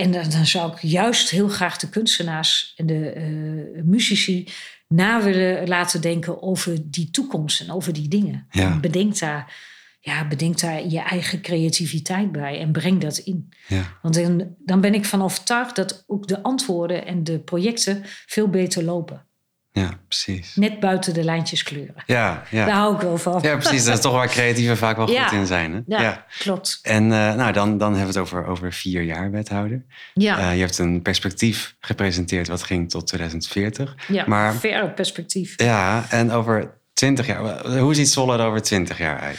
En 0.00 0.12
dan, 0.12 0.30
dan, 0.30 0.46
zou 0.46 0.72
ik 0.72 0.78
juist 0.78 1.30
heel 1.30 1.48
graag 1.48 1.76
de 1.76 1.88
kunstenaars 1.88 2.72
en 2.76 2.86
de 2.86 3.14
uh, 3.16 3.82
muzici 3.82 4.48
na 4.88 5.22
willen 5.22 5.68
laten 5.68 6.00
denken 6.00 6.42
over 6.42 6.90
die 6.90 7.10
toekomst 7.10 7.60
en 7.60 7.70
over 7.70 7.92
die 7.92 8.08
dingen. 8.08 8.46
Ja. 8.50 8.78
Bedenk 8.80 9.18
daar, 9.18 9.54
ja, 10.00 10.28
bedenk 10.28 10.60
daar 10.60 10.86
je 10.86 11.00
eigen 11.00 11.40
creativiteit 11.40 12.32
bij 12.32 12.60
en 12.60 12.72
breng 12.72 13.00
dat 13.00 13.18
in. 13.18 13.48
Ja. 13.66 13.98
Want 14.02 14.14
dan, 14.14 14.54
dan 14.58 14.80
ben 14.80 14.94
ik 14.94 15.04
van 15.04 15.22
overtuigd 15.22 15.76
dat 15.76 16.04
ook 16.06 16.28
de 16.28 16.42
antwoorden 16.42 17.06
en 17.06 17.24
de 17.24 17.38
projecten 17.38 18.02
veel 18.26 18.48
beter 18.48 18.84
lopen. 18.84 19.26
Ja, 19.72 19.90
precies. 20.08 20.54
Net 20.54 20.80
buiten 20.80 21.14
de 21.14 21.24
lijntjes 21.24 21.62
kleuren. 21.62 22.02
Ja, 22.06 22.42
ja. 22.50 22.66
Daar 22.66 22.74
hou 22.74 22.94
ik 22.94 23.00
wel 23.00 23.18
van. 23.18 23.38
Ja, 23.42 23.56
precies. 23.56 23.84
Dat 23.84 23.94
is 23.94 24.00
toch 24.00 24.12
waar 24.12 24.28
creatieven 24.28 24.76
vaak 24.76 24.96
wel 24.96 25.06
goed 25.06 25.32
in 25.32 25.46
zijn. 25.46 25.72
Hè? 25.72 25.80
Ja, 25.86 26.02
ja, 26.02 26.26
klopt. 26.38 26.78
En 26.82 27.04
uh, 27.04 27.10
nou, 27.10 27.52
dan, 27.52 27.78
dan 27.78 27.94
hebben 27.94 28.12
we 28.12 28.18
het 28.20 28.28
over, 28.28 28.46
over 28.46 28.72
vier 28.72 29.02
jaar 29.02 29.30
wethouder. 29.30 29.84
Ja. 30.14 30.38
Uh, 30.38 30.54
je 30.54 30.60
hebt 30.60 30.78
een 30.78 31.02
perspectief 31.02 31.76
gepresenteerd 31.80 32.48
wat 32.48 32.62
ging 32.62 32.90
tot 32.90 33.06
2040. 33.06 33.94
Ja, 34.08 34.24
maar, 34.26 34.54
verre 34.54 34.90
perspectief. 34.90 35.62
Ja, 35.62 36.06
en 36.08 36.30
over 36.30 36.70
20 36.92 37.26
jaar. 37.26 37.66
Hoe 37.78 37.94
ziet 37.94 38.08
Zwolle 38.08 38.38
er 38.38 38.46
over 38.46 38.62
20 38.62 38.98
jaar 38.98 39.20
uit? 39.20 39.38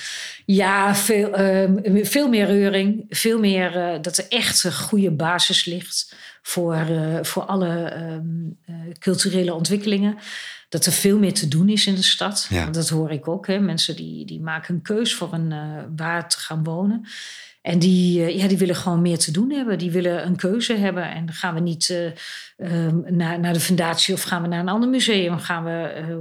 Ja, 0.54 0.96
veel, 0.96 1.40
uh, 1.40 2.04
veel 2.06 2.30
meer 2.30 2.46
reuring. 2.46 3.06
Veel 3.10 3.40
meer 3.40 3.76
uh, 3.76 4.02
dat 4.02 4.18
er 4.18 4.26
echt 4.30 4.64
een 4.64 4.74
goede 4.74 5.12
basis 5.12 5.66
ligt 5.66 6.16
voor, 6.42 6.86
uh, 6.90 7.18
voor 7.22 7.44
alle 7.44 7.94
uh, 8.70 8.76
culturele 9.00 9.54
ontwikkelingen. 9.54 10.18
Dat 10.70 10.86
er 10.86 10.92
veel 10.92 11.20
meer 11.20 11.34
te 11.34 11.48
doen 11.48 11.70
is 11.70 11.88
in 11.88 11.96
de 11.96 12.02
stad. 12.02 12.48
Ja. 12.50 12.66
Dat 12.66 12.90
hoor 12.90 13.12
ik 13.12 13.28
ook. 13.28 13.48
Hè. 13.48 13.60
Mensen 13.60 13.96
die, 13.96 14.26
die 14.26 14.42
maken 14.42 14.76
een 14.76 14.82
keus 14.82 15.16
voor 15.16 15.34
een, 15.34 15.54
waar 15.96 16.30
te 16.30 16.38
gaan 16.38 16.64
wonen. 16.64 17.06
En 17.62 17.80
die, 17.80 18.26
eh, 18.26 18.38
ja, 18.38 18.47
die 18.47 18.58
willen 18.58 18.76
gewoon 18.76 19.02
meer 19.02 19.17
te 19.17 19.32
doen 19.32 19.52
hebben. 19.52 19.78
Die 19.78 19.91
willen 19.91 20.26
een 20.26 20.36
keuze 20.36 20.74
hebben. 20.74 21.12
En 21.12 21.26
dan 21.26 21.36
gaan 21.36 21.54
we 21.54 21.60
niet 21.60 21.89
uh, 21.89 22.88
naar, 23.08 23.39
naar 23.39 23.54
de 23.54 23.60
fundatie 23.60 24.13
of 24.13 24.21
gaan 24.21 24.41
we 24.41 24.47
naar 24.47 24.60
een 24.60 24.69
ander 24.69 24.89
museum. 24.89 25.39
Gaan 25.39 25.63
we 25.63 26.06
uh, 26.10 26.15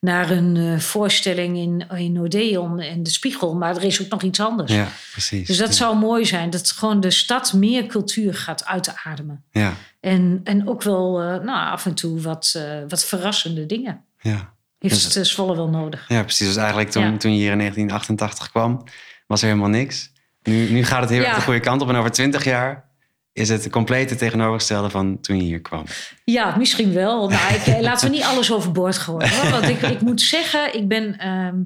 naar 0.00 0.30
een 0.30 0.80
voorstelling 0.80 1.56
in, 1.56 1.98
in 1.98 2.20
Odeon 2.20 2.80
en 2.80 3.02
de 3.02 3.10
Spiegel. 3.10 3.54
Maar 3.54 3.76
er 3.76 3.84
is 3.84 4.02
ook 4.02 4.08
nog 4.08 4.22
iets 4.22 4.40
anders. 4.40 4.72
Ja, 4.72 4.88
precies. 5.12 5.46
Dus 5.46 5.56
dat 5.56 5.74
zou 5.74 5.96
mooi 5.96 6.26
zijn. 6.26 6.50
Dat 6.50 6.70
gewoon 6.70 7.00
de 7.00 7.10
stad 7.10 7.52
meer 7.52 7.86
cultuur 7.86 8.34
gaat 8.34 8.64
uitademen. 8.64 9.44
Ja. 9.50 9.74
En, 10.00 10.40
en 10.44 10.68
ook 10.68 10.82
wel 10.82 11.18
nou, 11.18 11.70
af 11.70 11.86
en 11.86 11.94
toe 11.94 12.20
wat, 12.20 12.60
wat 12.88 13.04
verrassende 13.04 13.66
dingen. 13.66 14.04
Ja. 14.20 14.54
Heeft 14.78 15.14
dus, 15.14 15.30
Zwolle 15.30 15.56
wel 15.56 15.68
nodig. 15.68 16.08
Ja, 16.08 16.22
precies. 16.22 16.46
Dus 16.46 16.56
eigenlijk 16.56 16.90
toen, 16.90 17.18
toen 17.18 17.30
je 17.30 17.36
hier 17.36 17.52
in 17.52 17.58
1988 17.58 18.50
kwam, 18.50 18.84
was 19.26 19.40
er 19.40 19.48
helemaal 19.48 19.68
niks. 19.68 20.10
Nu, 20.42 20.70
nu 20.70 20.84
gaat 20.84 21.00
het 21.00 21.10
heel 21.10 21.20
Ja. 21.20 21.26
erg 21.26 21.36
de 21.36 21.42
goede 21.42 21.60
kant 21.60 21.82
op. 21.82 21.88
En 21.88 21.96
over 21.96 22.10
twintig 22.10 22.44
jaar 22.44 22.88
is 23.32 23.48
het 23.48 23.62
de 23.62 23.70
complete 23.70 24.16
tegenovergestelde 24.16 24.90
van 24.90 25.20
toen 25.20 25.36
je 25.36 25.42
hier 25.42 25.60
kwam. 25.60 25.84
Ja, 26.24 26.56
misschien 26.56 26.92
wel. 26.92 27.28
Nou, 27.28 27.54
ik, 27.54 27.66
eh, 27.66 27.80
laten 27.80 28.08
we 28.10 28.14
niet 28.16 28.24
alles 28.24 28.52
overboord 28.52 28.98
gooien. 28.98 29.30
Hoor. 29.30 29.50
Want 29.50 29.68
ik, 29.68 29.80
ik 29.82 30.00
moet 30.00 30.20
zeggen, 30.20 30.74
ik 30.74 30.88
ben 30.88 31.18
ehm, 31.18 31.56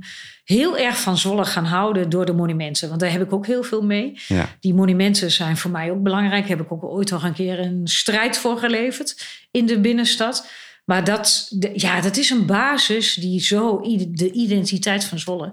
heel 0.44 0.78
erg 0.78 1.00
van 1.00 1.18
Zwolle 1.18 1.44
gaan 1.44 1.64
houden 1.64 2.08
door 2.10 2.24
de 2.26 2.32
monumenten. 2.32 2.88
Want 2.88 3.00
daar 3.00 3.10
heb 3.10 3.22
ik 3.22 3.32
ook 3.32 3.46
heel 3.46 3.62
veel 3.62 3.82
mee. 3.82 4.20
Ja, 4.26 4.48
Die 4.60 4.74
monumenten 4.74 5.30
zijn 5.30 5.56
voor 5.56 5.70
mij 5.70 5.90
ook 5.90 6.02
belangrijk. 6.02 6.48
Heb 6.48 6.60
ik 6.60 6.72
ook 6.72 6.84
ooit 6.84 7.10
nog 7.10 7.24
een 7.24 7.32
keer 7.34 7.58
een 7.58 7.80
strijd 7.84 8.38
voor 8.38 8.58
geleverd 8.58 9.26
in 9.50 9.66
de 9.66 9.80
binnenstad. 9.80 10.48
Maar 10.84 11.04
dat, 11.04 11.46
de- 11.50 11.70
ja, 11.74 12.00
dat 12.00 12.16
is 12.16 12.30
een 12.30 12.46
basis 12.46 13.14
die 13.14 13.40
zo 13.40 13.80
de 14.10 14.30
identiteit 14.32 15.04
van 15.04 15.18
Zwolle. 15.18 15.52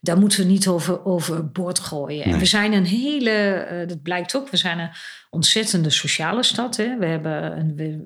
Daar 0.00 0.18
moeten 0.18 0.38
we 0.40 0.44
niet 0.50 0.68
over, 0.68 1.04
over 1.04 1.50
boord 1.50 1.78
gooien. 1.78 2.24
En 2.24 2.38
we 2.38 2.44
zijn 2.44 2.72
een 2.72 2.84
hele, 2.86 3.30
eh, 3.30 3.88
dat 3.88 4.02
blijkt 4.02 4.36
ook, 4.36 4.48
we 4.48 4.56
zijn 4.56 4.78
een 4.78 4.90
ontzettende 5.30 5.90
sociale 5.90 6.42
stad. 6.42 6.76
Hè. 6.76 6.96
We 6.98 7.06
hebben 7.06 7.58
een, 7.58 7.72
we, 7.76 8.04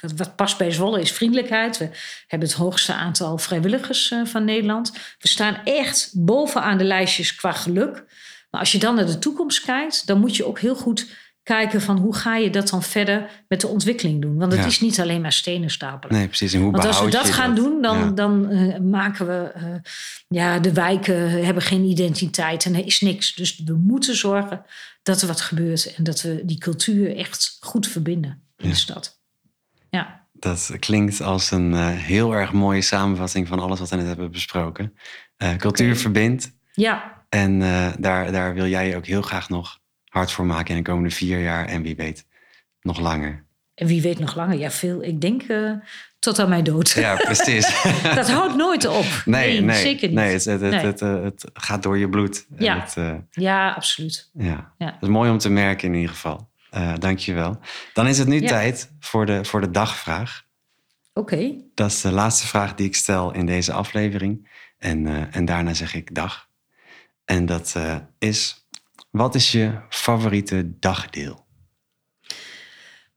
wat- 0.00 0.12
wat 0.16 0.36
past 0.36 0.58
bij 0.58 0.70
Zwolle 0.70 1.00
is 1.00 1.12
vriendelijkheid. 1.12 1.78
We 1.78 1.88
hebben 2.26 2.48
het 2.48 2.56
hoogste 2.58 2.92
aantal 2.94 3.38
vrijwilligers 3.38 4.10
eh, 4.10 4.24
van 4.24 4.44
Nederland. 4.44 4.92
We 5.18 5.28
staan 5.28 5.60
echt 5.64 6.10
bovenaan 6.14 6.78
de 6.78 6.84
lijstjes 6.84 7.34
qua 7.34 7.52
geluk. 7.52 8.04
Maar 8.50 8.60
als 8.60 8.72
je 8.72 8.78
dan 8.78 8.94
naar 8.94 9.06
de 9.06 9.18
toekomst 9.18 9.60
kijkt, 9.64 10.06
dan 10.06 10.20
moet 10.20 10.36
je 10.36 10.46
ook 10.46 10.58
heel 10.60 10.76
goed 10.76 11.06
kijken 11.48 11.80
van 11.82 11.98
hoe 11.98 12.14
ga 12.14 12.36
je 12.36 12.50
dat 12.50 12.68
dan 12.68 12.82
verder 12.82 13.30
met 13.48 13.60
de 13.60 13.66
ontwikkeling 13.66 14.22
doen. 14.22 14.36
Want 14.36 14.52
het 14.52 14.60
Ja. 14.60 14.66
is 14.66 14.80
niet 14.80 15.00
alleen 15.00 15.20
maar 15.20 15.32
stenen 15.32 15.70
stapelen. 15.70 16.16
nee, 16.16 16.26
precies. 16.26 16.52
En 16.52 16.60
hoe 16.60 16.72
Want 16.72 16.84
als 16.86 17.00
we 17.00 17.10
dat 17.10 17.30
gaan 17.30 17.54
doen, 17.54 17.82
dan, 17.82 17.98
Ja. 17.98 18.10
dan 18.10 18.48
eh, 18.50 18.78
maken 18.80 19.26
we... 19.26 19.50
eh, 19.54 19.64
ja, 20.28 20.58
de 20.58 20.72
wijken 20.72 21.44
hebben 21.44 21.62
geen 21.62 21.84
identiteit 21.84 22.64
en 22.64 22.74
er 22.74 22.86
is 22.86 23.00
niks. 23.00 23.34
Dus 23.34 23.62
we 23.64 23.72
moeten 23.72 24.16
zorgen 24.16 24.62
dat 25.02 25.20
er 25.20 25.26
wat 25.26 25.40
gebeurt... 25.40 25.94
en 25.94 26.04
dat 26.04 26.20
we 26.22 26.42
die 26.44 26.58
cultuur 26.58 27.16
echt 27.16 27.56
goed 27.60 27.86
verbinden 27.88 28.42
in 28.56 28.68
de 28.68 28.74
stad. 28.76 29.20
Ja, 29.90 30.26
Dat 30.32 30.70
klinkt 30.78 31.20
als 31.20 31.50
een 31.50 31.74
eh, 31.74 31.88
heel 31.88 32.32
erg 32.32 32.52
mooie 32.52 32.82
samenvatting 32.82 33.48
van 33.48 33.58
alles 33.60 33.78
wat 33.78 33.88
we 33.90 33.96
net 33.96 34.06
hebben 34.06 34.30
besproken. 34.30 34.94
Cultuur 35.56 35.96
verbindt. 35.96 36.50
ja, 36.72 37.24
En 37.28 37.58
daar, 37.98 38.32
daar 38.32 38.54
wil 38.54 38.66
jij 38.66 38.96
ook 38.96 39.06
heel 39.06 39.22
graag 39.22 39.48
nog 39.48 39.78
hard 40.08 40.32
voor 40.32 40.46
maken 40.46 40.76
in 40.76 40.82
de 40.82 40.90
komende 40.90 41.10
vier 41.14 41.40
jaar. 41.42 41.66
En 41.66 41.82
wie 41.82 41.96
weet, 41.96 42.26
nog 42.80 43.00
langer. 43.00 43.44
en 43.74 43.86
wie 43.86 44.02
weet 44.02 44.18
nog 44.18 44.34
langer. 44.36 44.58
Ja, 44.58 44.70
veel. 44.70 45.02
Ik 45.02 45.20
denk 45.20 45.42
eh, 45.42 45.72
tot 46.18 46.38
aan 46.38 46.48
mijn 46.48 46.64
dood. 46.64 46.90
Ja, 46.90 47.16
precies. 47.30 47.82
dat 48.02 48.30
houdt 48.30 48.56
nooit 48.56 48.86
op. 48.86 49.04
nee, 49.24 49.60
nee, 49.60 49.76
zeker 49.76 50.08
niet. 50.08 50.16
Nee, 50.16 50.32
het, 50.32 50.44
het, 50.44 50.60
het, 50.60 50.70
Nee. 50.70 50.84
Het, 50.84 51.02
eh, 51.02 51.22
het 51.22 51.44
gaat 51.54 51.82
door 51.82 51.98
je 51.98 52.08
bloed. 52.08 52.46
Ja. 52.58 52.80
Het, 52.80 52.96
eh, 52.96 53.14
Ja, 53.30 53.72
absoluut. 53.72 54.30
ja. 54.34 54.72
Ja. 54.78 54.86
Dat 54.90 55.02
is 55.02 55.08
mooi 55.08 55.30
om 55.30 55.38
te 55.38 55.50
merken 55.50 55.88
in 55.88 55.94
ieder 55.94 56.10
geval. 56.10 56.50
Eh 56.70 56.92
Dank 56.98 57.18
je 57.18 57.32
wel. 57.32 57.58
Dan 57.92 58.06
is 58.06 58.18
het 58.18 58.28
nu 58.28 58.40
Ja. 58.40 58.48
tijd 58.48 58.92
voor 59.00 59.26
de, 59.26 59.44
voor 59.44 59.60
de 59.60 59.70
dagvraag. 59.70 60.46
Oké, 61.12 61.54
Dat 61.74 61.90
is 61.90 62.00
de 62.00 62.12
laatste 62.12 62.46
vraag 62.46 62.74
die 62.74 62.86
ik 62.86 62.94
stel 62.96 63.32
in 63.34 63.46
deze 63.46 63.72
aflevering. 63.72 64.48
En, 64.78 65.30
en 65.32 65.44
daarna 65.44 65.74
zeg 65.74 65.94
ik 65.94 66.14
dag. 66.14 66.48
En 67.24 67.46
dat 67.46 67.76
is, 68.18 68.67
wat 69.10 69.34
is 69.34 69.52
je 69.52 69.80
favoriete 69.88 70.72
dagdeel? 70.78 71.46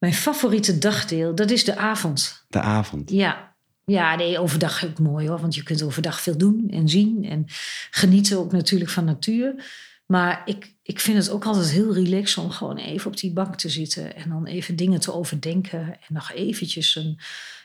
mijn 0.02 0.14
favoriete 0.14 0.78
dagdeel, 0.78 1.36
dat 1.36 1.52
is 1.52 1.64
de 1.64 1.76
avond. 1.76 2.46
De 2.48 2.60
avond. 2.60 3.12
Ja. 3.12 3.56
Ja, 3.86 4.16
nee, 4.16 4.40
overdag 4.40 4.86
ook 4.86 5.00
mooi 5.00 5.28
hoor. 5.28 5.40
Want 5.40 5.56
je 5.56 5.64
kunt 5.64 5.84
overdag 5.84 6.22
veel 6.22 6.38
doen 6.38 6.70
en 6.70 6.90
zien. 6.90 7.26
En 7.26 7.46
genieten 7.92 8.38
ook 8.38 8.52
natuurlijk 8.52 8.92
van 8.92 9.06
natuur. 9.06 9.66
Maar 10.06 10.42
ik, 10.46 10.76
ik 10.84 11.00
vind 11.00 11.18
het 11.18 11.30
ook 11.30 11.46
altijd 11.46 11.72
heel 11.72 11.94
relaxed 11.94 12.44
om 12.44 12.52
gewoon 12.52 12.78
even 12.78 13.08
op 13.08 13.18
die 13.18 13.34
bank 13.34 13.56
te 13.56 13.70
zitten. 13.70 14.16
En 14.16 14.30
dan 14.30 14.46
even 14.46 14.76
dingen 14.76 15.00
te 15.00 15.14
overdenken. 15.14 15.80
En 15.80 16.14
nog 16.14 16.32
eventjes 16.32 16.96
een, 16.96 17.20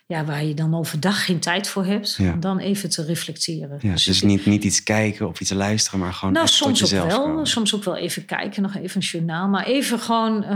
ja, 0.07 0.25
waar 0.25 0.45
je 0.45 0.55
dan 0.55 0.75
overdag 0.75 1.25
geen 1.25 1.39
tijd 1.41 1.69
voor 1.69 1.85
hebt. 1.85 2.15
Ja. 2.19 2.33
Om 2.33 2.41
dan 2.41 2.59
even 2.59 2.91
te 2.91 3.05
reflecteren. 3.05 3.79
Ja, 3.83 3.93
dus 3.93 4.23
niet, 4.23 4.47
niet 4.47 4.65
iets 4.65 4.83
kijken 4.83 5.29
of 5.29 5.41
iets 5.41 5.51
luisteren, 5.53 6.01
maar 6.01 6.13
gewoon 6.13 6.35
Nou, 6.35 6.47
echt 6.47 6.59
tot 6.59 6.67
soms 6.67 6.83
ook 6.83 6.89
jezelf 6.89 7.13
wel. 7.13 7.25
komen. 7.25 7.47
Soms 7.47 7.75
ook 7.75 7.85
wel 7.85 7.97
even 7.97 8.25
kijken, 8.25 8.63
nog 8.63 8.77
even 8.77 9.01
een 9.01 9.07
journaal. 9.07 9.49
Maar 9.49 9.65
even 9.65 9.99
gewoon, 9.99 10.43
eh, 10.45 10.51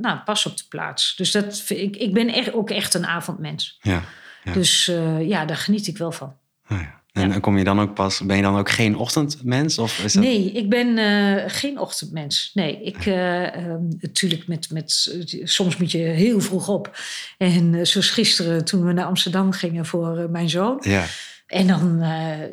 nou, 0.00 0.18
pas 0.24 0.46
op 0.46 0.56
de 0.56 0.64
plaats. 0.68 1.16
Dus 1.16 1.30
dat, 1.30 1.60
vind 1.60 1.80
ik, 1.80 1.96
ik 1.96 2.12
ben 2.12 2.28
echt, 2.28 2.52
ook 2.52 2.70
echt 2.70 2.94
een 2.94 3.06
avondmens. 3.06 3.78
Ja. 3.82 4.02
Ja. 4.44 4.52
Dus 4.52 4.88
eh, 4.88 5.28
ja, 5.28 5.44
daar 5.44 5.56
geniet 5.56 5.86
ik 5.86 5.98
wel 5.98 6.12
van. 6.12 6.34
Oh 6.70 6.80
ja. 6.80 6.97
En, 7.18 7.28
Ja. 7.28 7.38
kom 7.38 7.58
je 7.58 7.64
dan 7.64 7.80
ook 7.80 7.94
pas, 7.94 8.20
ben 8.20 8.36
je 8.36 8.42
dan 8.42 8.58
ook 8.58 8.70
geen 8.70 8.96
ochtendmens? 8.96 9.78
Of 9.78 10.04
is 10.04 10.12
dat... 10.12 10.22
Nee, 10.22 10.52
ik 10.52 10.68
ben 10.68 10.98
eh, 10.98 11.44
geen 11.46 11.78
ochtendmens. 11.78 12.50
Nee, 12.54 12.82
ik 12.82 13.06
eh, 13.06 13.54
ehm, 13.56 13.82
natuurlijk 14.00 14.46
met, 14.46 14.70
met. 14.70 15.16
Soms 15.44 15.76
moet 15.76 15.90
je 15.90 15.98
heel 15.98 16.40
vroeg 16.40 16.68
op. 16.68 16.98
En 17.38 17.74
eh, 17.74 17.84
zoals 17.84 18.10
gisteren 18.10 18.64
toen 18.64 18.84
we 18.84 18.92
naar 18.92 19.04
Amsterdam 19.04 19.52
gingen 19.52 19.86
voor 19.86 20.26
mijn 20.30 20.48
zoon. 20.50 20.76
Ja, 20.80 21.04
En 21.46 21.66
dan, 21.66 22.04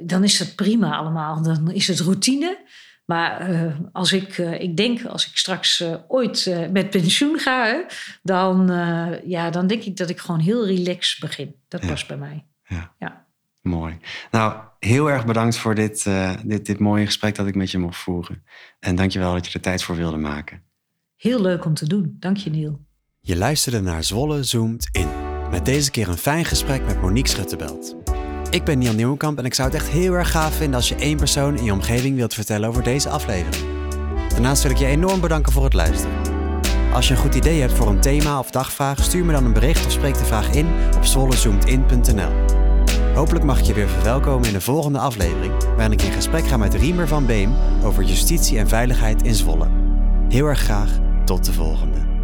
dan 0.01 0.23
is 0.23 0.38
dat 0.38 0.56
prima 0.56 0.95
allemaal. 0.97 1.41
Dan 1.43 1.71
is 1.71 1.88
het 1.88 1.99
routine. 1.99 2.63
Maar 3.06 3.51
als 3.91 4.13
ik, 4.13 4.38
ik 4.38 4.78
denk, 4.78 5.06
als 5.06 5.28
ik 5.28 5.38
straks 5.38 5.84
ooit 6.08 6.56
met 6.71 6.89
pensioen 6.89 7.39
ga, 7.39 7.86
dan, 8.23 8.67
ja, 9.25 9.49
dan 9.49 9.67
denk 9.67 9.84
ik 9.84 9.97
dat 9.97 10.10
ik 10.10 10.19
gewoon 10.19 10.39
heel 10.39 10.65
relaxed 10.65 11.19
begin. 11.19 11.56
Dat 11.67 11.82
Ja. 11.82 11.88
past 11.88 12.08
bij 12.08 12.17
mij. 12.17 12.45
ja. 12.67 12.91
Ja. 12.99 13.25
Mooi. 13.67 13.97
Nou, 14.32 14.54
heel 14.80 15.10
erg 15.10 15.25
bedankt 15.25 15.58
voor 15.58 15.75
dit, 15.75 16.06
eh, 16.06 16.32
dit, 16.43 16.65
dit 16.65 16.80
mooie 16.80 17.06
gesprek 17.06 17.36
dat 17.36 17.47
ik 17.47 17.56
met 17.56 17.71
je 17.71 17.78
mocht 17.78 17.97
voeren. 17.97 18.43
En 18.80 18.95
dankjewel 18.95 19.34
dat 19.34 19.47
je 19.47 19.54
er 19.54 19.62
tijd 19.62 19.84
voor 19.84 19.95
wilde 19.95 20.17
maken. 20.17 20.62
Heel 21.15 21.41
leuk 21.41 21.65
om 21.65 21.73
te 21.73 21.88
doen. 21.88 22.15
Dank 22.19 22.38
je, 22.38 22.49
Neil. 22.49 22.80
Je 23.19 23.38
luisterde 23.38 23.82
naar 23.82 24.04
Zwolle 24.04 24.43
Zoomt 24.43 24.89
In. 24.91 25.08
Met 25.51 25.65
deze 25.65 25.91
keer 25.91 26.10
een 26.10 26.17
fijn 26.17 26.45
gesprek 26.45 26.86
met 26.86 27.01
Monique 27.01 27.30
Schuttebelt. 27.30 27.95
Ik 28.49 28.63
ben 28.63 28.78
Niel 28.78 28.93
Nieuwenkamp 28.93 29.38
en 29.38 29.45
ik 29.45 29.54
zou 29.54 29.67
het 29.69 29.78
echt 29.78 29.88
heel 29.88 30.13
erg 30.13 30.32
gaaf 30.32 30.56
vinden 30.56 30.75
als 30.75 30.89
je 30.89 30.95
één 30.95 31.17
persoon 31.17 31.58
in 31.58 31.63
je 31.63 31.73
omgeving 31.73 32.15
wilt 32.15 32.34
vertellen 32.34 32.69
over 32.69 32.84
deze 32.84 33.10
aflevering. 33.10 33.65
Daarnaast 34.30 34.63
wil 34.63 34.71
ik 34.71 34.78
je 34.78 34.86
enorm 34.86 35.21
bedanken 35.21 35.51
voor 35.51 35.63
het 35.63 35.73
luisteren. 35.73 36.15
Als 36.93 37.08
je 37.08 37.13
een 37.13 37.19
goed 37.19 37.36
idee 37.36 37.62
hebt 37.62 37.73
voor 37.73 37.88
een 37.88 38.01
thema 38.01 38.39
of 38.39 38.51
dagvraag, 38.51 39.04
stuur 39.04 39.25
me 39.25 39.32
dan 39.32 39.45
een 39.45 39.54
bericht 39.54 39.86
of 39.86 39.91
spreek 39.91 40.17
de 40.17 40.25
vraag 40.25 40.51
in 40.51 40.67
op 40.95 41.06
zwollezoomtin.nl. 41.06 42.64
Hopelijk 43.15 43.45
mag 43.45 43.60
ik 43.60 43.65
je 43.65 43.73
weer 43.73 43.89
verwelkomen 43.89 44.47
in 44.47 44.54
de 44.54 44.62
volgende 44.62 44.99
aflevering, 44.99 45.54
waarin 45.63 45.91
ik 45.91 46.01
in 46.01 46.12
gesprek 46.12 46.47
ga 46.47 46.58
met 46.58 46.73
Riemer 46.73 47.08
van 47.08 47.25
Beem 47.25 47.54
over 47.84 48.04
justitie 48.04 48.58
en 48.58 48.67
veiligheid 48.67 49.23
in 49.23 49.36
Zwolle. 49.36 49.67
Heel 50.30 50.45
erg 50.45 50.60
graag, 50.60 50.99
tot 51.25 51.45
de 51.45 51.54
volgende. 51.54 52.14